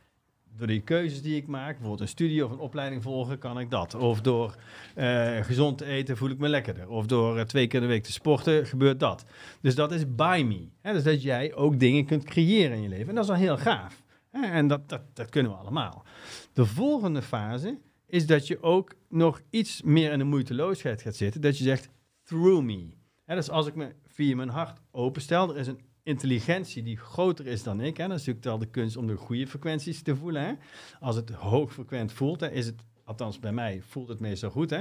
[0.57, 3.71] Door die keuzes die ik maak, bijvoorbeeld een studie of een opleiding volgen, kan ik
[3.71, 3.95] dat.
[3.95, 4.55] Of door
[4.95, 6.89] eh, gezond te eten voel ik me lekkerder.
[6.89, 9.25] Of door eh, twee keer de week te sporten gebeurt dat.
[9.61, 10.69] Dus dat is by me.
[10.81, 10.93] Hè?
[10.93, 13.09] Dus dat jij ook dingen kunt creëren in je leven.
[13.09, 14.03] En dat is dan heel gaaf.
[14.31, 14.47] Hè?
[14.47, 16.05] En dat, dat, dat kunnen we allemaal.
[16.53, 21.41] De volgende fase is dat je ook nog iets meer in de moeiteloosheid gaat zitten.
[21.41, 21.89] Dat je zegt,
[22.25, 22.91] through me.
[23.25, 23.35] Hè?
[23.35, 27.63] Dus als ik me via mijn hart openstel, er is een intelligentie die groter is
[27.63, 27.97] dan ik.
[27.97, 28.09] Hè?
[28.09, 30.43] Dat is natuurlijk wel de kunst om de goede frequenties te voelen.
[30.43, 30.53] Hè?
[31.01, 34.71] Als het hoogfrequent voelt, hè, is het, althans bij mij, voelt het meestal goed.
[34.71, 34.81] Hè?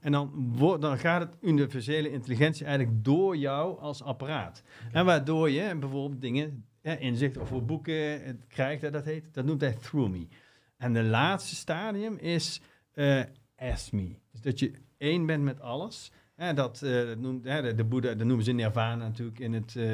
[0.00, 4.62] En dan, dan gaat het universele intelligentie eigenlijk door jou als apparaat.
[4.92, 9.44] En waardoor je bijvoorbeeld dingen, hè, inzicht over boeken eh, krijgt, hè, dat heet, dat
[9.44, 10.26] noemt hij through me.
[10.76, 12.60] En de laatste stadium is
[12.94, 13.22] eh
[13.60, 14.16] as me.
[14.30, 16.12] Dus dat je één bent met alles.
[16.40, 19.52] Hè, dat, eh, dat noemt, hè, de, de Boeddha, dat noemen ze nirvana natuurlijk in
[19.52, 19.84] het, eh,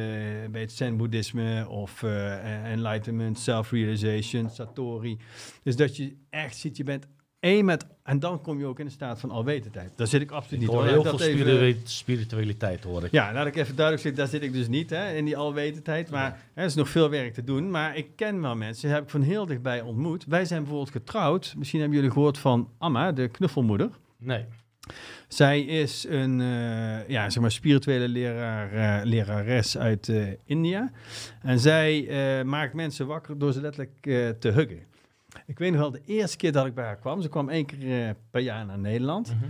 [0.50, 5.18] bij het zen-boeddhisme of eh, enlightenment, self-realization, satori.
[5.62, 7.06] Dus dat je echt ziet, je bent
[7.40, 9.92] één met, en dan kom je ook in een staat van alwetendheid.
[9.96, 10.76] Daar zit ik absoluut Ik niet.
[10.76, 13.10] hoor heel veel even- spiritualiteit hoor ik.
[13.10, 16.10] ja, laat ik even duidelijk zeggen, daar zit ik dus niet, hè, in die alwetendheid.
[16.10, 17.70] Maar hè, er is nog veel werk te doen.
[17.70, 20.24] Maar ik ken wel mensen, die heb ik van heel dichtbij ontmoet.
[20.24, 21.54] Wij zijn bijvoorbeeld getrouwd.
[21.58, 23.90] Misschien hebben jullie gehoord van Amma, de knuffelmoeder.
[24.18, 24.44] Nee.
[25.28, 30.90] Zij is een eh, ja, zeg maar spirituele leraar, eh, lerares uit eh, India.
[31.42, 32.08] En zij
[32.44, 34.00] maakt mensen wakker door ze letterlijk
[34.40, 34.80] te huggen.
[35.46, 37.66] Ik weet nog wel, de eerste keer dat ik bij haar kwam, ze kwam één
[37.66, 39.34] keer per jaar naar Nederland.
[39.34, 39.44] Mhm.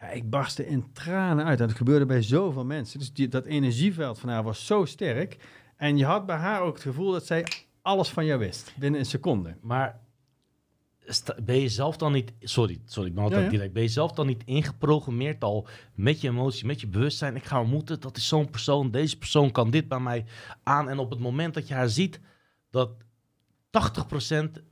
[0.00, 1.60] Ja, ik barstte in tranen uit.
[1.60, 2.98] En dat gebeurde bij zoveel mensen.
[2.98, 5.36] Dus die, dat energieveld van haar was zo sterk.
[5.76, 7.46] En je had bij haar ook het gevoel dat zij
[7.82, 8.74] alles van jou wist.
[8.76, 9.56] Binnen een seconde.
[9.60, 10.00] Maar
[11.44, 12.32] ben je zelf dan niet...
[12.40, 13.52] Sorry, sorry, ik ben altijd Ja, ja.
[13.52, 13.72] direct.
[13.72, 17.36] Ben je zelf dan niet ingeprogrammeerd al met je emotie, met je bewustzijn?
[17.36, 18.90] Ik ga ontmoeten, dat is zo'n persoon.
[18.90, 20.24] Deze persoon kan dit bij mij
[20.62, 20.88] aan.
[20.88, 22.20] En op het moment dat je haar ziet,
[22.70, 22.90] dat
[23.70, 24.62] 80%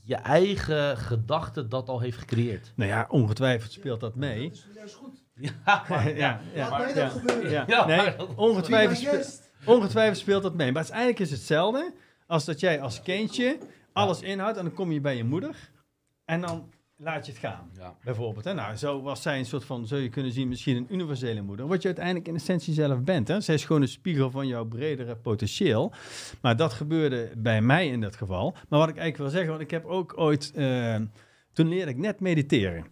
[0.00, 2.72] je eigen gedachte dat al heeft gecreëerd.
[2.76, 4.48] Nou ja, ongetwijfeld speelt dat mee.
[4.48, 5.20] Dat is juist goed.
[5.66, 7.50] Ja, ja, ja, Laat maar- mij ja, dat gebeuren.
[7.50, 7.64] ja.
[7.66, 10.72] Ja, nee, ongetwijfeld, ongetwijfeld speelt dat mee.
[10.72, 11.94] Maar uiteindelijk is het hetzelfde
[12.26, 13.58] als dat jij als kindje
[13.92, 15.70] alles inhoudt en dan kom je bij je moeder
[16.24, 17.70] en dan laat je het gaan.
[17.76, 17.96] Ja.
[18.04, 18.44] Bijvoorbeeld.
[18.44, 18.54] Hè?
[18.54, 21.66] Nou, zo was zij een soort van, zou je kunnen zien, misschien een universele moeder.
[21.66, 23.28] Wat je uiteindelijk in essentie zelf bent.
[23.28, 23.40] Hè?
[23.40, 25.92] Zij is gewoon een spiegel van jouw bredere potentieel.
[26.40, 28.50] Maar dat gebeurde bij mij in dat geval.
[28.68, 30.96] Maar wat ik eigenlijk wil zeggen, want ik heb ook ooit, eh,
[31.52, 32.86] toen leerde ik net mediteren.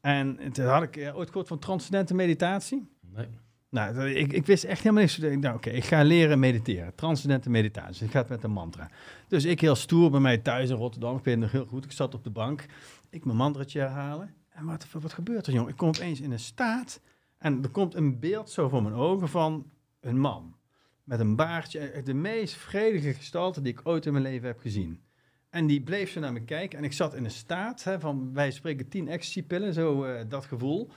[0.00, 2.88] En toen had ik eh, ooit gehoord van transcendente meditatie.
[3.00, 3.26] Nee.
[3.76, 5.18] Nou, ik, ik wist echt helemaal niks.
[5.18, 6.94] Nou, oké, ik ga leren mediteren.
[6.94, 8.06] Transcendente meditatie.
[8.06, 8.90] Ik ga het met een mantra.
[9.28, 11.16] Dus ik heel stoer bij mij thuis in Rotterdam.
[11.16, 11.84] Ik weet nog heel goed.
[11.84, 12.64] Ik zat op de bank.
[13.10, 14.34] Ik mijn mantraatje herhalen.
[14.48, 15.70] En wat, wat gebeurt er, jongen?
[15.70, 17.00] Ik kom opeens in een staat.
[17.38, 19.70] En er komt een beeld zo voor mijn ogen van
[20.00, 20.56] een man.
[21.04, 22.02] Met een baardje.
[22.04, 25.00] De meest vredige gestalte die ik ooit in mijn leven heb gezien.
[25.50, 26.78] En die bleef zo naar me kijken.
[26.78, 30.44] En ik zat in een staat hè, van, wij spreken tien ecstasy-pillen, zo uh, dat
[30.44, 30.90] gevoel.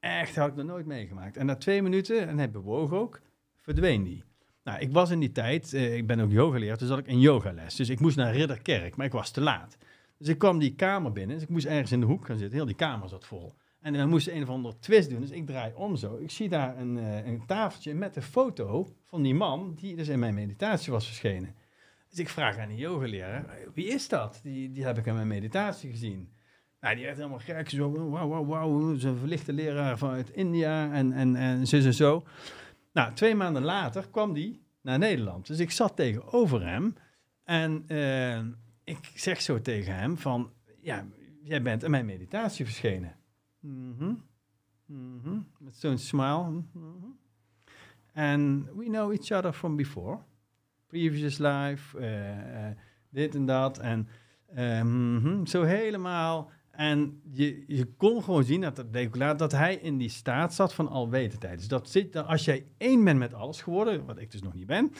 [0.00, 1.36] Echt, had ik nog nooit meegemaakt.
[1.36, 3.20] En na twee minuten, en hij bewoog ook,
[3.56, 4.24] verdween die.
[4.64, 7.20] Nou, ik was in die tijd, uh, ik ben ook yogaleer, dus had ik een
[7.20, 7.74] yogales.
[7.74, 9.76] Dus ik moest naar Ridderkerk, maar ik was te laat.
[10.18, 12.56] Dus ik kwam die kamer binnen, dus ik moest ergens in de hoek gaan zitten.
[12.56, 13.54] Heel die kamer zat vol.
[13.80, 16.16] En dan moest een of andere twist doen, dus ik draai om zo.
[16.16, 20.08] Ik zie daar een, uh, een tafeltje met een foto van die man die dus
[20.08, 21.54] in mijn meditatie was verschenen.
[22.08, 24.40] Dus ik vraag aan die yogaleraar, wie is dat?
[24.42, 26.32] Die, die heb ik in mijn meditatie gezien.
[26.80, 27.70] Nou, die werd helemaal gek.
[27.70, 28.96] Zo, wauw, wauw, wauw.
[28.96, 32.24] Zo'n verlichte leraar vanuit India en, en, en zo en zo.
[32.92, 35.46] Nou, twee maanden later kwam die naar Nederland.
[35.46, 36.94] Dus ik zat tegenover hem.
[37.44, 38.38] En uh,
[38.84, 40.52] ik zeg zo tegen hem van...
[40.80, 41.06] Ja,
[41.42, 43.16] jij bent in mijn meditatie verschenen.
[43.60, 44.26] Mm.
[44.86, 45.46] Mm -hmm.
[45.58, 46.62] Met zo'n smile.
[48.12, 50.18] En we know each other from before.
[50.86, 52.76] Previous life, uh, uh,
[53.08, 53.78] dit en dat.
[53.78, 54.08] En
[54.84, 55.46] mm -hmm.
[55.46, 56.50] zo helemaal...
[56.78, 60.88] En je, je kon gewoon zien dat, dat, dat hij in die staat zat van
[60.88, 61.58] alwetendheid.
[61.58, 64.66] Dus dat zit, als jij één bent met alles geworden, wat ik dus nog niet
[64.66, 64.92] ben,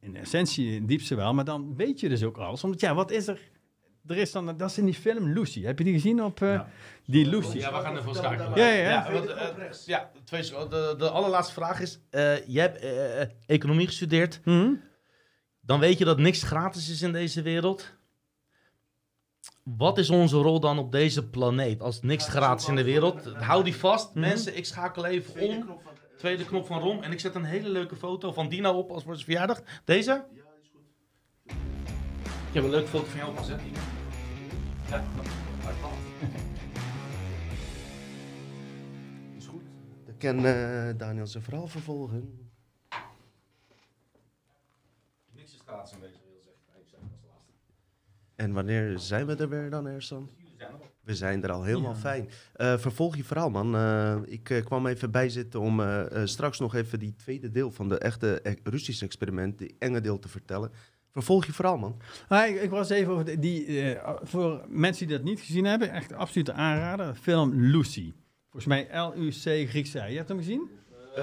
[0.00, 2.64] in essentie, in diepste wel, maar dan weet je dus ook alles.
[2.64, 3.40] Omdat ja, wat is er?
[4.06, 5.62] Er is dan, dat is in die film Lucy.
[5.62, 6.68] Heb je die gezien op uh, ja.
[7.06, 7.58] die Lucy?
[7.58, 8.54] Ja, we gaan ervoor schakelen.
[8.54, 8.90] Ja, ja, ja.
[8.90, 12.84] ja, want, uh, ja twee, de, de allerlaatste vraag is, uh, je hebt
[13.46, 14.40] economie gestudeerd.
[14.44, 14.80] Mm -hmm.
[15.60, 17.98] Dan weet je dat niks gratis is in deze wereld.
[19.62, 21.80] Wat is onze rol dan op deze planeet?
[21.80, 23.24] Als niks ja, gratis in de wereld.
[23.24, 24.06] Hou die vast.
[24.06, 24.30] Mm -hmm.
[24.30, 25.62] Mensen, ik schakel even Tweede om.
[25.62, 27.02] Knop van, Tweede knop van Rom.
[27.02, 29.62] En ik zet een hele leuke foto van Dino op als voor zijn verjaardag.
[29.84, 30.10] Deze?
[30.10, 30.82] Ja, die is goed.
[32.48, 33.60] Ik heb een leuke foto van jou opgezet.
[34.88, 35.04] Ja,
[39.36, 39.62] is goed.
[40.06, 42.50] Dan kan uh, Daniel zijn verhaal vervolgen.
[45.32, 46.82] Niks is gratis in deze wereld, zegt hij.
[48.40, 50.30] En wanneer zijn we er weer dan, Ersan?
[51.00, 51.96] We zijn er al helemaal ja.
[51.96, 52.28] fijn.
[52.56, 53.74] Uh, vervolg je verhaal, man.
[53.74, 55.82] Uh, ik uh, kwam even bijzitten om
[56.24, 60.28] straks nog even die tweede deel van de echte Russische experiment, die enge deel te
[60.28, 60.70] vertellen.
[61.12, 62.00] Vervolg je verhaal, man.
[62.28, 65.90] Ah, ik, ik, was even over de, die, voor mensen die dat niet gezien hebben,
[65.90, 67.16] echt absoluut aanraden.
[67.16, 68.12] Film Lucy.
[68.50, 69.92] Volgens mij L-U-C Grieks.
[69.92, 70.68] Je hebt hem gezien?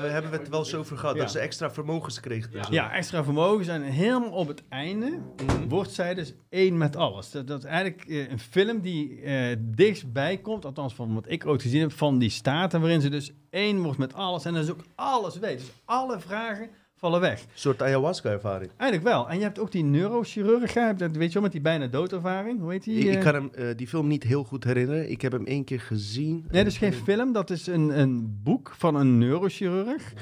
[0.05, 1.21] Uh, hebben we het wel zo over gehad, Ja.
[1.21, 2.47] dat ze extra vermogens kreeg.
[2.51, 2.65] Ja.
[2.69, 3.67] ja, extra vermogens.
[3.67, 5.67] En helemaal op het einde Mhm.
[5.67, 7.31] wordt zij dus één met alles.
[7.31, 11.45] Dat, dat is eigenlijk eh, een film die eh dichtstbij komt, althans van wat ik
[11.45, 14.69] ooit gezien heb, van die staten waarin ze dus één wordt met alles en dus
[14.69, 15.57] ook alles weet.
[15.59, 17.41] Dus alle vragen vallen weg.
[17.41, 18.71] Een soort ayahuasca-ervaring.
[18.77, 19.29] Eigenlijk wel.
[19.29, 22.59] En je hebt ook die neurochirurg, dat weet je wel, met die bijna doodervaring.
[22.59, 22.97] Hoe heet die?
[22.97, 23.21] Ik, ik eh?
[23.23, 25.09] kan hem, eh, die film niet heel goed herinneren.
[25.11, 26.45] Ik heb hem één keer gezien.
[26.51, 27.31] Nee, dat is geen film.
[27.33, 30.13] Dat is een, een boek van een neurochirurg.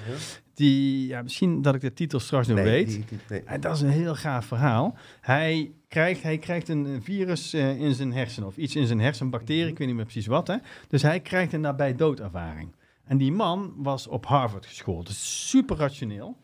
[0.53, 2.87] Die, ja, misschien dat ik de titel straks nog Nee, weet.
[2.87, 3.41] die- die- nee.
[3.45, 4.95] En dat is een heel gaaf verhaal.
[5.21, 9.25] Hij krijgt, hij krijgt een virus eh, in zijn hersenen, of iets in zijn hersen,
[9.25, 10.47] een bacterie, ik weet niet meer precies wat.
[10.47, 10.55] Hè?
[10.87, 12.69] Dus hij krijgt een nabij doodervaring.
[13.05, 15.07] En die man was op Harvard geschoold.
[15.07, 16.37] Dus super rationeel.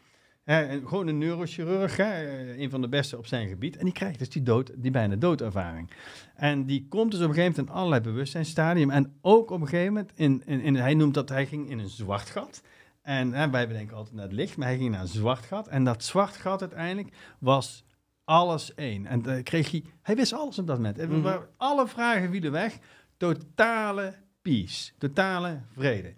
[0.52, 3.78] Hè, gewoon een neurochirurg, hè, eh, een van de beste op zijn gebied.
[3.78, 5.90] En die krijgt dus die, dood, die bijna doodervaring.
[6.36, 8.90] En die komt dus op een gegeven moment in allerlei bewustzijnstadium.
[8.90, 11.80] En ook op een gegeven moment, in, in, in, hij noemt dat, hij ging in
[11.80, 12.62] een zwart gat.
[13.02, 15.68] En hè, wij bedenken altijd naar het licht, maar hij ging naar een zwart gat.
[15.68, 17.84] En dat zwart gat uiteindelijk was
[18.24, 19.06] alles één.
[19.06, 21.00] En dan kreeg hij, hij wist alles op dat moment.
[21.00, 22.78] En we waren- Alle vragen vielen weg.
[23.18, 26.14] Totale peace, totale vrede.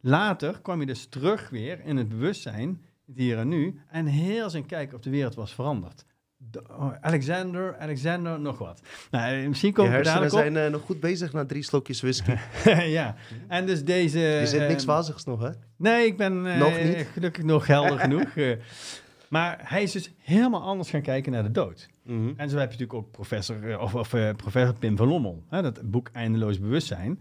[0.00, 3.80] Later kwam hij dus terug weer in het bewustzijn, het hier en nu.
[3.90, 6.04] En heel zijn kijk op de wereld was veranderd.
[6.36, 8.82] De- oh, Alexander, Alexander, nog wat.
[9.10, 10.52] Nou, eh, misschien Je kom ik er hersenen dadelijk op.
[10.54, 12.34] zijn eh, nog goed bezig na drie slokjes whisky.
[12.98, 13.14] ja,
[13.48, 14.18] en dus deze...
[14.18, 15.50] Je zit niks eh, wazigs nog, hè?
[15.76, 17.06] Nee, ik ben Nog niet?
[17.12, 18.34] gelukkig nog helder genoeg.
[19.28, 21.88] maar hij is dus helemaal anders gaan kijken naar de dood.
[22.02, 22.32] Mhm.
[22.36, 25.42] En zo heb je natuurlijk ook professor, of, of, professor Pim van Lommel.
[25.48, 27.20] Hè, dat boek Eindeloos Bewustzijn.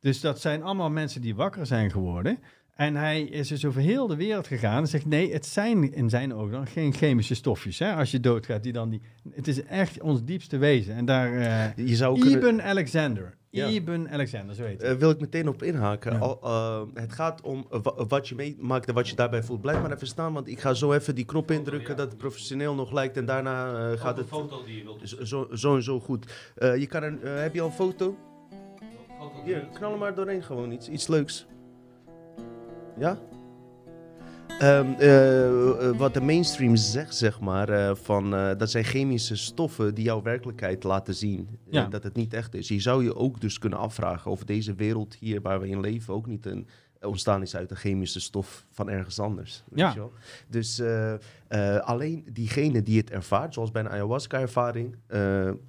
[0.00, 2.38] Dus dat zijn allemaal mensen die wakker zijn geworden.
[2.74, 5.06] En hij is dus over heel de wereld gegaan en zegt...
[5.06, 7.78] nee, het zijn in zijn ogen dan geen chemische stofjes.
[7.78, 9.00] Hè, als je doodgaat, die dan die...
[9.30, 10.94] Het is echt ons diepste wezen.
[10.94, 11.32] En daar...
[11.76, 13.34] eh Je zou kunnen, Ibn Alexander.
[13.50, 13.66] Ja.
[13.66, 14.90] Ibn Alexander, zo heet hij.
[14.90, 16.12] eh, wil ik meteen op inhaken.
[16.12, 16.18] Ja.
[16.18, 19.60] Al, eh, het gaat om wa- wat je meemaakt en wat je daarbij voelt.
[19.60, 22.74] Blijf maar even staan, want ik ga zo even die knop indrukken dat het professioneel
[22.74, 23.16] nog lijkt.
[23.16, 25.00] En daarna gaat het foto die je wilt.
[25.08, 26.52] zo, zo, zo en zo goed.
[26.56, 28.16] Eh, je kan een, heb je al een foto?
[29.44, 30.72] Hier, knal er maar doorheen gewoon.
[30.72, 31.46] Iets, iets leuks.
[32.98, 33.18] Ja?
[34.58, 39.94] Ehm, eh, eh, wat de mainstream zegt, zeg maar, eh, van, dat zijn chemische stoffen
[39.94, 41.48] die jouw werkelijkheid laten zien.
[41.70, 41.86] Ja.
[41.86, 42.68] dat het niet echt is.
[42.68, 46.14] Je zou je ook dus kunnen afvragen of deze wereld hier waar we in leven
[46.14, 46.66] ook niet een,
[47.00, 49.62] ontstaan is uit een chemische stof van ergens anders.
[49.68, 49.92] Weet Ja.
[49.92, 50.12] je wel?
[50.48, 50.82] Dus
[51.80, 54.96] alleen diegene die het ervaart, zoals bij een ayahuasca-ervaring,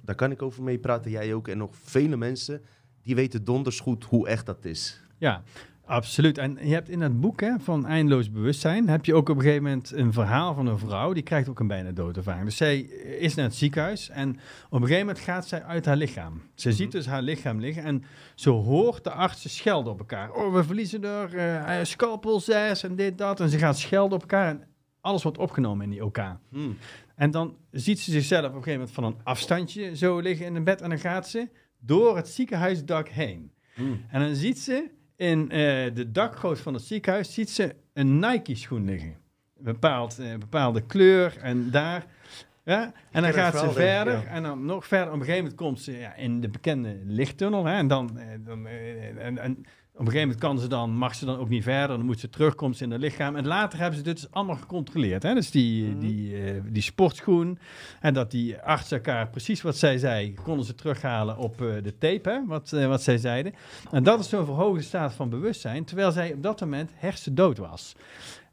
[0.04, 2.60] daar kan ik over meepraten, jij ook en nog vele mensen,
[3.02, 5.00] die weten donders goed hoe echt dat is.
[5.18, 5.42] Ja,
[5.86, 6.38] absoluut.
[6.38, 9.42] En je hebt in het boek hè, van Eindeloos Bewustzijn, heb je ook op een
[9.42, 12.44] gegeven moment een verhaal van een vrouw, die krijgt ook een bijna doodervaring.
[12.44, 12.78] Dus zij
[13.18, 14.30] is naar het ziekenhuis en
[14.66, 16.42] op een gegeven moment gaat zij uit haar lichaam.
[16.54, 18.04] Ze ziet dus haar lichaam liggen en
[18.34, 20.32] ze hoort de artsen schelden op elkaar.
[20.32, 23.40] Oh, we verliezen er, eh scalpel 6 en dit, dat.
[23.40, 24.64] En ze gaan schelden op elkaar en
[25.00, 26.18] alles wordt opgenomen in die OK.
[26.48, 26.76] Hmm.
[27.14, 30.54] En dan ziet ze zichzelf op een gegeven moment van een afstandje zo liggen in
[30.54, 31.48] een bed en dan gaat ze
[31.78, 33.52] door het ziekenhuisdak heen.
[33.74, 34.04] Hmm.
[34.08, 35.58] En dan ziet ze in eh,
[35.94, 39.16] de dakgoot van het ziekenhuis ziet ze een Nike-schoen liggen.
[39.56, 42.06] Een bepaald, eh, bepaalde kleur en daar.
[42.64, 44.24] Ja, en dan gaat ze denk verder ja.
[44.24, 45.06] en dan nog verder.
[45.06, 47.64] Op een gegeven moment komt ze ja, in de bekende lichttunnel.
[47.64, 49.64] Hè, en, dan, eh, dan, en, en
[49.98, 51.96] op een gegeven moment kan ze dan, mag ze dan ook niet verder.
[51.96, 53.36] Dan moet ze terug, komt ze in haar lichaam.
[53.36, 55.22] En later hebben ze dit dus allemaal gecontroleerd.
[55.22, 55.34] Hè?
[55.34, 55.98] Dus die, Mhm.
[55.98, 57.58] die, eh, die sportschoen.
[58.00, 61.98] En dat die arts elkaar precies wat zij zei, konden ze terughalen op eh, de
[61.98, 62.40] tape, hè?
[62.46, 63.54] Wat, eh, wat zij zeiden.
[63.90, 67.94] En dat is zo'n verhoogde staat van bewustzijn, terwijl zij op dat moment hersendood was.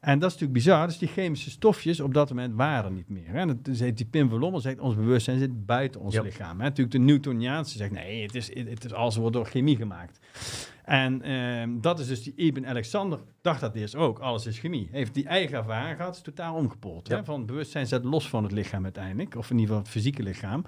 [0.03, 0.87] En dat is natuurlijk bizar.
[0.87, 3.27] Dus die chemische stofjes op dat moment waren niet meer.
[3.27, 3.39] Hè?
[3.39, 6.57] En dat heet die Pim van Lommel zegt, ons bewustzijn zit buiten ons lichaam.
[6.57, 6.63] Hè?
[6.63, 10.19] Natuurlijk de Newtoniaanse zegt, nee, het is, het is alles wordt door chemie gemaakt.
[10.83, 14.87] En ehm, dat is dus die Ibn Alexander, dacht dat eerst ook, alles is chemie.
[14.91, 17.07] Heeft die eigen ervaring gehad, is totaal omgepoeld.
[17.07, 17.23] Hè?
[17.23, 20.65] Van bewustzijn zet los van het lichaam uiteindelijk, of in ieder geval het fysieke lichaam.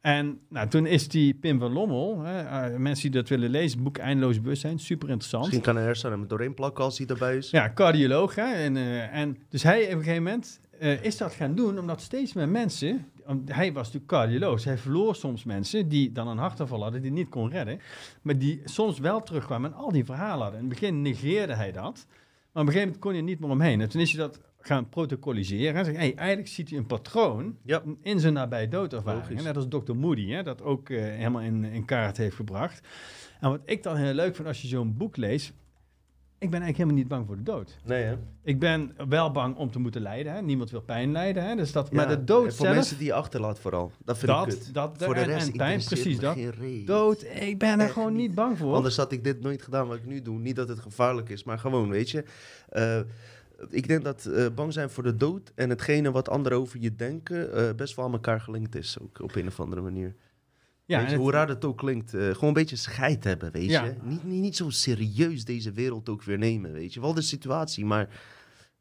[0.00, 3.74] En nou, toen is die Pim van Lommel, hè, eh, mensen die dat willen lezen,
[3.74, 5.44] het boek Eindeloos Bewustzijn, super interessant.
[5.44, 7.50] Misschien kan er hem doorheen plakken als hij erbij is.
[7.50, 8.34] Ja, cardioloog.
[8.34, 8.52] Hè?
[8.52, 12.00] En, eh, en dus hij op een gegeven moment eh, is dat gaan doen, omdat
[12.00, 13.06] steeds meer mensen...
[13.44, 17.10] Hij was natuurlijk cardioloog, dus hij verloor soms mensen die dan een hartaanval hadden, die
[17.10, 17.80] niet kon redden.
[18.22, 20.60] Maar die soms wel terugkwamen en al die verhalen hadden.
[20.60, 22.06] In het begin negeerde hij dat,
[22.52, 23.80] maar op een gegeven moment kon je er niet meer omheen.
[23.80, 25.74] En toen is hij dat gaan protocoliseren.
[25.74, 27.82] En zei, hey, eigenlijk ziet hij een patroon Ja.
[28.02, 29.28] in zijn nabij doodervaring.
[29.28, 29.42] Logisch.
[29.42, 29.94] Net als Dr.
[29.94, 32.88] Moody, hè, dat ook eh, helemaal in, in kaart heeft gebracht.
[33.40, 35.52] En wat ik dan heel leuk vind als je zo'n boek leest,
[36.38, 37.78] ik ben eigenlijk helemaal niet bang voor de dood.
[37.84, 38.16] Nee, hè?
[38.42, 40.32] Ik ben wel bang om te moeten lijden.
[40.32, 40.42] Hè.
[40.42, 41.44] Niemand wil pijn lijden.
[41.44, 41.56] Hè.
[41.56, 43.92] Dus dat, maar de dood en Voor zelf, mensen die je achterlaat vooral.
[44.04, 46.36] Dat vind dat, ik dat, voor de en, rest en pijn, precies dat.
[46.84, 48.26] Dood, ik ben er gewoon niet.
[48.26, 48.74] niet bang voor.
[48.74, 50.38] Anders had ik dit nooit gedaan wat ik nu doe.
[50.38, 52.24] Niet dat het gevaarlijk is, maar gewoon, weet je.
[52.68, 53.00] Eh,
[53.68, 56.94] ik denk dat eh, bang zijn voor de dood en hetgene wat anderen over je
[56.96, 58.96] denken eh, best wel aan elkaar gelinkt is.
[59.00, 60.14] Ook op een of andere manier.
[60.84, 62.14] ja, je, hoe het- raar dat ook klinkt.
[62.14, 63.84] eh, gewoon een beetje scheid hebben, weet Ja.
[63.84, 63.94] je.
[64.02, 67.00] Niet, niet, niet zo serieus deze wereld ook weer nemen, weet je.
[67.00, 68.08] Wel de situatie, maar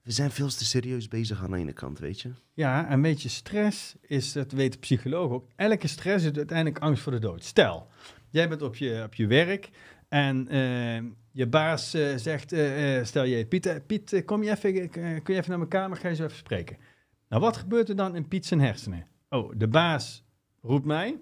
[0.03, 2.30] we zijn veel te serieus bezig aan de ene kant, weet je.
[2.53, 5.47] ja, een beetje stress is, dat weten psychologen ook.
[5.56, 7.43] Elke stress is uiteindelijk angst voor de dood.
[7.43, 7.88] Stel,
[8.30, 9.69] jij bent op je, op je werk
[10.10, 11.03] en eh,
[11.40, 15.03] je baas eh, zegt, eh, eh, stel je, Piet, Piet kom je even, kun
[15.34, 16.78] je even naar mijn kamer, ga je zo even spreken.
[17.30, 19.06] Nou, wat gebeurt er dan in Piet zijn hersenen?
[19.30, 20.24] Oh, de baas
[20.61, 21.18] roept mij.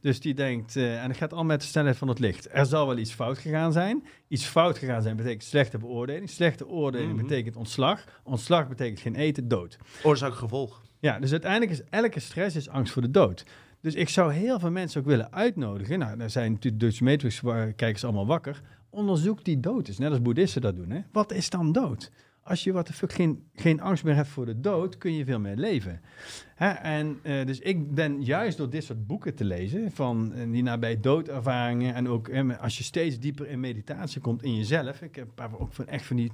[0.00, 2.48] Dus die denkt, en het gaat al met de snelheid van het licht.
[2.52, 4.04] Er zal wel iets fout gegaan zijn.
[4.28, 6.30] Iets fout gegaan zijn betekent slechte beoordeling.
[6.30, 7.22] Slechte oordeling Mhm.
[7.22, 8.04] betekent ontslag.
[8.22, 9.78] Ontslag betekent geen eten, dood.
[10.02, 10.82] Oorzaak gevolg.
[11.00, 13.44] Ja, dus uiteindelijk is elke stress is angst voor de dood.
[13.80, 15.98] Dus ik zou heel veel mensen ook willen uitnodigen.
[15.98, 18.60] Nou, daar zijn natuurlijk Dutch Matrix waar- kijkers allemaal wakker.
[18.96, 20.90] Onderzoek die dood is, net als boeddhisten dat doen.
[20.90, 21.00] Hè?
[21.12, 22.10] Wat is dan dood?
[22.42, 25.24] Als je wat de fuck geen, geen angst meer hebt voor de dood, kun je
[25.24, 26.00] veel meer leven.
[26.54, 26.68] Hè?
[26.68, 30.62] En eh, dus ik ben juist door dit soort boeken te lezen, van eh, die
[30.62, 35.02] nabij doodervaringen en ook als je steeds dieper in meditatie komt in jezelf.
[35.02, 36.32] Ik heb ook van echt van die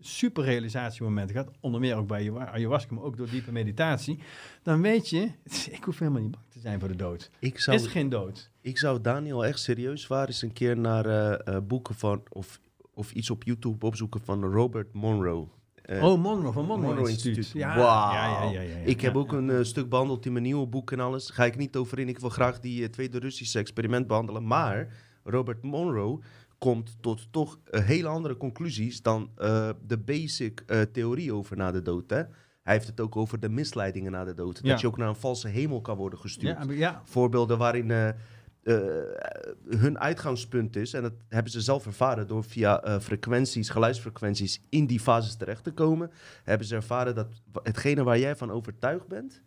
[0.00, 4.18] super realisatiemomenten gehad, onder meer ook bij ayahu- ayahuasca, maar ook door diepe meditatie.
[4.62, 5.30] Dan weet je,
[5.76, 7.30] ik hoef helemaal niet bang te zijn voor de dood.
[7.38, 8.50] Ik zou, is geen dood.
[8.60, 12.22] ik zou Daniel echt serieus waar eens een keer naar eh, eh, boeken van...
[12.28, 12.60] Of,
[12.94, 15.46] of iets op YouTube opzoeken van Robert Monroe.
[15.82, 17.36] Eh, oh, Monroe, van Monroe, Monroe Instituut.
[17.36, 17.62] Instituut.
[17.62, 17.76] Ja,
[18.12, 18.76] ja, ja, ja.
[18.84, 21.30] Ik heb ook een stuk behandeld in mijn nieuwe boek en alles.
[21.30, 22.08] Ga ik niet over in.
[22.08, 24.46] Ik wil graag die tweede Russische experiment behandelen.
[24.46, 24.88] Maar
[25.24, 26.20] Robert Monroe
[26.60, 31.70] komt tot toch eh, hele andere conclusies dan eh, de basic eh, theorie over na
[31.70, 32.10] de dood.
[32.10, 32.22] Hè?
[32.62, 34.60] Hij heeft het ook over de misleidingen na de dood.
[34.62, 34.70] Ja.
[34.70, 36.58] Dat je ook naar een valse hemel kan worden gestuurd.
[36.58, 38.14] Ja, maar ja, Voorbeelden waarin
[39.68, 45.00] hun uitgangspunt is, en dat hebben ze zelf ervaren door via frequenties, geluidsfrequenties in die
[45.00, 46.10] fases terecht te komen,
[46.44, 47.28] hebben ze ervaren dat
[47.62, 49.42] hetgene waar jij van overtuigd bent,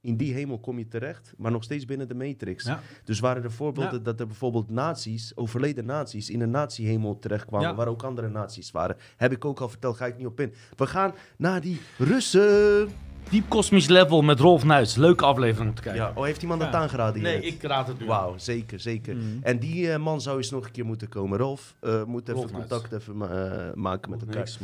[0.00, 2.64] In die hemel kom je terecht, maar nog steeds binnen de matrix.
[2.64, 2.80] Ja.
[3.04, 4.04] Dus waren er voorbeelden Ja.
[4.04, 7.74] dat er bijvoorbeeld nazi's, overleden nazi's, in een nazi-hemel terechtkwamen, Ja.
[7.74, 8.96] waar ook andere nazi's waren.
[9.16, 10.54] Heb ik ook al verteld, ga ik niet op in.
[10.76, 12.88] We gaan naar die Russen.
[13.30, 14.94] Diep Kosmisch Level met Rolf Nuits.
[14.96, 16.02] Leuke aflevering om te kijken.
[16.02, 17.22] Ja, oh, heeft iemand dat aangeraden hier?
[17.22, 18.06] Nee, ik raad het nu.
[18.06, 19.16] Wauw, zeker, zeker.
[19.16, 19.24] Mhm.
[19.42, 21.38] En die eh, man zou eens nog een keer moeten komen.
[21.38, 22.68] Rolf, eh moet even Rolf Nuits.
[22.68, 24.36] contact even eh, maken met elkaar.
[24.36, 24.58] niks.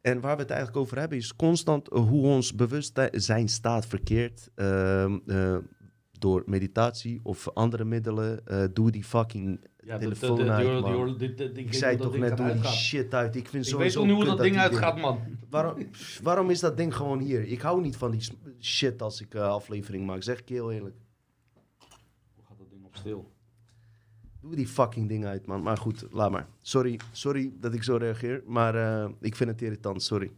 [0.00, 4.48] En waar we het eigenlijk over hebben is constant hoe ons bewustzijn staat verkeerd.
[4.54, 5.56] ehm, eh,
[6.18, 8.46] door meditatie of andere middelen.
[8.46, 9.60] eh, doe die fucking...
[9.84, 11.18] Ja, Telefoon uit, man.
[11.18, 13.36] die- die- die- Ik zei toch net, doe die shit uit.
[13.36, 15.20] Ik vind Ik weet niet hoe dat ding uitgaat, man.
[15.50, 15.88] Waarom,
[16.22, 17.42] waarom is dat ding gewoon hier?
[17.42, 18.28] Ik hou niet van die
[18.60, 20.22] shit als ik eh, aflevering maak.
[20.22, 20.96] Zeg ik heel eerlijk.
[22.34, 23.30] Hoe gaat dat ding op stil?
[24.40, 25.62] Doe die fucking ding uit, man.
[25.62, 26.46] Maar goed, laat maar.
[26.60, 28.42] Sorry, sorry dat ik zo reageer.
[28.46, 30.32] Maar eh, ik vind het irritant, sorry.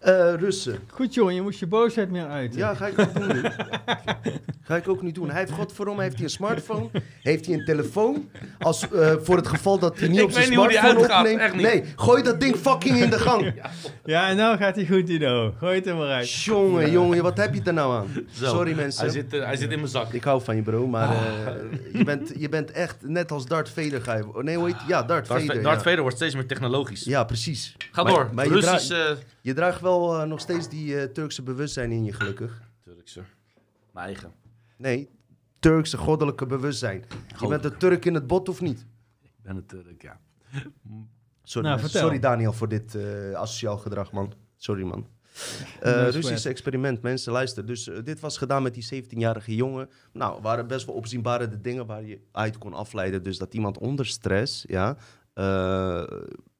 [0.00, 0.78] Eh, Russen.
[0.90, 2.58] Goed jongen, je moest je boosheid meer uiten.
[2.58, 3.42] Ja, ga ik ook doen.
[4.66, 5.30] Ga ik ook niet doen.
[5.30, 6.88] Hij heeft, godverdomme, heeft hij een smartphone?
[7.22, 8.28] Heeft hij een telefoon?
[8.58, 10.78] Als, eh, voor het geval dat hij niet Ik op zijn weet niet hoe die
[10.78, 11.40] smartphone uitgaat, opneemt.
[11.40, 11.62] echt niet.
[11.62, 13.52] Nee, gooi dat ding fucking in de gang.
[14.04, 15.54] Ja, en nou gaat hij goed, Dino.
[15.58, 16.30] Gooi het er maar uit.
[16.32, 18.06] Jongen, jongen, wat heb je er nou aan?
[18.32, 18.44] Zo.
[18.46, 19.02] Sorry mensen.
[19.04, 20.12] Hij zit, eh, hij zit in mijn zak.
[20.12, 21.14] Ik hou van je bro, maar Ah.
[21.46, 21.52] eh,
[21.92, 24.24] je, bent, je bent echt net als Darth Vader ga je...
[24.42, 25.42] Nee, hoe heet Ja, Darth, Darth, Vader.
[25.46, 25.68] Vader, ja.
[25.68, 27.04] Darth Vader wordt steeds meer technologisch.
[27.04, 27.76] Ja, precies.
[27.92, 28.28] Ga Maar- door.
[28.32, 28.92] maar Russisch...
[29.44, 32.62] Je draagt wel eh, nog steeds die eh, Turkse bewustzijn in je, gelukkig.
[32.80, 33.22] Turkse.
[33.92, 34.32] Mijn eigen.
[34.76, 35.10] Nee,
[35.58, 37.04] Turkse goddelijke bewustzijn.
[37.40, 38.86] Je bent een Turk in het bot of niet?
[39.22, 40.20] Ik ben het Turk, ja.
[41.42, 41.88] Sorry, Nou.
[41.88, 44.32] Sorry Daniel voor dit eh asociaal gedrag, man.
[44.56, 45.06] Sorry, man.
[45.80, 47.66] Eh, No Russisch experiment, mensen, luister.
[47.66, 49.88] Dus dit was gedaan met die 17-jarige jongen.
[50.12, 53.22] Nou, waren best wel opzienbare de dingen waar je uit kon afleiden.
[53.22, 54.96] Dus dat iemand onder stress, ja,
[55.32, 56.04] eh,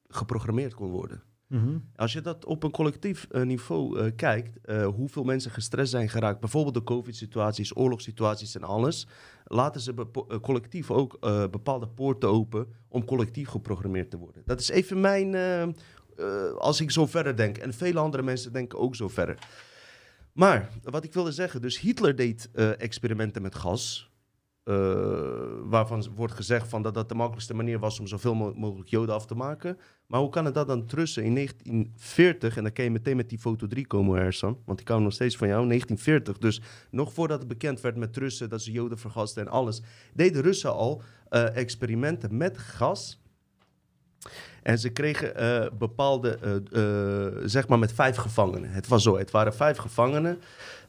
[0.07, 1.23] geprogrammeerd kon worden.
[1.47, 1.77] Mhm.
[1.95, 6.09] Als je dat op een collectief eh, niveau eh, kijkt, eh, hoeveel mensen gestrest zijn
[6.09, 9.07] geraakt, bijvoorbeeld de COVID-situaties, oorlogssituaties en alles,
[9.45, 9.93] laten ze
[10.41, 11.19] collectief ook
[11.51, 14.41] bepaalde poorten open om collectief geprogrammeerd te worden.
[14.45, 15.35] Dat is even mijn,
[16.57, 17.57] als ik zo verder denk.
[17.57, 19.37] En vele andere mensen denken ook zo verder.
[20.33, 24.11] Maar wat ik wilde zeggen, dus Hitler deed experimenten met gas.
[24.65, 24.75] Eh,
[25.63, 29.15] waarvan wordt gezegd van dat dat de makkelijkste manier was om zoveel mo- mogelijk joden
[29.15, 29.77] af te maken.
[30.07, 33.29] Maar hoe kan het dat dan trussen in 1940, en dan kan je meteen met
[33.29, 36.37] die foto 3 komen, Ersan, want ik hou nog steeds van jou, 1940.
[36.37, 36.61] Dus
[36.91, 39.81] nog voordat het bekend werd met Russen, dat ze joden vergasten en alles,
[40.13, 43.19] deden Russen al eh, experimenten met gas.
[44.63, 46.61] En ze kregen eh, bepaalde,
[47.45, 48.69] zeg maar met vijf gevangenen.
[48.69, 50.39] Het was zo, het waren vijf gevangenen.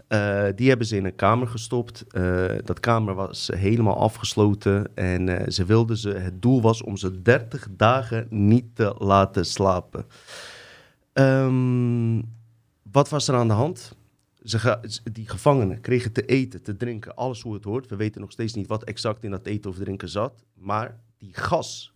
[0.09, 2.05] Eh, die hebben ze in een kamer gestopt.
[2.09, 4.95] Eh, dat kamer was helemaal afgesloten.
[4.95, 9.47] En eh, ze wilden ze, het doel was om ze 30 dagen niet te laten
[9.47, 10.07] slapen.
[11.13, 12.23] Ehm,
[12.93, 13.95] wat was er aan de hand?
[14.43, 14.79] Ze
[15.13, 17.87] die gevangenen kregen te eten, te drinken, alles hoe het hoort.
[17.87, 20.45] We weten nog steeds niet wat exact in dat eten of drinken zat.
[20.55, 21.93] Maar die gas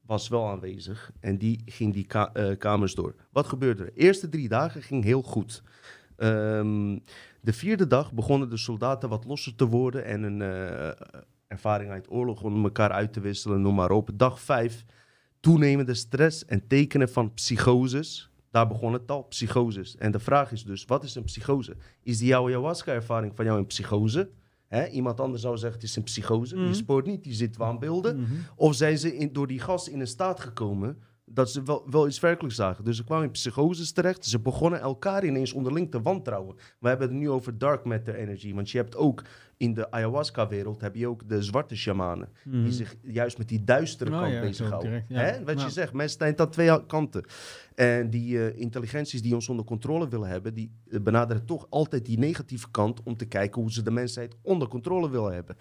[0.00, 3.14] was wel aanwezig en die ging die ka- kamers door.
[3.30, 3.94] Wat gebeurde er?
[3.94, 5.62] De eerste drie dagen ging heel goed.
[6.20, 6.98] Ehm,
[7.40, 10.90] de vierde dag begonnen de soldaten wat losser te worden en een eh,
[11.46, 14.10] ervaring uit oorlog om elkaar uit te wisselen, noem maar op.
[14.14, 14.84] Dag vijf,
[15.40, 18.30] toenemende stress en tekenen van psychoses.
[18.50, 19.96] Daar begon het al, psychoses.
[19.96, 21.76] En de vraag is dus, wat is een psychose?
[22.02, 24.30] Is die jouw ayahuasca-ervaring van jou een psychose?
[24.92, 26.56] Iemand anders zou zeggen, het is een psychose.
[26.56, 26.66] Mhm.
[26.66, 28.20] Je spoort niet, die zit waanbeelden.
[28.20, 28.32] Mhm.
[28.56, 30.98] Of zijn ze in, door die gas in een staat gekomen
[31.32, 32.84] dat ze wel, wel iets werkelijk zagen.
[32.84, 34.26] Dus ze kwamen in psychoses terecht.
[34.26, 36.56] Ze begonnen elkaar ineens onderling te wantrouwen.
[36.78, 38.54] We hebben het nu over dark matter energy.
[38.54, 39.22] Want je hebt ook
[39.56, 42.28] in de ayahuasca-wereld heb je ook de zwarte shamanen.
[42.44, 42.62] Mhm.
[42.62, 44.90] Die zich juist met die duistere Oh kant ja, bezighouden.
[44.90, 45.20] direct, ja.
[45.20, 45.44] Hè?
[45.44, 47.24] Wat je zegt, mensen zijn aan twee kanten.
[47.74, 52.04] En die eh, intelligenties die ons onder controle willen hebben, die eh, benaderen toch altijd
[52.04, 55.56] die negatieve kant om te kijken hoe ze de mensheid onder controle willen hebben.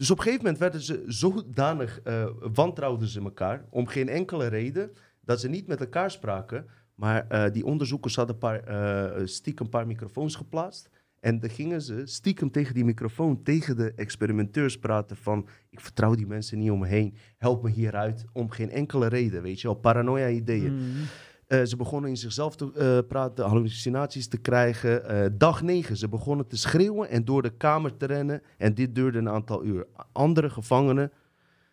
[0.00, 4.46] Dus op een gegeven moment werden ze zodanig, eh wantrouwden ze elkaar om geen enkele
[4.46, 6.66] reden dat ze niet met elkaar spraken.
[6.94, 10.90] Maar eh, die onderzoekers hadden paar, eh, stiekem een paar microfoons geplaatst.
[11.18, 15.48] En dan gingen ze stiekem tegen die microfoon, tegen de experimenteurs praten van...
[15.70, 19.42] ik vertrouw die mensen niet om me heen, help me hieruit, om geen enkele reden,
[19.42, 19.76] weet je wel.
[19.76, 20.74] Paranoia-ideeën.
[20.74, 21.02] Mhm.
[21.50, 25.04] Eh, ze begonnen in zichzelf te eh, praten, hallucinaties te krijgen.
[25.04, 28.42] Eh, dag 9, ze begonnen te schreeuwen en door de kamer te rennen.
[28.58, 29.86] En dit duurde een aantal uur.
[30.12, 31.12] Andere gevangenen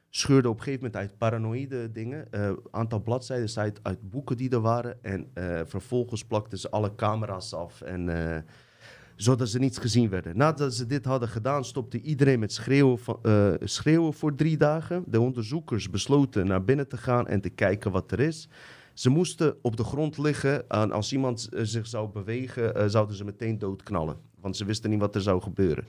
[0.10, 2.28] scheurden op een gegeven moment uit paranoïde dingen.
[2.32, 4.98] Een aantal bladzijden uit, boeken die er waren.
[5.02, 5.32] En
[5.68, 7.82] vervolgens plakten ze alle camera's af.
[7.82, 8.46] En,
[9.16, 10.38] zodat ze niet gezien werden.
[10.38, 13.00] Nadat ze dit hadden gedaan, stopte iedereen met schreeuwen,
[13.64, 15.04] schreeuwen voor drie dagen.
[15.08, 18.50] De onderzoekers besloten naar binnen te gaan en te kijken wat er is.
[18.98, 20.70] Ze moesten op de grond liggen.
[20.70, 24.18] En als iemand eh, zich zou bewegen, eh, zouden ze meteen doodknallen.
[24.40, 25.88] Want ze wisten niet wat er zou gebeuren.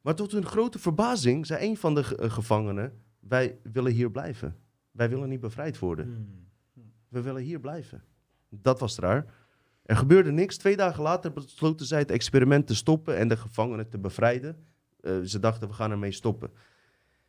[0.00, 4.56] Maar tot hun grote verbazing zei een van de eh, gevangenen: Wij willen hier blijven.
[4.90, 6.04] Wij willen niet bevrijd worden.
[6.04, 6.46] Hmm.
[7.08, 8.02] We willen hier blijven.
[8.48, 9.34] Dat was raar.
[9.82, 10.56] Er gebeurde niks.
[10.56, 14.56] Twee dagen later besloten zij het experiment te stoppen en de gevangenen te bevrijden.
[15.24, 16.50] Ze dachten, we gaan ermee stoppen.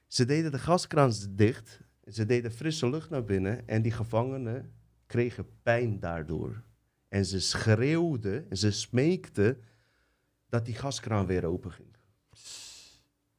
[0.08, 1.80] Ze deden de gaskraan dicht.
[2.08, 3.68] Ze deden frisse lucht naar binnen.
[3.68, 4.74] En die gevangenen
[5.10, 6.64] kregen pijn daardoor.
[7.08, 9.62] En ze schreeuwden, ze smeekten
[10.50, 11.88] dat die gaskraan weer open ging.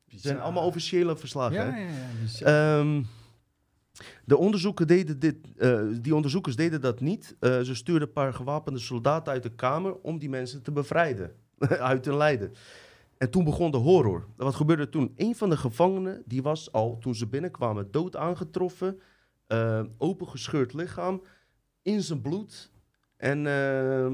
[0.06, 1.56] Het zijn allemaal officiële verslagen.
[1.56, 1.88] Ja, hè?
[2.38, 2.78] ja.
[2.78, 3.02] Ehm,
[4.24, 7.36] de onderzoekers deden dit, eh, die onderzoekers deden dat niet.
[7.40, 11.34] Eh, ze stuurden een paar gewapende soldaten uit de kamer om die mensen te bevrijden
[11.90, 12.52] uit hun lijden.
[13.18, 14.26] En toen begon de horror.
[14.36, 15.12] Wat gebeurde toen?
[15.16, 19.00] Een van de gevangenen die was al toen ze binnenkwamen dood aangetroffen,
[19.46, 21.22] eh, opengescheurd lichaam,
[21.82, 22.70] in zijn bloed
[23.16, 24.06] en eh,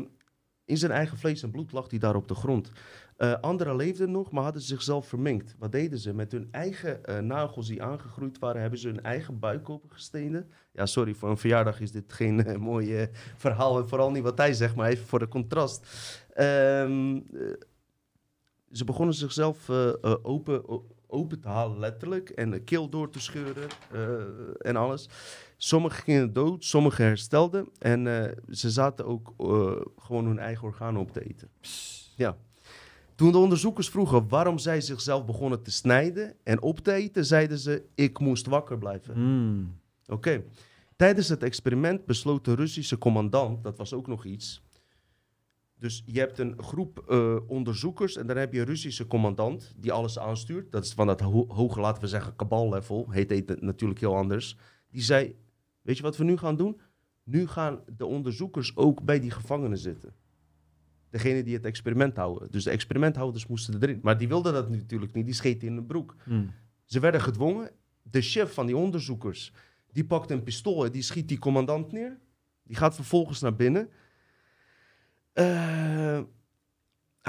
[0.65, 2.71] in zijn eigen vlees en bloed lag hij daar op de grond.
[3.17, 5.55] Eh anderen leefden nog, maar hadden zichzelf verminkt.
[5.59, 6.15] Wat deden ze?
[6.15, 10.51] Met hun eigen eh, nagels die aangegroeid waren, hebben ze hun eigen buik opengestenen.
[10.73, 13.79] Ja, sorry, voor een verjaardag is dit geen eh, mooi verhaal.
[13.79, 15.87] En vooral niet wat hij zegt, maar even voor de contrast.
[16.33, 17.53] Ehm, eh,
[18.73, 19.71] ze begonnen zichzelf
[20.23, 20.63] open,
[21.07, 22.31] open te halen, letterlijk.
[22.31, 23.69] En de keel door te scheuren
[24.59, 25.09] en alles.
[25.57, 27.69] Sommigen gingen dood, sommigen herstelden.
[27.78, 31.49] En eh, ze zaten ook eh, gewoon hun eigen organen op te eten.
[32.16, 32.37] Ja.
[33.15, 37.59] Toen de onderzoekers vroegen waarom zij zichzelf begonnen te snijden en op te eten, zeiden
[37.59, 39.15] ze: Ik moest wakker blijven.
[39.15, 39.78] Hmm.
[40.07, 40.45] Oké.
[40.97, 44.62] Tijdens het experiment besloot de Russische commandant, dat was ook nog iets.
[45.78, 49.93] Dus je hebt een groep eh, onderzoekers en dan heb je een Russische commandant die
[49.93, 50.73] alles aanstuurt.
[50.73, 53.11] Dat is van dat ho- hoge, laten we zeggen, kaballevel.
[53.11, 54.57] Heet het natuurlijk heel anders.
[54.91, 55.37] Die zei,
[55.87, 56.81] weet je wat we nu gaan doen?
[57.25, 60.15] Nu gaan de onderzoekers ook bij die gevangenen zitten.
[61.11, 62.51] Degene die het experiment houden.
[62.51, 64.01] Dus de experimenthouders moesten erin.
[64.03, 66.17] Maar die wilden dat natuurlijk niet, die scheten in de broek.
[66.25, 66.53] Hmm.
[66.85, 67.71] Ze werden gedwongen.
[68.03, 69.53] De chef van die onderzoekers,
[69.93, 72.19] die pakt een pistool en die schiet die commandant neer.
[72.63, 73.89] Die gaat vervolgens naar binnen.
[75.33, 76.21] Eh,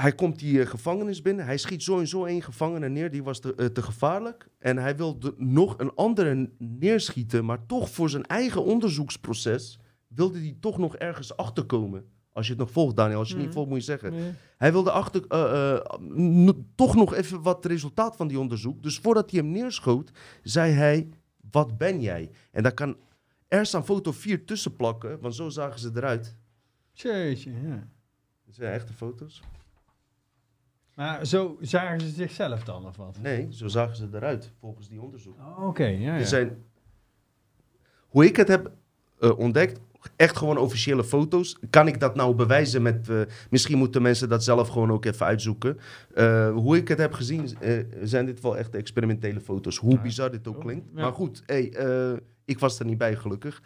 [0.02, 1.44] hij komt die eh, gevangenis binnen.
[1.44, 3.10] Hij schiet zo en zo één gevangene neer.
[3.10, 4.48] Die was te, eh, te gevaarlijk.
[4.58, 7.44] En hij wilde nog een andere neerschieten.
[7.44, 12.04] Maar toch voor zijn eigen onderzoeksproces wilde hij toch nog ergens achterkomen.
[12.32, 13.18] Als je het nog volgt, Daniel.
[13.18, 13.58] Als je het niet Mhm.
[13.58, 14.36] volgt, moet je zeggen.
[14.56, 18.82] Hij wilde achter, eh, eh, toch nog even wat resultaat van die onderzoek.
[18.82, 20.10] Dus voordat hij hem neerschoot,
[20.42, 21.08] zei hij:
[21.50, 22.30] Wat ben jij?
[22.50, 22.96] En daar kan
[23.48, 26.36] ergens aan foto 4 tussen plakken, want zo zagen ze eruit.
[26.92, 27.88] Jeetje, ja.
[28.46, 29.42] Dat zijn echte foto's.
[30.98, 33.18] Maar zo zagen ze zichzelf dan, of wat?
[33.22, 35.38] Nee, zo zagen ze eruit, volgens die onderzoek.
[35.38, 36.18] Oh, Oké, ja, ja.
[36.18, 36.64] Er zijn,
[38.08, 38.70] hoe ik het heb
[39.20, 39.80] eh, ontdekt,
[40.16, 41.58] echt gewoon officiële foto's.
[41.70, 43.08] Kan ik dat nou bewijzen met...
[43.08, 43.20] eh,
[43.50, 45.78] misschien moeten mensen dat zelf gewoon ook even uitzoeken.
[46.14, 47.48] Eh, hoe ik het heb gezien,
[48.02, 49.76] zijn dit wel echt experimentele foto's.
[49.76, 50.00] Hoe Ja.
[50.02, 50.86] bizar dit ook Oh, klinkt.
[50.94, 51.00] ja.
[51.02, 51.72] Maar goed, hey,
[52.44, 53.62] ik was er niet bij gelukkig.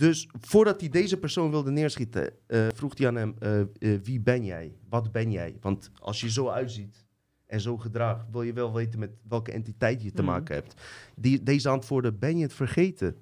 [0.00, 3.66] Dus voordat hij deze persoon wilde neerschieten, eh, vroeg hij aan hem: eh, eh,
[4.02, 4.74] Wie ben jij?
[4.88, 5.56] Wat ben jij?
[5.60, 7.06] Want als je zo uitziet
[7.46, 10.30] en zo gedraagt, wil je wel weten met welke entiteit je te Mhm.
[10.30, 10.74] maken hebt.
[11.16, 13.16] Die, deze antwoorden: Ben je het vergeten?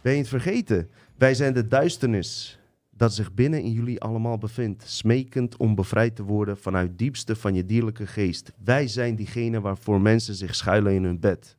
[0.00, 0.90] Ben je het vergeten?
[1.16, 2.58] Wij zijn de duisternis
[2.90, 7.36] dat zich binnen in jullie allemaal bevindt, smekend om bevrijd te worden vanuit het diepste
[7.36, 8.52] van je dierlijke geest.
[8.64, 11.56] Wij zijn diegene waarvoor mensen zich schuilen in hun bed.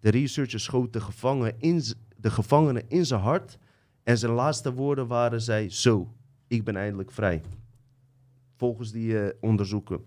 [0.00, 1.82] De researcher schoot de, gevangen in
[2.20, 3.58] de gevangene in zijn hart
[4.02, 6.12] en zijn laatste woorden waren zij zo,
[6.46, 7.42] ik ben eindelijk vrij.
[8.56, 10.04] Volgens die eh, onderzoeken.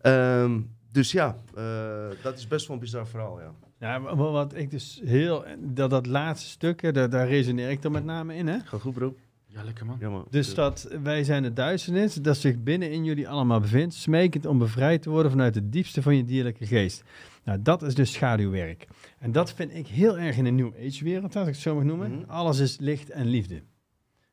[0.00, 0.60] Ehm,
[0.92, 3.52] dus ja, eh, dat is best wel een bizar verhaal, ja.
[3.78, 5.44] Ja, wat ik dus heel...
[5.58, 8.58] Dat, dat laatste stuk, daar, daar resoneer ik er met name in, hè?
[8.60, 9.16] Gaat goed, bro?
[9.52, 9.96] Ja, lekker man.
[10.00, 10.26] Ja, man.
[10.30, 14.58] Dus dat wij zijn de duisternis, dat zich binnen in jullie allemaal bevindt, smekend om
[14.58, 17.04] bevrijd te worden vanuit het diepste van je dierlijke geest.
[17.44, 18.86] Nou, dat is dus schaduwwerk.
[19.18, 21.74] En dat vind ik heel erg in de New Age wereld, als ik het zo
[21.74, 22.10] mag noemen.
[22.10, 22.30] Mhm.
[22.30, 23.62] Alles is licht en liefde.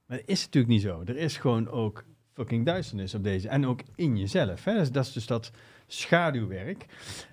[0.06, 1.02] Maar dat is natuurlijk niet zo.
[1.06, 2.04] Er is gewoon ook
[2.34, 3.50] fucking duisternis op deze.
[3.50, 4.64] En ook in jezelf.
[4.64, 4.74] Hè?
[4.74, 5.52] Dus dat is dus dat
[5.88, 6.86] schaduwwerk.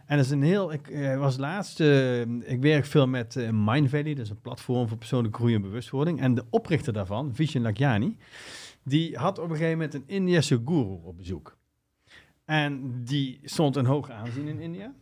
[0.06, 0.72] En dat is een heel...
[0.72, 1.80] Ik eh, was laatst...
[1.80, 4.14] eh, ik werk veel met eh, Mind Valley.
[4.14, 6.20] Dat is een platform voor persoonlijke groei en bewustwording.
[6.20, 8.16] En de oprichter daarvan, Vishen Lakyani...
[8.82, 11.56] die had op een gegeven moment een Indiase guru op bezoek.
[12.44, 14.94] En die stond een hoog aanzien in India.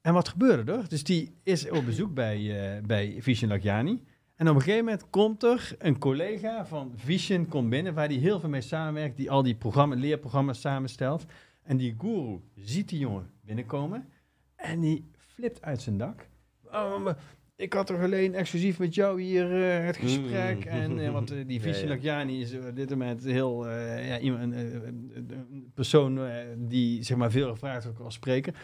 [0.00, 0.88] En wat gebeurde er?
[0.88, 2.36] Dus die is op bezoek bij,
[2.76, 4.02] eh bij Vishen Lakyani...
[4.36, 8.18] En op een gegeven moment komt er een collega van Vision komt binnen, waar die
[8.18, 11.26] heel veel mee samenwerkt, die al die programma, leerprogramma's samenstelt.
[11.66, 14.08] En die guru ziet die jongen binnenkomen
[14.56, 16.28] en die flipt uit zijn dak.
[16.64, 17.16] Oh, maar
[17.56, 20.64] ik had toch alleen exclusief met jou hier eh, het gesprek.
[20.64, 20.70] Mm.
[20.70, 21.86] En eh, want eh, die Vichy
[22.32, 26.20] is op dit moment heel ja, iemand, een, persoon
[26.56, 28.54] die zeg maar veel gevraagd wordt als spreker.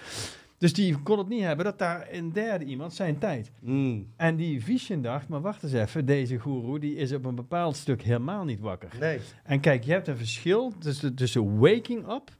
[0.58, 3.52] Dus die kon het niet hebben dat daar een derde iemand zijn tijd.
[3.60, 4.06] Mm.
[4.16, 7.76] En die Vision dacht, maar wacht eens even, deze goeroe die is op een bepaald
[7.76, 8.90] stuk helemaal niet wakker.
[9.00, 9.18] Nee.
[9.44, 12.30] En kijk, je hebt een verschil tussen, tussen waking up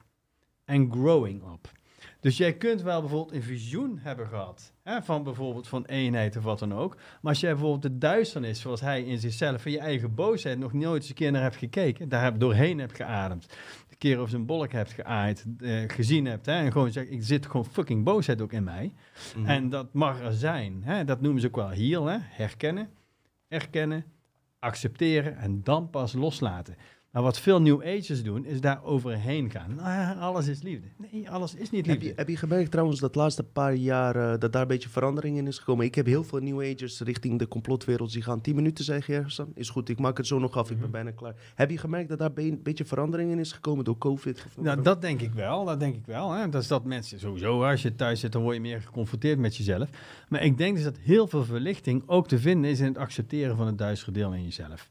[0.64, 1.72] en growing up.
[2.22, 4.72] Dus jij kunt wel bijvoorbeeld een visioen hebben gehad.
[4.82, 6.94] Hè, van bijvoorbeeld van eenheid of wat dan ook.
[6.94, 10.72] Maar als jij bijvoorbeeld de duisternis, zoals hij in zichzelf, van je eigen boosheid, nog
[10.72, 12.08] nooit eens een keer naar hebt gekeken.
[12.08, 13.46] Daar heb, doorheen hebt geademd.
[13.90, 16.46] Een keer over zijn bolk hebt geaaid, eh, gezien hebt.
[16.46, 18.92] Hè, en gewoon zegt, ik zit gewoon fucking boosheid ook in mij.
[19.36, 19.46] Mhm.
[19.46, 20.82] En dat mag er zijn.
[20.84, 21.04] Hè?
[21.04, 22.06] Dat noemen ze ook wel heal.
[22.06, 22.16] Hè?
[22.20, 22.88] Herkennen,
[23.48, 24.04] erkennen,
[24.58, 26.76] accepteren en dan pas loslaten.
[27.12, 29.74] Maar wat veel New Agers doen, is daar overheen gaan.
[29.74, 30.86] Nou alles is liefde.
[31.12, 32.08] Nee, alles is niet Heb liefde.
[32.10, 34.88] je, heb je gemerkt trouwens dat de laatste paar jaar eh, dat daar een beetje
[34.88, 35.84] verandering in is gekomen?
[35.86, 39.14] Ik heb heel veel New Agers richting de complotwereld die gaan 10 minuten, zeg je
[39.14, 39.52] ergens dan?
[39.54, 41.34] Is goed, ik maak het zo nog af, ik ben bijna klaar.
[41.54, 44.44] Heb je gemerkt dat daar be- een beetje verandering in is gekomen door COVID?
[44.46, 45.64] Of Nou, dat denk ik wel.
[45.64, 46.30] Dat denk ik wel.
[46.32, 46.48] Hè?
[46.48, 49.56] Dat is dat mensen sowieso, als je thuis zit, dan word je meer geconfronteerd met
[49.56, 49.88] jezelf.
[50.28, 53.56] Maar ik denk dus dat heel veel verlichting ook te vinden is in het accepteren
[53.56, 54.88] van het duistere deel in jezelf.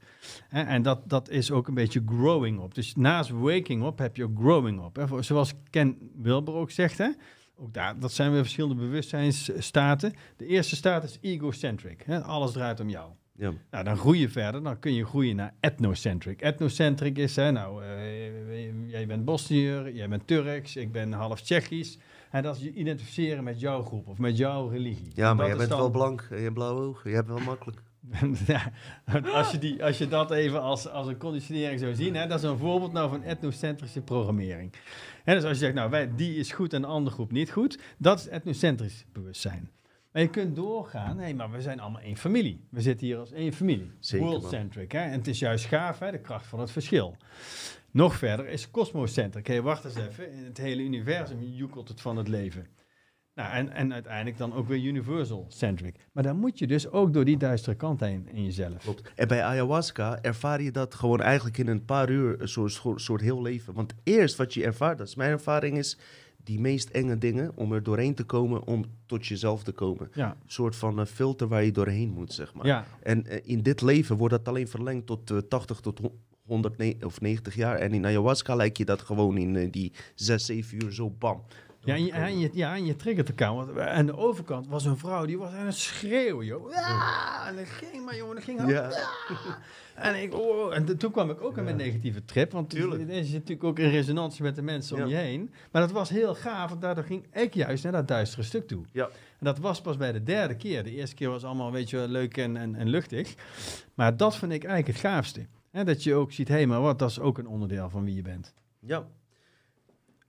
[0.49, 2.73] En dat, dat is ook een beetje growing up.
[2.73, 4.95] Dus naast waking up heb je ook growing up.
[4.95, 5.23] Hè?
[5.23, 7.09] Zoals Ken Wilber ook zegt, hè?
[7.55, 10.13] Ook daar, dat zijn weer verschillende bewustzijnsstaten.
[10.37, 12.03] De eerste staat is egocentric.
[12.05, 12.21] Hè?
[12.23, 13.11] Alles draait om jou.
[13.35, 13.51] Ja.
[13.71, 14.63] Nou, dan groei je verder.
[14.63, 16.41] Dan kun je groeien naar ethnocentric.
[16.41, 21.97] Ethnocentric is, hè, nou, eh, jij bent Bosniër, jij bent Turks, ik ben half Tsjechisch.
[22.31, 25.11] En dat is je identificeren met jouw groep of met jouw religie.
[25.13, 27.09] Ja, maar Dat jij bent dan- wel blank en je hebt blauwe ogen.
[27.09, 27.81] Je hebt wel makkelijk.
[28.47, 28.71] ja,
[29.33, 32.37] als, je die, als je dat even als, als een conditionering zou zien, hè, dat
[32.43, 34.73] is een voorbeeld nou van etnocentrische programmering.
[35.23, 37.51] Hè, dus als je zegt, nou, wij, die is goed en de andere groep niet
[37.51, 39.71] goed, dat is etnocentrisch bewustzijn.
[40.11, 42.65] Maar je kunt doorgaan, nee, maar we zijn allemaal één familie.
[42.69, 43.91] We zitten hier als één familie.
[44.09, 44.91] World-centric.
[44.91, 44.99] Hè?
[44.99, 47.17] En het is juist gaaf, hè, de kracht van het verschil.
[47.91, 49.47] Nog verder is cosmocentric.
[49.47, 50.31] Hé, wacht eens even.
[50.31, 52.67] In het hele universum joekelt het van het leven.
[53.41, 55.95] Nou, en, en uiteindelijk dan ook weer universal-centric.
[56.11, 58.77] Maar dan moet je dus ook door die duistere kant heen in jezelf.
[58.83, 59.11] Klopt.
[59.15, 63.21] En bij ayahuasca ervaar je dat gewoon eigenlijk in een paar uur, een soort, soort,
[63.21, 63.73] heel leven.
[63.73, 65.97] Want eerst wat je ervaart, dat is mijn ervaring, is
[66.43, 70.09] die meest enge dingen om er doorheen te komen, om tot jezelf te komen.
[70.13, 72.65] Ja, Een soort van eh, filter waar je doorheen moet, zeg maar.
[72.65, 72.85] ja.
[73.03, 76.77] En eh, in dit leven wordt dat alleen verlengd tot eh, 80 tot ho- 100
[76.77, 77.75] ne- of 90 jaar.
[77.77, 81.41] En in ayahuasca lijkt je dat gewoon in eh, die 6, 7 uur zo bam.
[81.83, 83.55] Ja, en je, en je, ja, en je triggert elkaar.
[83.55, 86.71] Want aan de overkant was een vrouw die was aan het schreeuwen, joh.
[86.71, 88.69] Ja, en dat ging maar, jongen, dat ging.
[88.69, 88.91] Ja.
[89.95, 92.51] En, ik, oh, en toen kwam ik ook in mijn negatieve trip.
[92.51, 93.11] Want Tuurlijk.
[93.11, 95.53] je zit natuurlijk ook in resonantie met de mensen om je heen.
[95.71, 98.85] Maar dat was heel gaaf, want daardoor ging ik juist naar dat duistere stuk toe.
[98.91, 99.05] Ja.
[99.05, 100.83] En dat was pas bij de derde keer.
[100.83, 103.35] De eerste keer was allemaal, weet je, wel, leuk en, en, en luchtig.
[103.93, 105.47] Maar dat vind ik eigenlijk het gaafste.
[105.71, 108.15] Hè, dat je ook ziet, hé, maar wat, dat is ook een onderdeel van wie
[108.15, 108.53] je bent.
[108.79, 109.07] Ja.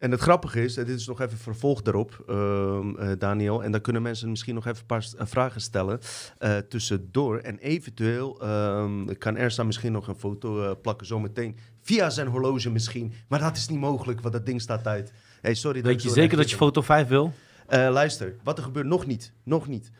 [0.02, 3.64] En het grappige is, en dit is nog even vervolg daarop, ehm, eh, Daniel.
[3.64, 6.00] En dan kunnen mensen misschien nog even een paar eh, vragen stellen
[6.38, 7.38] eh, tussendoor.
[7.38, 11.56] En eventueel ehm, kan Ersa misschien nog een foto eh, plakken zometeen.
[11.82, 13.12] Via zijn horloge misschien.
[13.28, 15.12] Maar dat is niet mogelijk, want dat ding staat uit.
[15.40, 17.32] Hey, sorry Weet je zeker dat je foto 5 wil?
[17.66, 19.32] Eh, luister, wat er gebeurt, nog niet.
[19.42, 19.90] Nog niet.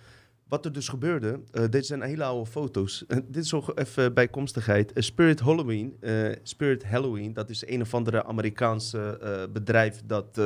[0.53, 3.05] Wat er dus gebeurde, eh, dit zijn hele oude foto's.
[3.07, 4.93] Eh, dit is nog even bijkomstigheid.
[4.93, 5.97] Eh, Spirit Halloween,
[6.43, 9.19] Spirit Halloween, dat is een of andere Amerikaanse
[9.53, 10.41] bedrijf dat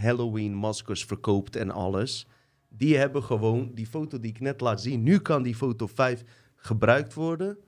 [0.00, 2.26] Halloween maskers verkoopt en alles.
[2.68, 5.02] Die hebben gewoon die foto die ik net laat zien.
[5.02, 6.24] Nu kan die foto 5
[6.56, 7.58] gebruikt worden.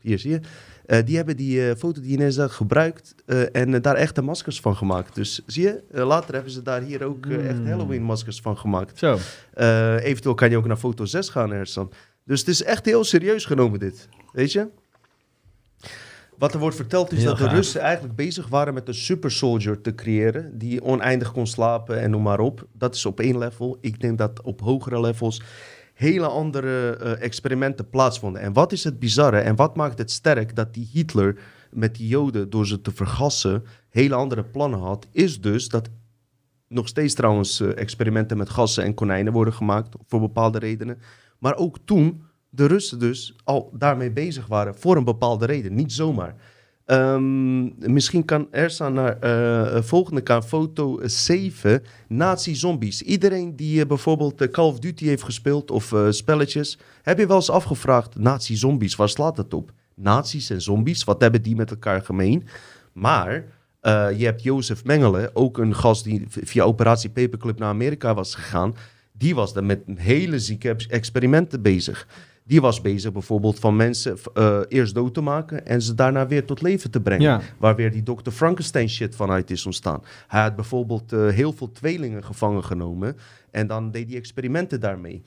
[0.00, 0.40] Hier zie je.
[0.88, 4.60] Eh, die hebben die foto die je net zag gebruikt eh, en daar echte maskers
[4.60, 5.14] van gemaakt.
[5.14, 7.66] Dus zie je, later hebben ze daar hier ook echt Hmm.
[7.66, 8.98] Halloween maskers van gemaakt.
[8.98, 9.18] Zo.
[9.98, 11.92] Eventueel kan je ook naar foto 6 gaan, Ersan.
[12.24, 14.68] Dus het is echt heel serieus genomen dit, weet je?
[16.38, 17.54] Wat er wordt verteld is Heel dat de.
[17.54, 20.58] Russen eigenlijk bezig waren met een super soldier te creëren.
[20.58, 22.66] Die oneindig kon slapen en noem maar op.
[22.72, 23.78] Dat is op één level.
[23.80, 25.42] Ik denk dat op hogere levels
[25.98, 28.42] hele andere eh, experimenten plaatsvonden.
[28.42, 31.38] En wat is het bizarre en wat maakt het sterk dat die Hitler
[31.70, 35.88] met die Joden door ze te vergassen hele andere plannen had, is dus dat
[36.68, 40.98] nog steeds trouwens eh, experimenten met gassen en konijnen worden gemaakt voor bepaalde redenen.
[41.38, 45.92] Maar ook toen de Russen dus al daarmee bezig waren voor een bepaalde reden, niet
[45.92, 46.34] zomaar.
[46.88, 53.02] Ehm, misschien kan Ersa naar eh, volgende kan foto 7, nazi-zombies.
[53.02, 57.26] Iedereen die eh, bijvoorbeeld eh, Call of Duty heeft gespeeld of eh, spelletjes, heb je
[57.26, 59.72] wel eens afgevraagd, nazi-zombies, waar slaat het op?
[59.94, 62.46] Nazi's en zombies, wat hebben die met elkaar gemeen?
[62.92, 63.44] Maar
[63.80, 68.34] eh, je hebt Jozef Mengele, ook een gast die via Operatie Paperclip naar Amerika was
[68.34, 68.74] gegaan.
[69.12, 72.06] Die was dan met hele zieke ex- experimenten bezig.
[72.48, 76.44] Die was bezig bijvoorbeeld van mensen eh, eerst dood te maken en ze daarna weer
[76.44, 77.22] tot leven te brengen.
[77.22, 77.40] Ja.
[77.58, 78.30] Waar weer die Dr.
[78.30, 80.02] Frankenstein shit vanuit is ontstaan.
[80.26, 83.16] Hij had bijvoorbeeld eh, heel veel tweelingen gevangen genomen.
[83.50, 85.22] En dan deed hij experimenten daarmee.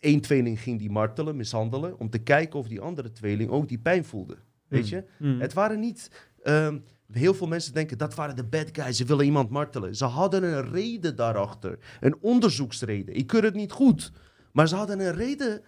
[0.00, 1.98] Eén tweeling ging die martelen, mishandelen.
[1.98, 4.36] Om te kijken of die andere tweeling ook die pijn voelde.
[4.68, 5.04] Weet je?
[5.18, 5.40] Mm.
[5.40, 6.10] Het waren niet.
[6.42, 6.78] ehm,
[7.12, 8.96] heel veel mensen denken dat waren de bad guys.
[8.96, 9.96] Ze willen iemand martelen.
[9.96, 11.78] Ze hadden een reden daarachter.
[12.00, 13.14] Een onderzoeksreden.
[13.16, 14.12] Ik keur het niet goed.
[14.52, 15.62] Maar ze hadden een reden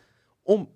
[0.45, 0.69] om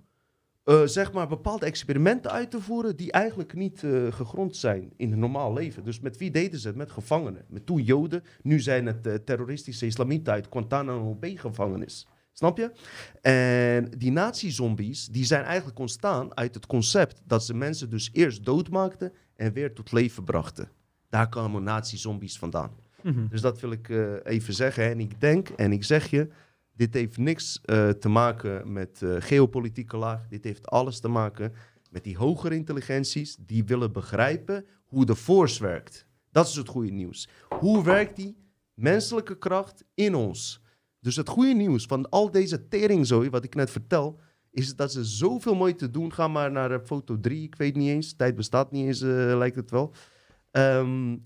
[0.68, 2.96] eh, zeg maar bepaalde experimenten uit te voeren.
[2.96, 5.84] die eigenlijk niet eh, gegrond zijn in een normaal leven.
[5.84, 6.76] Dus met wie deden ze het?
[6.76, 7.44] Met gevangenen.
[7.48, 8.22] Met toen Joden.
[8.42, 12.06] Nu zijn het eh, terroristische islamieten uit Guantanamo Bay-gevangenis.
[12.32, 12.72] Snap je?
[13.20, 18.44] En die nazi-zombies, die zijn eigenlijk ontstaan uit het concept dat ze mensen dus eerst
[18.44, 20.68] doodmaakten en weer tot leven brachten.
[21.08, 22.70] Daar komen nazi-zombies vandaan.
[23.02, 23.28] Mhm.
[23.28, 23.88] Dus dat wil ik
[24.24, 24.84] even zeggen.
[24.84, 26.28] En ik denk, en ik zeg je,
[26.78, 30.28] dit heeft niks eh, te maken met eh, geopolitieke laag.
[30.28, 31.52] Dit heeft alles te maken
[31.90, 36.06] met die hogere intelligenties die willen begrijpen hoe de force werkt.
[36.30, 37.28] Dat is het goede nieuws.
[37.48, 38.36] Hoe werkt die
[38.74, 40.62] menselijke kracht in ons?
[41.00, 45.04] Dus het goede nieuws van al deze teringzooi, wat ik net vertel, is dat ze
[45.04, 46.12] zoveel moeite doen.
[46.12, 48.12] Ga maar naar eh, foto 3, ik weet niet eens.
[48.16, 49.92] Tijd bestaat niet eens, lijkt het wel.
[50.50, 51.16] Ehm,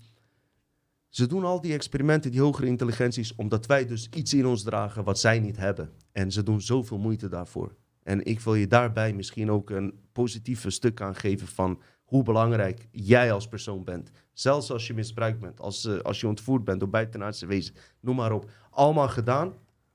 [1.13, 5.03] ze doen al die experimenten, die hogere intelligenties, omdat wij dus iets in ons dragen
[5.03, 5.89] wat zij niet hebben.
[6.11, 7.75] En ze doen zoveel moeite daarvoor.
[8.03, 12.87] En ik wil je daarbij misschien ook een positieve stuk aan geven van hoe belangrijk
[12.91, 14.11] jij als persoon bent.
[14.33, 18.15] Zelfs als je misbruikt bent, als, eh, als je ontvoerd bent door buitenaardse wezen, noem
[18.15, 18.49] maar op.
[18.69, 19.53] Allemaal gedaan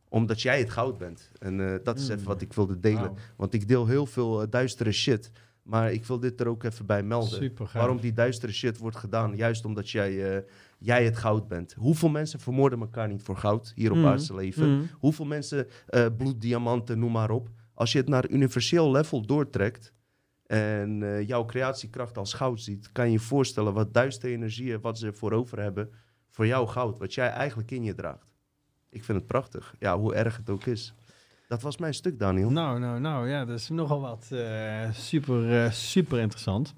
[0.08, 1.30] omdat jij het goud bent.
[1.38, 2.14] En eh, dat is Mm.
[2.14, 3.14] even wat ik wilde delen.
[3.36, 5.30] Want ik deel heel veel eh, duistere shit.
[5.62, 7.38] Maar ik wil dit er ook even bij melden.
[7.38, 7.70] Super.
[7.72, 9.36] Waarom die duistere shit wordt gedaan.
[9.36, 10.44] Juist omdat jij,
[10.78, 11.72] jij het goud bent.
[11.72, 14.06] Hoeveel mensen vermoorden elkaar niet voor goud hier op Mm.
[14.06, 14.68] aardse leven?
[14.70, 14.88] Mm.
[14.92, 17.48] Hoeveel mensen eh bloed, diamanten, noem maar op.
[17.74, 19.92] Als je het naar universeel level doortrekt.
[20.46, 22.92] En eh, jouw creatiekracht als goud ziet.
[22.92, 24.80] Kan je je voorstellen wat duistere energieën.
[24.80, 25.90] Wat ze voor over hebben.
[26.30, 26.98] Voor jouw goud.
[26.98, 28.26] Wat jij eigenlijk in je draagt.
[28.90, 29.74] Ik vind het prachtig.
[29.78, 30.94] Ja, hoe erg het ook is.
[31.48, 32.50] Dat was mijn stuk, Daniel.
[32.50, 36.74] Nou, nou, nou, ja, dat is nogal wat eh, super, eh, super interessant.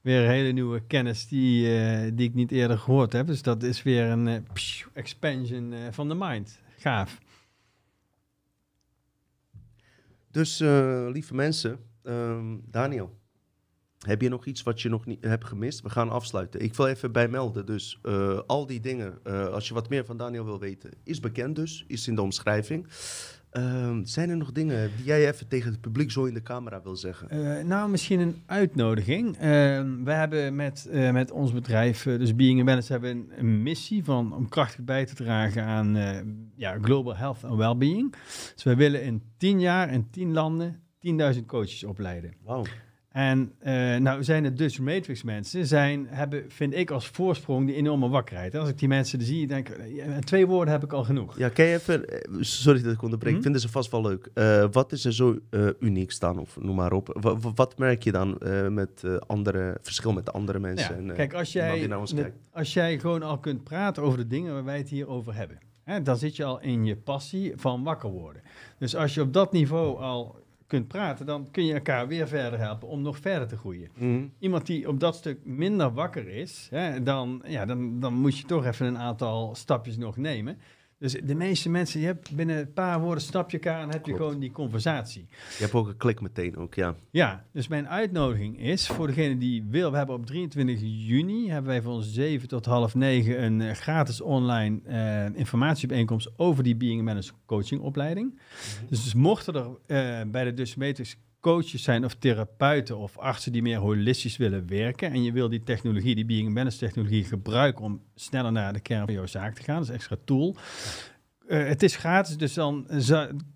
[0.00, 3.26] Weer een hele nieuwe kennis die, eh, die ik niet eerder gehoord heb.
[3.26, 4.40] Dus dat is weer een eh,
[4.92, 6.60] expansion eh, van de mind.
[6.76, 7.18] Gaaf.
[10.30, 10.58] Dus,
[11.12, 13.18] lieve mensen, ehm, Daniel,
[13.98, 15.80] heb je nog iets wat je nog niet hebt gemist?
[15.80, 16.60] We gaan afsluiten.
[16.60, 17.66] Ik wil even bijmelden.
[17.66, 17.98] Dus
[18.46, 19.22] al die dingen,
[19.52, 22.86] als je wat meer van Daniel wil weten, is bekend dus, is in de omschrijving.
[23.50, 26.82] Ehm, zijn er nog dingen die jij even tegen het publiek zo in de camera
[26.82, 27.28] wil zeggen?
[27.30, 29.36] Eh, nou, misschien een uitnodiging.
[29.36, 33.62] Ehm, we hebben met, eh, met ons bedrijf, eh, dus Being Balance, hebben een, een
[33.62, 35.96] missie van, om krachtig bij te dragen aan
[36.56, 38.14] ja, global health en well-being.
[38.54, 42.34] Dus wij willen in 10 jaar in 10 landen 10.000 coaches opleiden.
[42.44, 42.64] Wauw.
[43.08, 47.74] En eh, nou zijn het dus Matrix mensen, zijn, hebben, vind ik als voorsprong die
[47.74, 48.54] enorme wakkerheid.
[48.54, 51.38] Als ik die mensen zie, denk ik, eh, twee woorden heb ik al genoeg.
[51.38, 53.42] Ja, kan je even, eh, sorry dat ik onderbreek, Hm?
[53.42, 54.30] vinden ze vast wel leuk.
[54.72, 55.38] Wat is er zo
[55.80, 57.18] uniek staan, of noem maar op?
[57.20, 58.38] Wa- wa- wat merk je dan
[58.74, 61.02] met andere, verschil met andere mensen?
[61.04, 62.36] Ja, en, kijk, als jij, die naar ons net- kijkt?
[62.52, 65.58] als jij gewoon al kunt praten over de dingen waar wij het hier over hebben,
[65.84, 68.42] hè, dan zit je al in je passie van wakker worden.
[68.78, 70.36] Dus als je op dat niveau al
[70.68, 73.90] kunt praten, dan kun je elkaar weer verder helpen om nog verder te groeien.
[73.94, 74.26] Mhm.
[74.38, 78.44] Iemand die op dat stuk minder wakker is, hè, dan, ja, dan, dan moet je
[78.44, 80.58] toch even een aantal stapjes nog nemen.
[80.98, 84.06] Dus de meeste mensen, je hebt binnen een paar woorden stap je elkaar en heb
[84.06, 84.18] je Klopt.
[84.18, 85.26] gewoon die conversatie.
[85.30, 86.94] Je hebt ook een klik meteen ook, ja.
[87.10, 89.90] Ja, dus mijn uitnodiging is voor degene die wil.
[89.90, 94.20] We hebben op 23 juni hebben wij van 7 tot half 9 een eh, gratis
[94.20, 98.38] online eh, informatiebijeenkomst over die Being a Manager coaching opleiding.
[98.88, 101.16] Dus, dus mochten er eh, bij de Dus Matrix
[101.52, 105.62] coaches zijn of therapeuten of artsen die meer holistisch willen werken en je wil die
[105.62, 109.54] technologie, die Being a Manager technologie gebruiken om sneller naar de kern van jouw zaak
[109.54, 110.56] te gaan, dat is een extra tool.
[111.48, 112.86] Eh, het is gratis, dus dan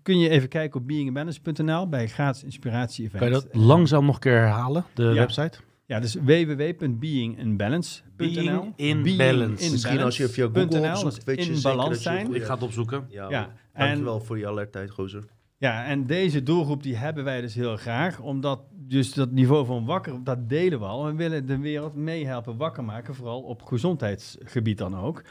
[0.01, 3.19] kun je even kijken op beingamanager.nl bij gratis inspiratie event.
[3.23, 5.13] Kan je dat langzaam nog een keer herhalen, de Ja.
[5.13, 5.57] website?
[5.85, 8.15] Ja, dus www.beinginbalance.nl.
[8.15, 9.65] Being in Being balance.
[9.65, 12.09] in Misschien als je via balance.nl, Google opzoekt, weet je in zeker balans dat je...
[12.09, 12.35] zijn.
[12.35, 13.05] Ik ga het opzoeken.
[13.09, 13.53] Ja, Ja, ja.
[13.73, 15.23] en- dankjewel voor je alertheid, gozer.
[15.63, 19.85] Ja, en deze doelgroep die hebben wij dus heel graag, omdat dus dat niveau van
[19.85, 21.05] wakker, dat delen we al.
[21.05, 25.21] We willen de wereld meehelpen wakker maken, vooral op gezondheidsgebied dan ook.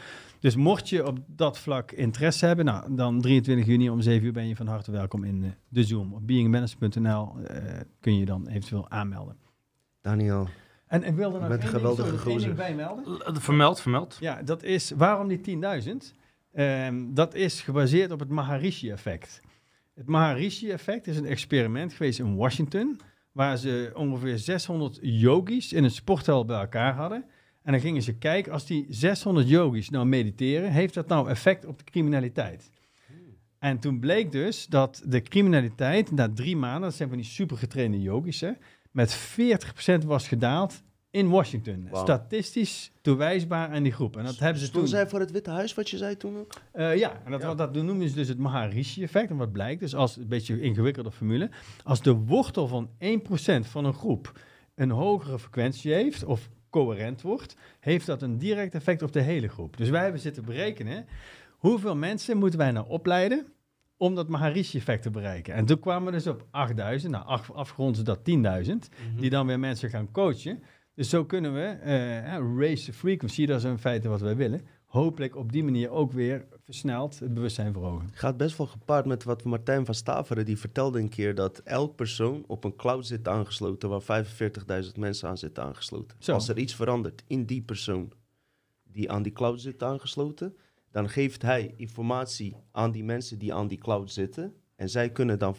[0.40, 4.32] Dus mocht je op dat vlak interesse hebben, nou, dan 23 juni om 7 uur
[4.32, 6.12] ben je van harte welkom in eh, de Zoom.
[6.14, 9.36] Op beingmanagement.nl eh kun je dan eventueel aanmelden.
[10.00, 10.48] Daniel,
[10.86, 13.04] En ik wilde Je nog bent één ding, geweldige ding bijmelden.
[13.04, 14.16] L- Vermeld, vermeld.
[14.20, 16.14] Ja, dat is waarom die 10.000?
[16.52, 19.40] Ehm, dat is gebaseerd op het Maharishi-effect.
[19.94, 23.00] Het Maharishi-effect is een experiment geweest in Washington,
[23.32, 27.24] waar ze ongeveer 600 yogis in een sporthal bij elkaar hadden.
[27.62, 31.64] En dan gingen ze kijken, als die 600 yogis nou mediteren, heeft dat nou effect
[31.64, 32.70] op de criminaliteit?
[33.58, 38.00] En toen bleek dus dat de criminaliteit na drie maanden, dat zijn van die supergetrainde
[38.00, 38.52] yogis, hè,
[38.90, 40.82] met 40% was gedaald
[41.12, 41.88] in Washington.
[41.92, 44.16] Statistisch toewijsbaar aan die groep.
[44.16, 44.98] En dat hebben ze Stonden toen...
[44.98, 46.52] zij voor het Witte Huis, wat je zei toen ook?
[46.72, 47.54] Eh, ja, en dat, Ja.
[47.54, 49.30] dat noemen ze dus het Maharishi-effect.
[49.30, 51.50] En wat blijkt, dus als een beetje ingewikkelde formule,
[51.84, 54.40] als de wortel van 1% van een groep
[54.74, 59.48] een hogere frequentie heeft, of coherent wordt, heeft dat een direct effect op de hele
[59.48, 59.76] groep.
[59.76, 61.06] Dus wij hebben zitten berekenen,
[61.50, 63.46] hoeveel mensen moeten wij nou opleiden
[63.96, 65.54] om dat Maharishi-effect te bereiken?
[65.54, 68.74] En toen kwamen we dus op 8000, nou af, afgerond is dat 10.000,
[69.16, 70.62] die dan weer mensen gaan coachen.
[70.94, 74.66] Dus zo kunnen we eh, raise the frequency, dat is in feite wat wij willen.
[74.86, 78.08] Hopelijk op die manier ook weer versneld het bewustzijn verhogen.
[78.12, 81.96] Gaat best wel gepaard met wat Martijn van Staveren, die vertelde een keer dat elk
[81.96, 84.24] persoon op een cloud zit aangesloten waar
[84.84, 86.16] 45.000 mensen aan zitten aangesloten.
[86.20, 86.32] Zo.
[86.32, 88.12] Als er iets verandert in die persoon
[88.82, 90.56] die aan die cloud zit aangesloten,
[90.90, 94.54] dan geeft hij informatie aan die mensen die aan die cloud zitten.
[94.76, 95.56] En zij kunnen dan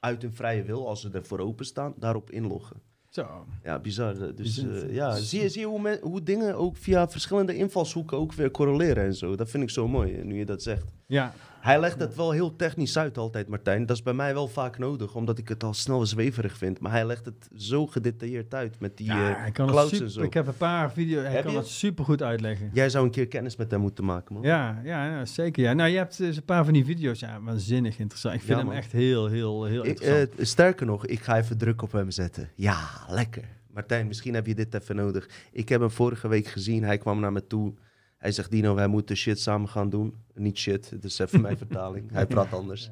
[0.00, 2.82] uit hun vrije wil, als ze ervoor openstaan, daarop inloggen.
[3.18, 3.46] Zo.
[3.64, 4.14] Ja, bizar.
[4.18, 4.70] Dus Bizar.
[4.88, 8.32] eh, ja, zie je, zie je hoe, men- hoe dingen ook via verschillende invalshoeken ook
[8.32, 9.36] weer correleren en zo.
[9.36, 10.84] Dat vind ik zo mooi, eh, nu je dat zegt.
[11.06, 13.86] Ja, Hij legt het wel heel technisch uit altijd, Martijn.
[13.86, 16.80] Dat is bij mij wel vaak nodig, omdat ik het al snel zweverig vind.
[16.80, 20.22] Maar hij legt het zo gedetailleerd uit met die ja eh, clouds en zo.
[20.22, 21.58] ik heb een paar video's, hij Heb kan je?
[21.58, 22.70] het super goed uitleggen.
[22.72, 24.42] Jij zou een keer kennis met hem moeten maken, man.
[24.42, 25.62] Ja, ja, zeker.
[25.62, 25.72] Ja.
[25.72, 28.34] Nou, je hebt dus een paar van die video's, ja, waanzinnig interessant.
[28.34, 30.34] Ik vind Ja, hem echt heel, heel, heel Ik, interessant.
[30.38, 32.48] eh, sterker nog, ik ga even druk op hem zetten.
[32.54, 32.78] Ja,
[33.08, 33.44] lekker.
[33.72, 35.28] Martijn, misschien heb je dit even nodig.
[35.52, 36.84] Ik heb hem vorige week gezien.
[36.84, 37.74] Hij kwam naar me toe.
[38.18, 40.14] Hij zegt, Dino, wij moeten shit samen gaan doen.
[40.34, 42.10] Niet shit, dat is even mijn vertaling.
[42.10, 42.90] Hij praat anders.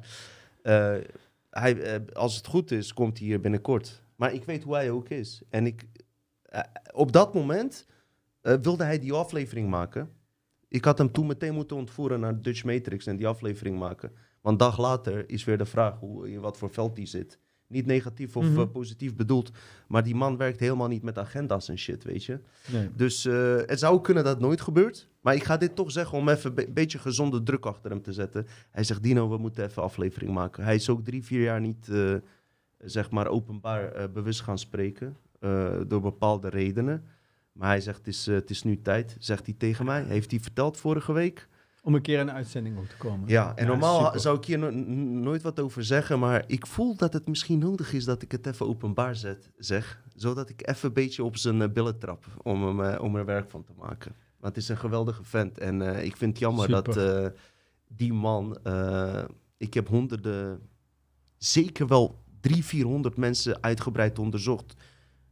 [0.61, 0.95] Eh,
[1.49, 4.03] hij, eh, als het goed is, komt hij hier binnenkort.
[4.15, 5.41] Maar ik weet hoe hij ook is.
[5.49, 5.85] En ik,
[6.41, 6.61] eh,
[6.93, 7.85] op dat moment
[8.41, 10.09] wilde hij die aflevering maken.
[10.67, 14.11] Ik had hem toen meteen moeten ontvoeren naar Dutch Matrix en die aflevering maken.
[14.41, 17.39] Want een dag later is weer de vraag hoe, in wat voor veld die zit.
[17.67, 18.59] Niet negatief of Mhm.
[18.59, 19.51] eh, positief bedoeld.
[19.87, 22.39] Maar die man werkt helemaal niet met agenda's en shit, weet je.
[22.71, 22.89] Nee.
[22.95, 25.07] Dus eh, het zou kunnen dat het nooit gebeurt.
[25.21, 28.01] Maar ik ga dit toch zeggen om even een be- beetje gezonde druk achter hem
[28.01, 28.47] te zetten.
[28.71, 30.63] Hij zegt, Dino, we moeten even aflevering maken.
[30.63, 32.13] Hij is ook drie, vier jaar niet, eh,
[32.77, 35.17] zeg maar, openbaar bewust gaan spreken.
[35.87, 37.03] door bepaalde redenen.
[37.51, 40.03] Maar hij zegt, het is, het is nu tijd, zegt hij tegen mij.
[40.03, 41.47] Heeft hij verteld vorige week.
[41.87, 43.29] Om een keer in een uitzending ook te komen.
[43.29, 44.19] Ja, en normaal super.
[44.19, 44.69] zou ik hier no-
[45.19, 48.45] nooit wat over zeggen, maar ik voel dat het misschien nodig is dat ik het
[48.45, 50.01] even openbaar zet, zeg.
[50.15, 53.25] Zodat ik even een beetje op zijn eh, billen trap om, hem, eh, om er
[53.25, 54.15] werk van te maken.
[54.39, 56.93] Want het is een geweldige vent en eh, ik vind het jammer Super.
[56.93, 57.33] dat
[57.87, 58.57] die man...
[59.57, 60.59] ik heb honderden,
[61.37, 64.73] zeker wel drie, vierhonderd mensen uitgebreid onderzocht.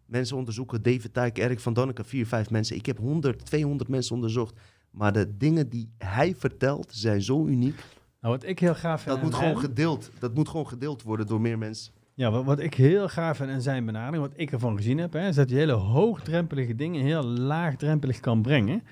[0.05, 2.75] Mensen onderzoeken David Tyke, Erik van Donneke, vier, vijf mensen.
[2.75, 4.59] Ik heb 100, 200 mensen onderzocht.
[4.95, 7.75] Maar de dingen die hij vertelt zijn zo uniek.
[8.21, 10.11] Nou, wat ik heel gaaf vind Dat moet gewoon hem- gedeeld.
[10.19, 11.93] Dat moet gewoon gedeeld worden door meer mensen.
[12.13, 15.13] Ja, wat, wat ik heel gaaf vind aan zijn benadering, wat ik ervan gezien heb,
[15.13, 18.83] hè, is dat hij hele hoogdrempelige dingen heel laagdrempelig kan brengen.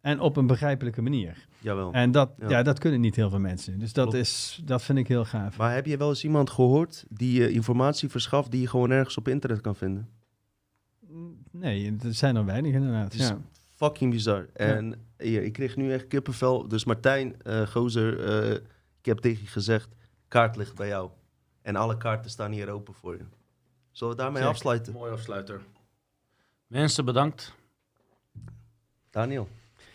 [0.00, 1.46] En op een begrijpelijke manier.
[1.58, 1.92] Jawel.
[1.92, 2.48] En dat, Ja.
[2.48, 2.62] ja.
[2.62, 3.78] dat kunnen niet heel veel mensen.
[3.78, 4.20] Dus dat, Klopt.
[4.26, 5.56] is, dat vind ik heel gaaf.
[5.56, 9.16] Maar heb je wel eens iemand gehoord die je informatie verschaft die je gewoon ergens
[9.16, 10.08] op internet kan vinden?
[11.50, 13.04] Nee, er zijn er weinig inderdaad.
[13.12, 13.38] Het is Ja.
[13.84, 14.46] Fucking bizar.
[14.52, 16.68] En hier, ik kreeg nu echt kippenvel.
[16.68, 18.54] Dus Martijn, eh, gozer, eh,
[18.98, 19.88] ik heb tegen je gezegd,
[20.28, 21.10] kaart ligt bij jou.
[21.62, 23.24] En alle kaarten staan hier open voor je.
[23.90, 24.50] Zullen we daarmee Check.
[24.50, 24.92] afsluiten?
[24.92, 25.60] Mooi afsluiter.
[26.66, 27.54] Mensen, bedankt.
[29.10, 29.48] Daniel,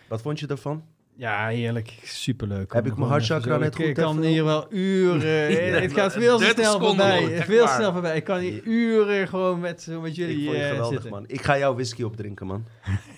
[0.07, 0.85] wat vond je ervan?
[1.19, 1.99] Ja, heerlijk.
[2.03, 2.73] Superleuk.
[2.73, 5.81] Heb ik mijn hartchakra net ik, goed Ik kan even- hier wel uren...
[5.81, 7.43] Het gaat veel te 30 snel voorbij.
[7.43, 7.75] Veel waar.
[7.75, 8.15] snel voorbij.
[8.15, 11.09] Ik kan hier uren gewoon met, zo met jullie ik vond je eh, geweldig, zitten.
[11.11, 11.23] man.
[11.27, 12.65] Ik ga jouw whisky opdrinken, man.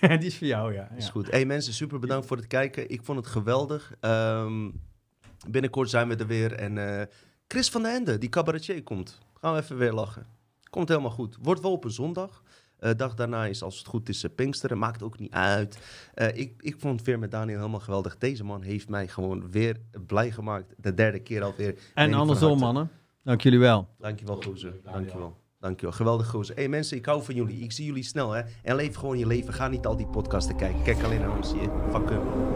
[0.00, 0.88] Die is voor jou, ja.
[0.96, 1.10] Is ja.
[1.10, 1.30] goed.
[1.30, 2.90] Hey mensen, super bedankt voor het kijken.
[2.90, 3.92] Ik vond het geweldig.
[4.00, 4.70] Ehm,
[5.48, 6.52] binnenkort zijn we er weer.
[6.52, 7.06] En eh,
[7.48, 9.18] Chris van den Ende, die cabaretier, komt.
[9.40, 10.26] Gaan we even weer lachen.
[10.70, 11.36] Komt helemaal goed.
[11.42, 12.42] Wordt wel op een zondag.
[12.82, 14.78] Eh dag daarna is, als het goed is, eh, Pinksteren.
[14.78, 15.78] Maakt ook niet uit.
[16.14, 18.18] Eh, ik, ik vond het weer met Daniel helemaal geweldig.
[18.18, 19.76] Deze man heeft mij gewoon weer
[20.06, 20.74] blij gemaakt.
[20.76, 21.78] De derde keer alweer.
[21.94, 22.90] En andersom, mannen.
[23.22, 23.88] Dank jullie wel.
[23.98, 24.74] Dankjewel, gozer.
[24.84, 25.36] Dankjewel.
[25.60, 25.94] Dankjewel.
[25.94, 26.54] Geweldig, gozer.
[26.54, 27.58] Hey mensen, ik hou van jullie.
[27.58, 28.42] Ik zie jullie snel, hè.
[28.62, 29.54] En leef gewoon je leven.
[29.54, 30.82] Ga niet al die podcasten kijken.
[30.82, 31.88] Kijk alleen naar ons, je.
[31.92, 32.51] Fuck.